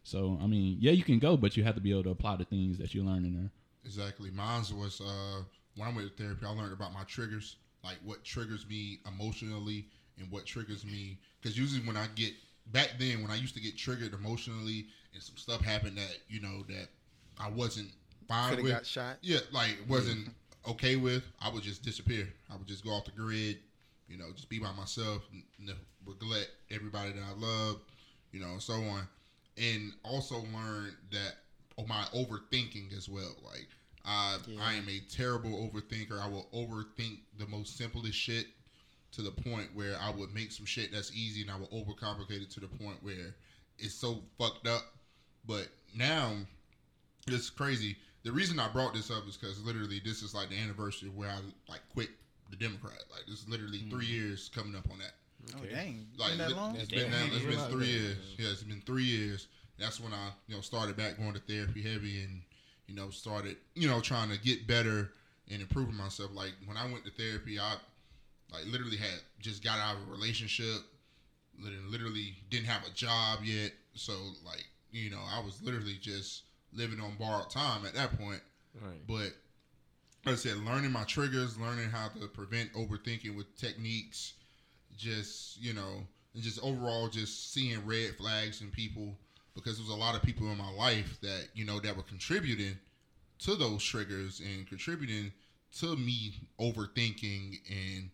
[0.03, 2.35] So I mean, yeah, you can go, but you have to be able to apply
[2.37, 3.51] the things that you learn in there.
[3.85, 4.31] Exactly.
[4.31, 5.43] Mine was uh,
[5.75, 6.45] when I went to therapy.
[6.45, 9.87] I learned about my triggers, like what triggers me emotionally
[10.19, 11.19] and what triggers me.
[11.41, 12.33] Because usually when I get
[12.67, 16.41] back then, when I used to get triggered emotionally and some stuff happened that you
[16.41, 16.87] know that
[17.39, 17.89] I wasn't
[18.27, 19.17] fine Could have with, got shot.
[19.21, 20.29] yeah, like wasn't
[20.68, 22.27] okay with, I would just disappear.
[22.52, 23.57] I would just go off the grid,
[24.07, 25.44] you know, just be by myself, n-
[26.06, 27.77] neglect everybody that I love,
[28.31, 29.07] you know, and so on.
[29.57, 31.34] And also learn that
[31.77, 33.35] oh my overthinking as well.
[33.44, 33.68] Like
[34.06, 36.19] I I am a terrible overthinker.
[36.19, 38.48] I will overthink the most simplest shit
[39.11, 42.41] to the point where I would make some shit that's easy and I will overcomplicate
[42.41, 43.34] it to the point where
[43.77, 44.84] it's so fucked up.
[45.45, 46.35] But now
[47.27, 47.95] it's crazy.
[48.23, 51.15] The reason I brought this up is because literally this is like the anniversary of
[51.15, 51.39] where I
[51.69, 52.09] like quit
[52.49, 53.03] the Democrat.
[53.11, 53.89] Like this is literally mm.
[53.89, 55.13] three years coming up on that.
[55.57, 56.75] Oh dang, Like been that long?
[56.75, 57.99] it's been that, it's been three that.
[57.99, 58.17] years.
[58.37, 59.47] Yeah, it's been three years.
[59.77, 62.41] That's when I you know started back going to therapy heavy and
[62.87, 65.11] you know started you know trying to get better
[65.51, 66.31] and improving myself.
[66.33, 67.75] Like when I went to therapy, I
[68.51, 70.81] like literally had just got out of a relationship.
[71.59, 73.71] Literally, literally didn't have a job yet.
[73.95, 74.13] So
[74.45, 76.43] like you know I was literally just
[76.75, 78.41] living on borrowed time at that point.
[78.81, 79.07] Right.
[79.07, 79.33] But
[80.25, 84.33] like I said, learning my triggers, learning how to prevent overthinking with techniques,
[84.97, 89.15] just you know, and just overall just seeing red flags in people
[89.55, 92.03] because there was a lot of people in my life that you know that were
[92.03, 92.77] contributing
[93.39, 95.31] to those triggers and contributing
[95.79, 98.09] to me overthinking and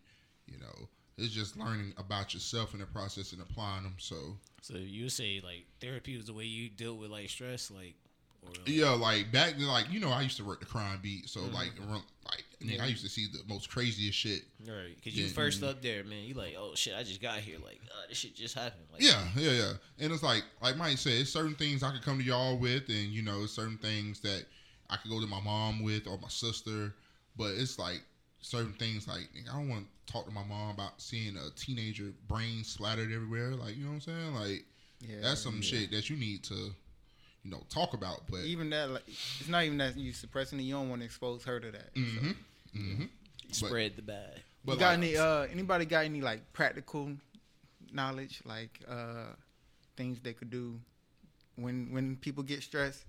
[0.46, 0.88] you know
[1.20, 3.94] it's just learning about yourself in the process and applying them.
[3.98, 7.94] So So you say like therapy is the way you deal with like stress, like,
[8.44, 11.28] like, Yeah, like back then, like you know, I used to work the crime beat,
[11.28, 11.54] so Mm-hmm.
[11.54, 14.42] like, around, like nigga, I used to see the most craziest shit.
[14.66, 14.94] right?
[14.96, 15.32] Because you Yeah.
[15.32, 16.24] first up there, man.
[16.24, 17.58] You like, oh shit, I just got here.
[17.64, 18.84] Like, uh, this shit just happened.
[18.92, 19.72] Like, Yeah, yeah, yeah.
[19.98, 22.88] And it's like, like Mike said, it's certain things I could come to y'all with,
[22.88, 24.44] and you know, certain things that
[24.88, 26.94] I could go to my mom with or my sister.
[27.36, 28.02] But it's like
[28.42, 32.12] certain things, like I don't want to talk to my mom about seeing a teenager
[32.28, 33.52] brain splattered everywhere.
[33.54, 34.34] Like, you know what I'm saying?
[34.34, 34.64] Like,
[35.00, 36.74] Yeah, that's some shit that you need to,
[37.44, 38.22] you know, talk about.
[38.30, 40.62] But even that, like, it's not even that you suppressing it.
[40.62, 41.90] You don't want to expose her to that.
[41.94, 42.32] hmm
[42.72, 43.04] hmm
[43.50, 44.40] spread the bad.
[44.64, 45.16] But you got like, any?
[45.16, 47.12] Uh, anybody got any like practical
[47.92, 49.34] knowledge, like uh,
[49.96, 50.78] things they could do
[51.56, 53.04] when when people get stressed?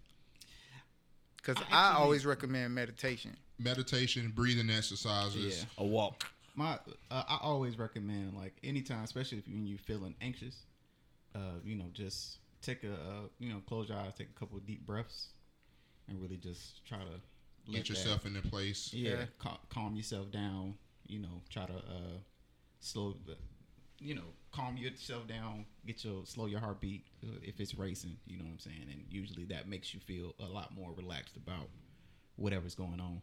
[1.38, 3.36] Because I I, always recommend meditation.
[3.58, 5.60] meditation, breathing exercises.
[5.60, 5.84] Yeah.
[5.84, 6.26] A walk.
[6.54, 6.74] My,
[7.10, 10.66] uh, I always recommend like anytime, especially if when you're feeling anxious,
[11.34, 14.58] uh, you know, just take a, uh, you know, close your eyes, take a couple
[14.58, 15.28] of deep breaths,
[16.08, 17.22] and really just try to let
[17.68, 18.94] Get that- yourself in the place.
[18.94, 19.26] yeah, Yeah.
[19.40, 20.78] cal- calm yourself down.
[21.08, 22.18] You know, try to uh,
[22.80, 23.38] slow, the,
[24.00, 25.66] you know, calm yourself down.
[25.86, 28.18] Get your slow your heartbeat uh, if it's racing.
[28.26, 28.88] You know what I'm saying?
[28.92, 31.70] And usually that makes you feel a lot more relaxed about
[32.38, 33.22] whatever's going on.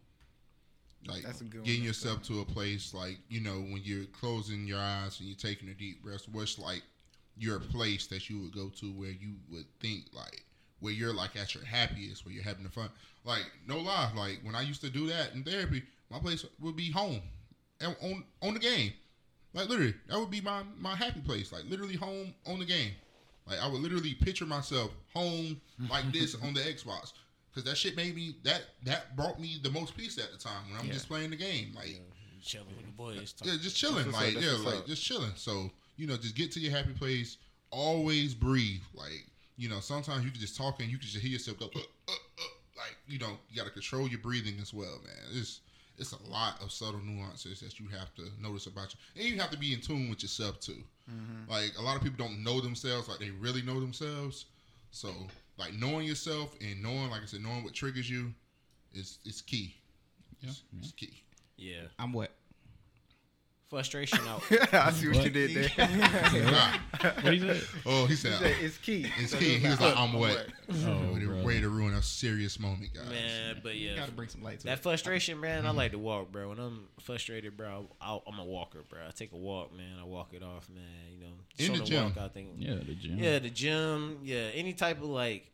[1.05, 4.05] like That's a good getting That's yourself to a place like you know when you're
[4.07, 6.83] closing your eyes and you're taking a deep breath what's like
[7.39, 10.43] your place that you would go to where you would think like
[10.81, 12.89] where you're like at your happiest where you're having the fun
[13.25, 16.75] like no lie like when i used to do that in therapy my place would
[16.75, 17.21] be home
[18.03, 18.91] on on the game
[19.53, 22.91] like literally that would be my my happy place like literally home on the game
[23.47, 25.59] like i would literally picture myself home
[25.89, 27.13] like this on the xbox
[27.49, 30.61] because that shit made me that that brought me the most peace at the time
[30.69, 30.93] when i'm Yeah.
[30.93, 32.01] just playing the game like
[32.41, 33.35] Chilling with the boys.
[33.43, 34.85] yeah, just chilling, like yeah, like up.
[34.87, 35.31] just chilling.
[35.35, 35.69] So
[35.99, 37.37] you know, just get to your happy place.
[37.71, 38.81] Always breathe.
[38.93, 39.25] Like
[39.57, 41.79] you know, sometimes you can just talk and you can just hear yourself go, uh,
[41.79, 42.43] uh, uh,
[42.77, 45.23] like you know, you got to control your breathing as well, man.
[45.33, 45.59] It's
[45.97, 49.39] it's a lot of subtle nuances that you have to notice about you, and you
[49.41, 50.81] have to be in tune with yourself too.
[51.49, 54.45] Like a lot of people don't know themselves, like they really know themselves.
[54.91, 55.09] So
[55.57, 58.33] like knowing yourself and knowing, like I said, knowing what triggers you
[58.93, 59.75] is is key.
[60.41, 61.21] Yeah, It's, it's key.
[61.57, 61.81] Yeah.
[61.99, 62.31] I'm what?
[63.69, 64.41] Frustration out.
[64.73, 65.25] I see what, What?
[65.25, 65.87] you did there.
[67.21, 67.61] What he said?
[67.85, 69.05] oh, he He said, said it's key.
[69.19, 69.57] It's So key.
[69.59, 70.47] He was like, I'm wet.
[70.85, 73.07] Oh, Way to- way to ruin a serious moment, guys.
[73.09, 73.95] man, but You yeah.
[73.97, 74.81] gotta bring some light to That it.
[74.83, 76.49] frustration, man, I like to walk, bro.
[76.49, 78.99] When I'm frustrated, bro, I, I'm a walker, bro.
[79.07, 79.97] I take a walk, man.
[80.01, 80.83] I walk it off, man.
[81.11, 82.03] You know, In the gym.
[82.05, 82.49] Walk, I think.
[82.57, 83.17] Yeah, the gym.
[83.19, 84.19] Yeah, the gym.
[84.23, 85.49] Yeah, any type of like,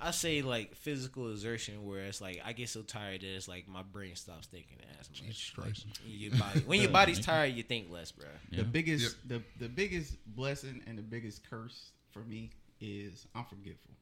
[0.00, 3.68] I say like physical exertion where it's like I get so tired that it's like
[3.68, 5.22] my brain stops thinking as much.
[5.22, 5.86] Jesus Christ.
[6.04, 8.26] When your body, when your body's tired, you think less, bro.
[8.50, 8.58] Yeah.
[8.58, 12.50] The biggest, the the biggest blessing and the biggest curse for me
[12.80, 13.94] is I'm forgetful.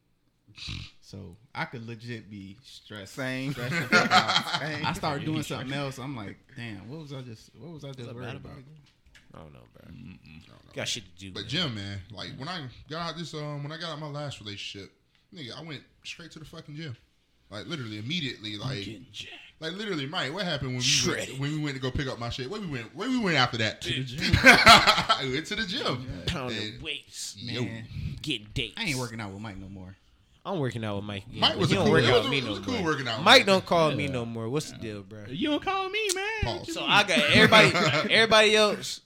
[1.00, 3.14] So I could legit be stressed.
[3.14, 3.52] Same.
[3.52, 4.12] stressed out.
[4.12, 5.96] I start doing something else.
[5.96, 7.50] I'm like, damn, what was I just?
[7.58, 8.52] What was I just worried about?
[8.52, 8.58] about
[9.34, 9.90] I don't know, bro.
[10.74, 11.32] Got shit to do.
[11.32, 11.48] But man.
[11.48, 14.40] Jim, man, like when I got out this, um, when I got out my last
[14.40, 14.90] relationship,
[15.34, 16.96] nigga, I went straight to the fucking gym,
[17.50, 18.86] like literally immediately, like,
[19.60, 20.32] like literally, Mike.
[20.32, 22.48] What happened when we went, when we went to go pick up my shit?
[22.50, 22.94] Where we went?
[22.94, 23.80] Where we went after that?
[23.82, 24.34] To the gym.
[24.44, 26.08] I went to the gym.
[26.26, 27.84] pounding And- weights, Yo, Man,
[28.22, 28.74] getting dates.
[28.76, 29.96] I ain't working out with Mike no more.
[30.46, 31.26] I'm working out with Mike.
[31.26, 32.84] Again, Mike was he a don't cool- work out with me no was cool more.
[32.84, 33.46] working out Mike Mike.
[33.46, 34.48] don't call me no more.
[34.48, 35.24] What's the deal, bro?
[35.28, 36.24] You don't call me, man.
[36.58, 36.72] Pause.
[36.74, 36.84] So?
[36.86, 37.70] I got everybody.
[38.14, 39.00] everybody else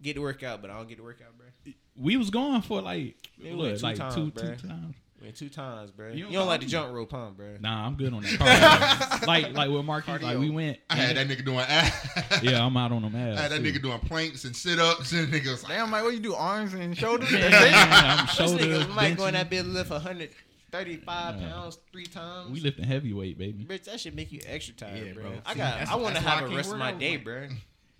[0.00, 1.72] get to work out, but I don't get to work out, bro.
[1.96, 4.94] we was going for like it what, went two like times, two, two times.
[5.28, 6.08] Man, two times, bro.
[6.08, 6.70] You You don't don't, like the me.
[6.72, 7.56] jump rope, huh, bro?
[7.60, 8.30] Nah, I'm good on that.
[9.20, 9.26] Cardio.
[9.26, 10.78] like like with Marquis, like we went.
[10.88, 11.58] I had that nigga doing.
[11.58, 12.42] ass.
[12.42, 13.38] Yeah, I'm out on them ass.
[13.38, 13.70] I had that too.
[13.72, 16.34] nigga doing planks and sit ups, and nigga was like, Damn, Mike, what you do?
[16.34, 17.30] Arms and shoulders?
[17.30, 17.74] Yeah, That's it?
[17.74, 18.64] I'm This shoulder.
[18.86, 19.32] nigga Mike going benching.
[19.34, 21.48] that bit lift 135 Yeah.
[21.50, 22.50] pounds three times.
[22.50, 23.64] We lifting heavyweight, baby.
[23.66, 25.22] Bitch, that should make you extra tired, Yeah, bro.
[25.24, 25.32] bro.
[25.44, 25.88] I got.
[25.88, 27.24] I want to that's why I have a rest of my out with day, Mike.
[27.24, 27.48] bro.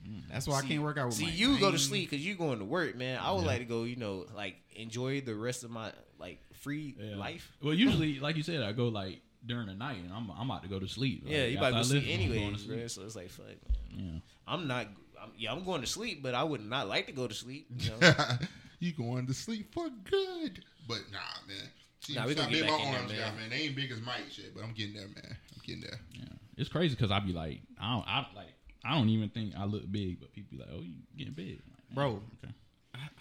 [0.08, 0.22] Mm.
[0.32, 1.38] That's why I can't work out with See, Mike.
[1.38, 3.18] you I go to sleep because you going to work, man.
[3.22, 6.94] I would like to go, you know, like enjoy the rest of my like free
[6.98, 7.16] Yeah.
[7.16, 7.50] life.
[7.62, 10.62] Well, usually, like you said, I go like during the night, and I'm I'm about
[10.62, 11.22] to go to sleep.
[11.24, 12.86] Like, yeah, you about to go after sleep lift, I'm going to anyways, bro.
[12.88, 13.56] So it's like, fuck, man.
[13.96, 14.20] Yeah.
[14.46, 14.86] I'm not.
[15.20, 17.66] I'm, yeah, I'm going to sleep, but I would not like to go to sleep.
[17.78, 18.12] You know?
[18.78, 20.62] you going to sleep for good.
[20.86, 21.18] But nah,
[21.48, 21.56] man.
[22.00, 23.20] See, Nah, we gonna get big back my in there, arms man.
[23.20, 23.50] got, man.
[23.50, 25.36] They ain't big as Mike shit, but I'm getting there, man.
[25.54, 25.98] I'm getting there.
[26.14, 26.24] Yeah,
[26.56, 28.54] it's crazy because I be like, I don't, I like,
[28.84, 31.60] I don't even think I look big, but people be like, oh, you getting big,
[31.70, 32.22] like, Bro.
[32.44, 32.54] Okay.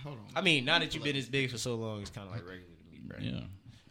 [0.03, 0.25] Hold on.
[0.35, 2.41] I mean, now that you've been as big for so long, it's kind of like
[2.47, 2.76] regular to me,
[3.07, 3.17] bro.
[3.19, 3.41] Yeah,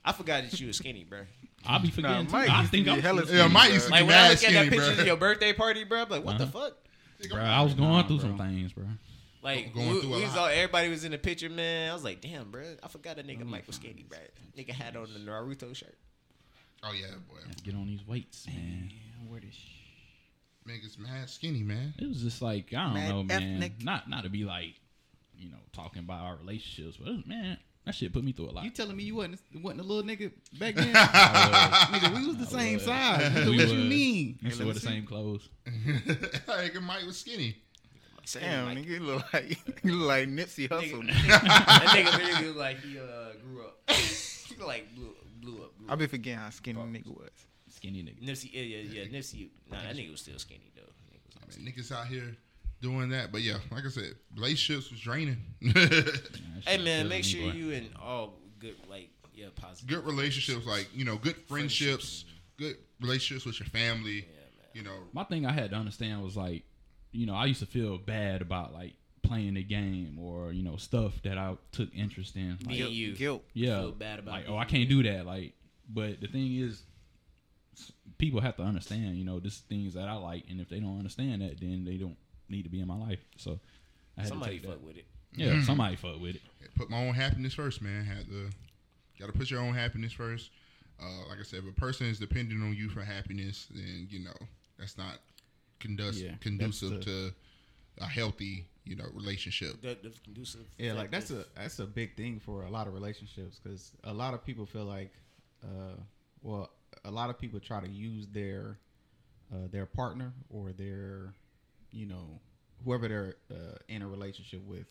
[0.04, 1.20] I forgot that you were skinny, bro.
[1.66, 2.28] I'll be forgetting.
[2.30, 2.52] Mike too.
[2.52, 4.30] I think be I'm hella skinny, Yeah, Mike used to Like be when I mad
[4.30, 5.00] look at that skinny, pictures bro.
[5.00, 6.74] of your birthday party, bro, I'm like, what the fuck?
[7.30, 7.40] bro.
[7.42, 8.28] I was going Nah, through bro.
[8.28, 8.84] some things, bro.
[9.42, 10.38] Like Going we, through a we was lot.
[10.38, 11.90] all everybody was in the picture, man.
[11.90, 14.18] I was like, damn, bro, I forgot that nigga Mike was skinny, bro.
[14.56, 15.96] Nigga had on the Naruto shirt.
[16.82, 17.36] Oh yeah, boy.
[17.64, 18.56] Get on these weights, man.
[19.16, 19.56] Man, where this
[20.68, 21.94] Niggas mad skinny, man.
[21.98, 23.54] It was just like I don't Mad know, man.
[23.54, 23.82] ethnic.
[23.84, 24.74] Not not to be like,
[25.36, 28.50] you know, talking about our relationships, but it was- man, that shit put me through
[28.50, 28.64] a lot.
[28.64, 30.92] You telling me you wasn't wasn't a little nigga back then?
[30.94, 32.82] Nigga, we was the I same was.
[32.84, 33.32] size.
[33.32, 33.88] Nigga, We what you was.
[33.88, 34.38] mean?
[34.42, 35.48] Used to Hey, wear the me same clothes.
[35.66, 37.56] nigga Mike was skinny.
[38.32, 41.00] Damn, Like, nigga, you look like you look like Nipsey Hussle.
[41.08, 43.04] nigga, that nigga literally look like he uh,
[43.44, 43.88] grew up.
[43.90, 45.78] he like blew, blew up.
[45.78, 45.98] Blew I up.
[46.00, 47.30] be forgetting how skinny nigga was.
[47.68, 48.20] Skinny nigga.
[48.28, 49.50] Nipsey, yeah, yeah, yeah, Nipsey.
[49.70, 50.82] Nah, that nigga was still skinny though.
[50.82, 52.34] Nigga was I mean, niggas out here
[52.80, 55.38] doing that, but yeah, like I said, relationships was draining.
[55.60, 55.90] Man,
[56.66, 59.88] Hey man, make sure you in all good, like yeah, positive.
[59.88, 62.24] good relationships, like you know, good friendships,
[62.58, 64.26] good relationships with your family.
[64.74, 66.64] You know, My thing I had to understand was like,
[67.12, 70.76] you know, I used to feel bad about like playing the game or you know
[70.76, 72.50] stuff that I took interest in.
[72.60, 73.14] Like, Me you.
[73.14, 73.42] Guilt.
[73.54, 75.24] yeah, feel bad about like oh I can't do that.
[75.26, 75.54] Like,
[75.88, 76.82] but the thing is,
[78.18, 79.16] people have to understand.
[79.16, 81.96] You know, this things that I like, and if they don't understand that, then they
[81.96, 82.16] don't
[82.48, 83.20] need to be in my life.
[83.36, 83.58] So
[84.16, 84.86] I had Somebody to take fuck that.
[84.86, 85.04] with it.
[85.34, 86.42] Yeah, somebody fuck with it.
[86.76, 88.04] put my own happiness first, man.
[88.04, 88.50] Had to,
[89.20, 90.50] got to put your own happiness first.
[91.00, 94.20] Uh, like I said, if a person is dependent on you for happiness, then you
[94.24, 94.36] know
[94.78, 95.18] that's not
[95.78, 97.32] conducive Yeah, conducive that's to
[98.00, 99.80] a healthy, you know, relationship.
[99.80, 100.66] Productive, conducive.
[100.78, 104.12] Yeah, like that's a that's a big thing for a lot of relationships because a
[104.14, 105.12] lot of people feel like,
[105.62, 105.96] uh,
[106.42, 106.70] well,
[107.04, 108.78] a lot of people try to use their
[109.52, 111.34] uh, their partner or their,
[111.96, 112.40] you know,
[112.84, 114.86] whoever they're uh, in a relationship with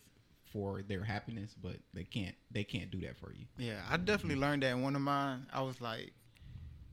[0.52, 3.46] for their happiness, but they can't they can't do that for you.
[3.58, 5.46] Yeah, I definitely learned that in one of mine.
[5.52, 6.12] I was like,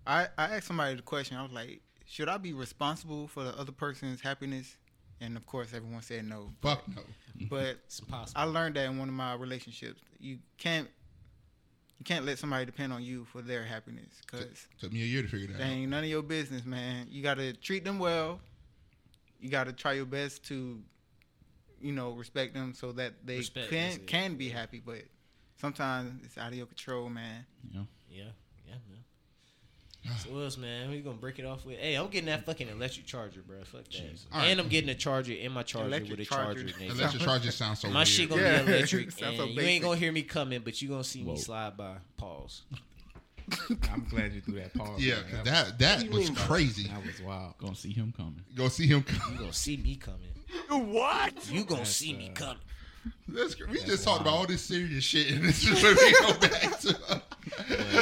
[0.06, 1.38] I, I asked somebody the question.
[1.38, 4.76] I was like, should I be responsible for the other person's happiness?
[5.22, 6.52] And of course, everyone said no.
[6.62, 7.02] Fuck no.
[7.50, 8.40] But It's impossible.
[8.42, 10.02] I learned that in one of my relationships.
[10.20, 10.90] You can't
[12.00, 15.22] you can't let somebody depend on you for their happiness because Took me a year
[15.22, 15.70] to figure that that out.
[15.70, 17.08] ain't none of your business, man.
[17.10, 18.42] You got to treat them well.
[19.44, 20.80] You got to try your best to,
[21.82, 24.82] you know, respect them so that they Respect, can that's can be happy.
[24.84, 25.04] But
[25.60, 27.46] sometimes it's out of your control, man.
[27.70, 28.24] You know, Yeah,
[28.68, 30.18] yeah, man.
[30.18, 30.90] So what else, man?
[30.92, 31.78] We gonna break it off with?
[31.78, 33.64] Hey, I'm getting that fucking electric charger, bro.
[33.64, 34.02] Fuck that.
[34.34, 34.48] All right.
[34.48, 36.62] And I'm getting a charger in my charger Electric with a charger.
[36.64, 36.74] charger.
[36.80, 36.92] nigga.
[36.92, 38.08] Unless your charger sounds so My weird.
[38.08, 38.64] shit gonna Yeah.
[38.64, 41.38] be electric, and so you ain't gonna hear me coming, but you gonna see me
[41.38, 41.96] slide by.
[42.18, 42.64] Pause.
[43.92, 45.02] I'm glad you threw that pause.
[45.04, 45.24] yeah, man.
[45.32, 46.88] 'cause that that was crazy.
[46.88, 47.54] that was wild.
[47.60, 48.42] gonna see him coming.
[48.56, 49.04] Go see him.
[49.04, 49.34] Coming.
[49.34, 50.20] You gonna see me coming.
[50.92, 51.34] What?
[51.52, 52.58] You gonna That's, see me uh, coming.
[53.28, 56.12] That's, we That's just talked about all this serious shit, and this is what we
[56.22, 57.22] go back to.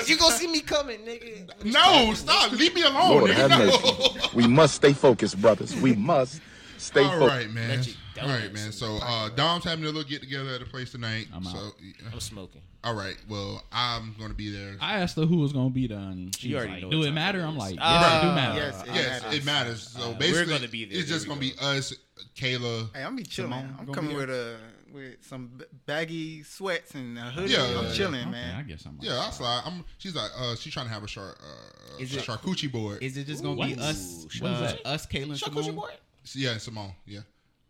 [0.08, 1.66] You gonna see me coming, nigga.
[1.66, 2.52] No, stop.
[2.52, 3.10] Leave me alone.
[3.10, 3.50] Lord nigga.
[3.50, 4.30] No.
[4.34, 5.76] We must stay focused, brothers.
[5.76, 6.40] We must
[6.78, 7.30] stay All focused.
[7.36, 7.72] right, man.
[7.72, 8.72] Electric All right, man.
[8.72, 11.28] So uh, Dom's having a little get together at a place tonight.
[11.34, 11.54] I'm out.
[11.54, 11.72] so
[12.12, 12.62] I'm smoking.
[12.84, 13.16] all right.
[13.30, 14.76] Well, I'm gonna be there.
[14.82, 17.04] I asked her who was gonna be there, and she You already like, know "Do
[17.04, 18.18] it matter?" it I'm like, "Yes, Ah.
[18.18, 19.38] it do matter." Yes, it yes, matters.
[19.40, 19.88] it matters.
[19.90, 21.00] So Uh, we're basically, gonna be there.
[21.00, 21.48] it's just gonna go.
[21.48, 21.94] be us,
[22.36, 22.96] Kayla.
[22.96, 23.52] Hey, I'm be chilling.
[23.52, 24.58] Simone I'm gonna coming with a
[24.92, 27.54] with some baggy sweats and a hoodie.
[27.54, 28.56] Yeah, I'm yeah, chilling, Okay, man.
[28.58, 28.98] I guess I'm.
[28.98, 29.62] Like, Yeah, I'll slide.
[29.66, 29.86] I'm.
[30.00, 33.02] She's like, uh, she's trying to have a char, uh, Is a it- charcuterie board.
[33.02, 33.70] Is it just gonna What?
[33.70, 34.26] be us?
[34.26, 34.86] Ooh, what is uh, that?
[34.86, 35.92] us, Kaylin, Simone?
[36.36, 36.94] yeah, Simone.
[37.06, 37.22] Yeah.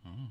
[0.06, 0.28] Mm.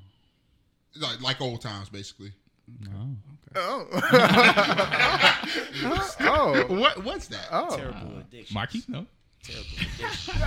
[1.00, 2.32] Like like old times, basically.
[2.80, 3.16] No.
[3.56, 3.86] Oh.
[3.92, 4.00] Oh.
[6.20, 6.66] oh.
[6.74, 7.46] What what's that?
[7.50, 7.76] Oh.
[7.76, 8.54] Terrible uh, addiction.
[8.54, 9.06] Marquis, no.
[9.42, 9.66] Terrible
[9.96, 10.34] addiction.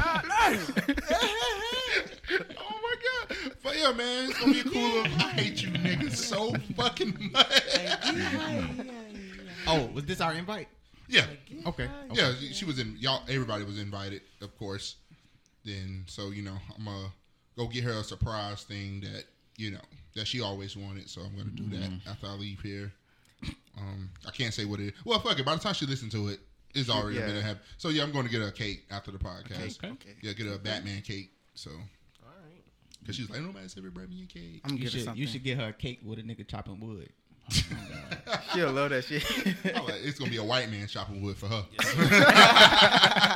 [2.57, 3.37] oh my god!
[3.63, 5.03] But yeah, man, it's gonna be a cooler.
[5.03, 7.77] I hate you niggas so fucking much.
[9.67, 10.67] Oh, was this our invite?
[11.07, 11.25] yeah,
[11.65, 11.87] Okay.
[12.13, 12.33] yeah.
[12.39, 12.95] She she was in.
[12.99, 14.95] Y'all, everybody was invited, of course.
[15.65, 17.09] Then, so you know, I'm gonna
[17.57, 19.23] go get her a surprise thing that
[19.57, 19.81] you know
[20.15, 21.09] that she always wanted.
[21.09, 22.91] So I'm gonna do that after I leave here.
[23.77, 24.93] Um, I can't say what it is.
[25.03, 25.45] Well, fuck it.
[25.45, 26.39] By the time she listens to it,
[26.73, 27.27] it's already Yeah.
[27.27, 27.59] gonna have.
[27.77, 29.77] So yeah, I'm going to get her a cake after the podcast.
[29.83, 29.89] Okay.
[29.91, 30.15] Okay.
[30.21, 31.31] Yeah, get her a Batman cake.
[31.55, 31.77] So, All
[32.41, 32.63] right.
[33.01, 34.61] because she's like, nobody's ever brought me a cake.
[34.63, 35.21] I'm You getting should, something.
[35.21, 37.09] you should get her a cake with a nigga chopping wood.
[38.53, 39.23] She'll love that shit.
[39.65, 41.65] Like, it's gonna be a white man chopping wood for her.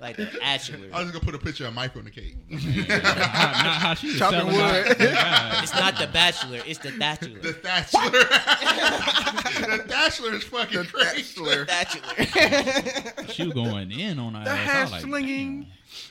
[0.00, 0.86] Like the Bachelor.
[0.92, 2.36] I was gonna put a picture of Mike on the cake.
[2.48, 4.96] not, not how she was Chopping selling wood.
[5.00, 6.60] It's not the Bachelor.
[6.66, 7.40] It's the Bachelor.
[7.40, 7.98] the Thatcher.
[9.76, 11.64] the Thatcher is fucking crazy.
[11.66, 13.24] Bachelor.
[13.32, 14.44] She was going in on her.
[14.44, 14.50] The.
[14.50, 15.66] I hash was like, slinging.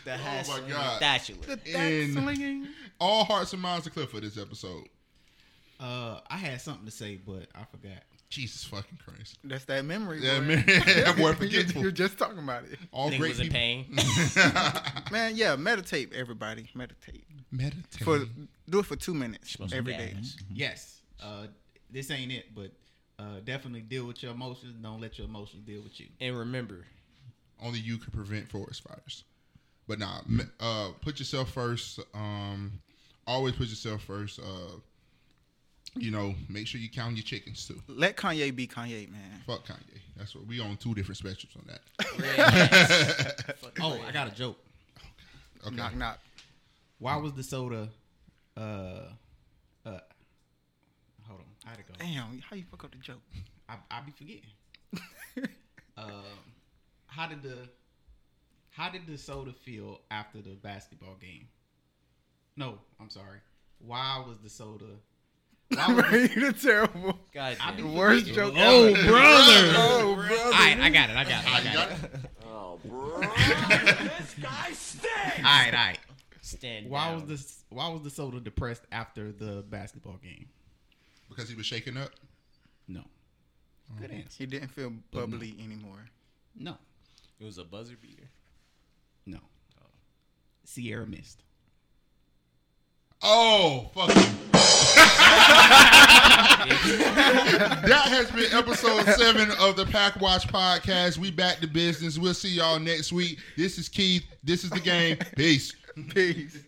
[0.06, 1.00] The Oh hash my slinging God.
[1.00, 1.56] Bachelor.
[1.56, 2.68] The In- slinging.
[3.00, 4.84] All hearts and minds are clear for this episode.
[5.80, 8.04] Uh, I had something to say, but I forgot.
[8.30, 9.38] Jesus fucking Christ.
[9.44, 10.20] That's that memory.
[10.22, 10.46] Yeah, boy.
[10.46, 10.64] man.
[10.68, 11.82] That boy You- forgetful.
[11.82, 12.78] You're just talking about it.
[12.92, 13.58] All Nigga great was in people.
[13.60, 13.96] pain.
[15.12, 16.68] Man, yeah, meditate, everybody.
[16.76, 17.24] Meditate.
[17.52, 18.04] Meditate.
[18.04, 18.26] For
[18.70, 20.16] do it for two minutes Smoke some every day.
[20.54, 21.02] Yes.
[21.24, 21.48] Uh,
[21.90, 22.72] this ain't it, but
[23.18, 24.74] uh, definitely deal with your emotions.
[24.82, 26.08] Don't let your emotions deal with you.
[26.20, 26.86] And remember,
[27.64, 29.24] Only you can prevent forest fires.
[29.88, 30.20] But nah,
[30.60, 32.02] uh, put yourself first.
[32.14, 32.74] Um,
[33.26, 34.38] always put yourself first.
[34.40, 34.76] Uh,
[36.00, 37.82] you know, make sure you count your chickens too.
[37.88, 39.42] Let Kanye be Kanye, man.
[39.46, 40.00] Fuck Kanye.
[40.16, 43.56] That's what we on two different spectrums on that.
[43.82, 44.58] Oh, I got a joke.
[45.66, 45.76] Okay.
[45.76, 46.20] Knock knock.
[47.00, 47.90] Why was the soda?
[48.56, 48.60] Uh,
[49.86, 50.00] uh,
[51.28, 51.46] hold on.
[51.66, 51.94] I had to go.
[52.00, 53.22] Damn, how you fuck up the joke?
[53.70, 54.50] I I be forgetting.
[55.98, 56.12] um,
[57.08, 57.70] how did the
[58.72, 61.48] how did the soda feel after the basketball game?
[62.56, 63.40] No, I'm sorry.
[63.80, 64.86] Why was the soda?
[65.70, 67.20] Why was the, You're terrible.
[67.34, 67.98] guys, I be yeah.
[67.98, 68.36] Worst forgetting.
[68.36, 69.08] joke Oh, ever.
[69.10, 69.74] brother.
[69.76, 70.36] Oh, brother.
[70.46, 71.16] All right, I got it.
[71.18, 71.50] I got it.
[71.54, 72.14] I You got got it.
[72.14, 72.32] it?
[74.46, 76.00] All right, all right.
[76.42, 77.16] stand Why down.
[77.16, 77.64] was this?
[77.70, 80.48] Why was the soda depressed after the basketball game?
[81.30, 82.12] Because he was shaking up.
[82.88, 83.02] No.
[84.00, 84.36] Good answer.
[84.38, 86.06] He didn't feel bubbly anymore.
[86.56, 86.78] No.
[87.40, 88.30] It was a buzzer beater.
[89.26, 89.40] No.
[90.64, 91.44] Sierra Mist.
[93.22, 94.08] Oh, fuck.
[97.88, 101.18] that has been episode seven of the PackWatch podcast.
[101.18, 102.20] We back to business.
[102.20, 103.40] We'll see y'all next week.
[103.56, 104.24] This is Keith.
[104.44, 105.18] This is the game.
[105.36, 105.74] Peace.
[106.14, 106.60] Peace.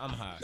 [0.00, 0.42] I'm hot.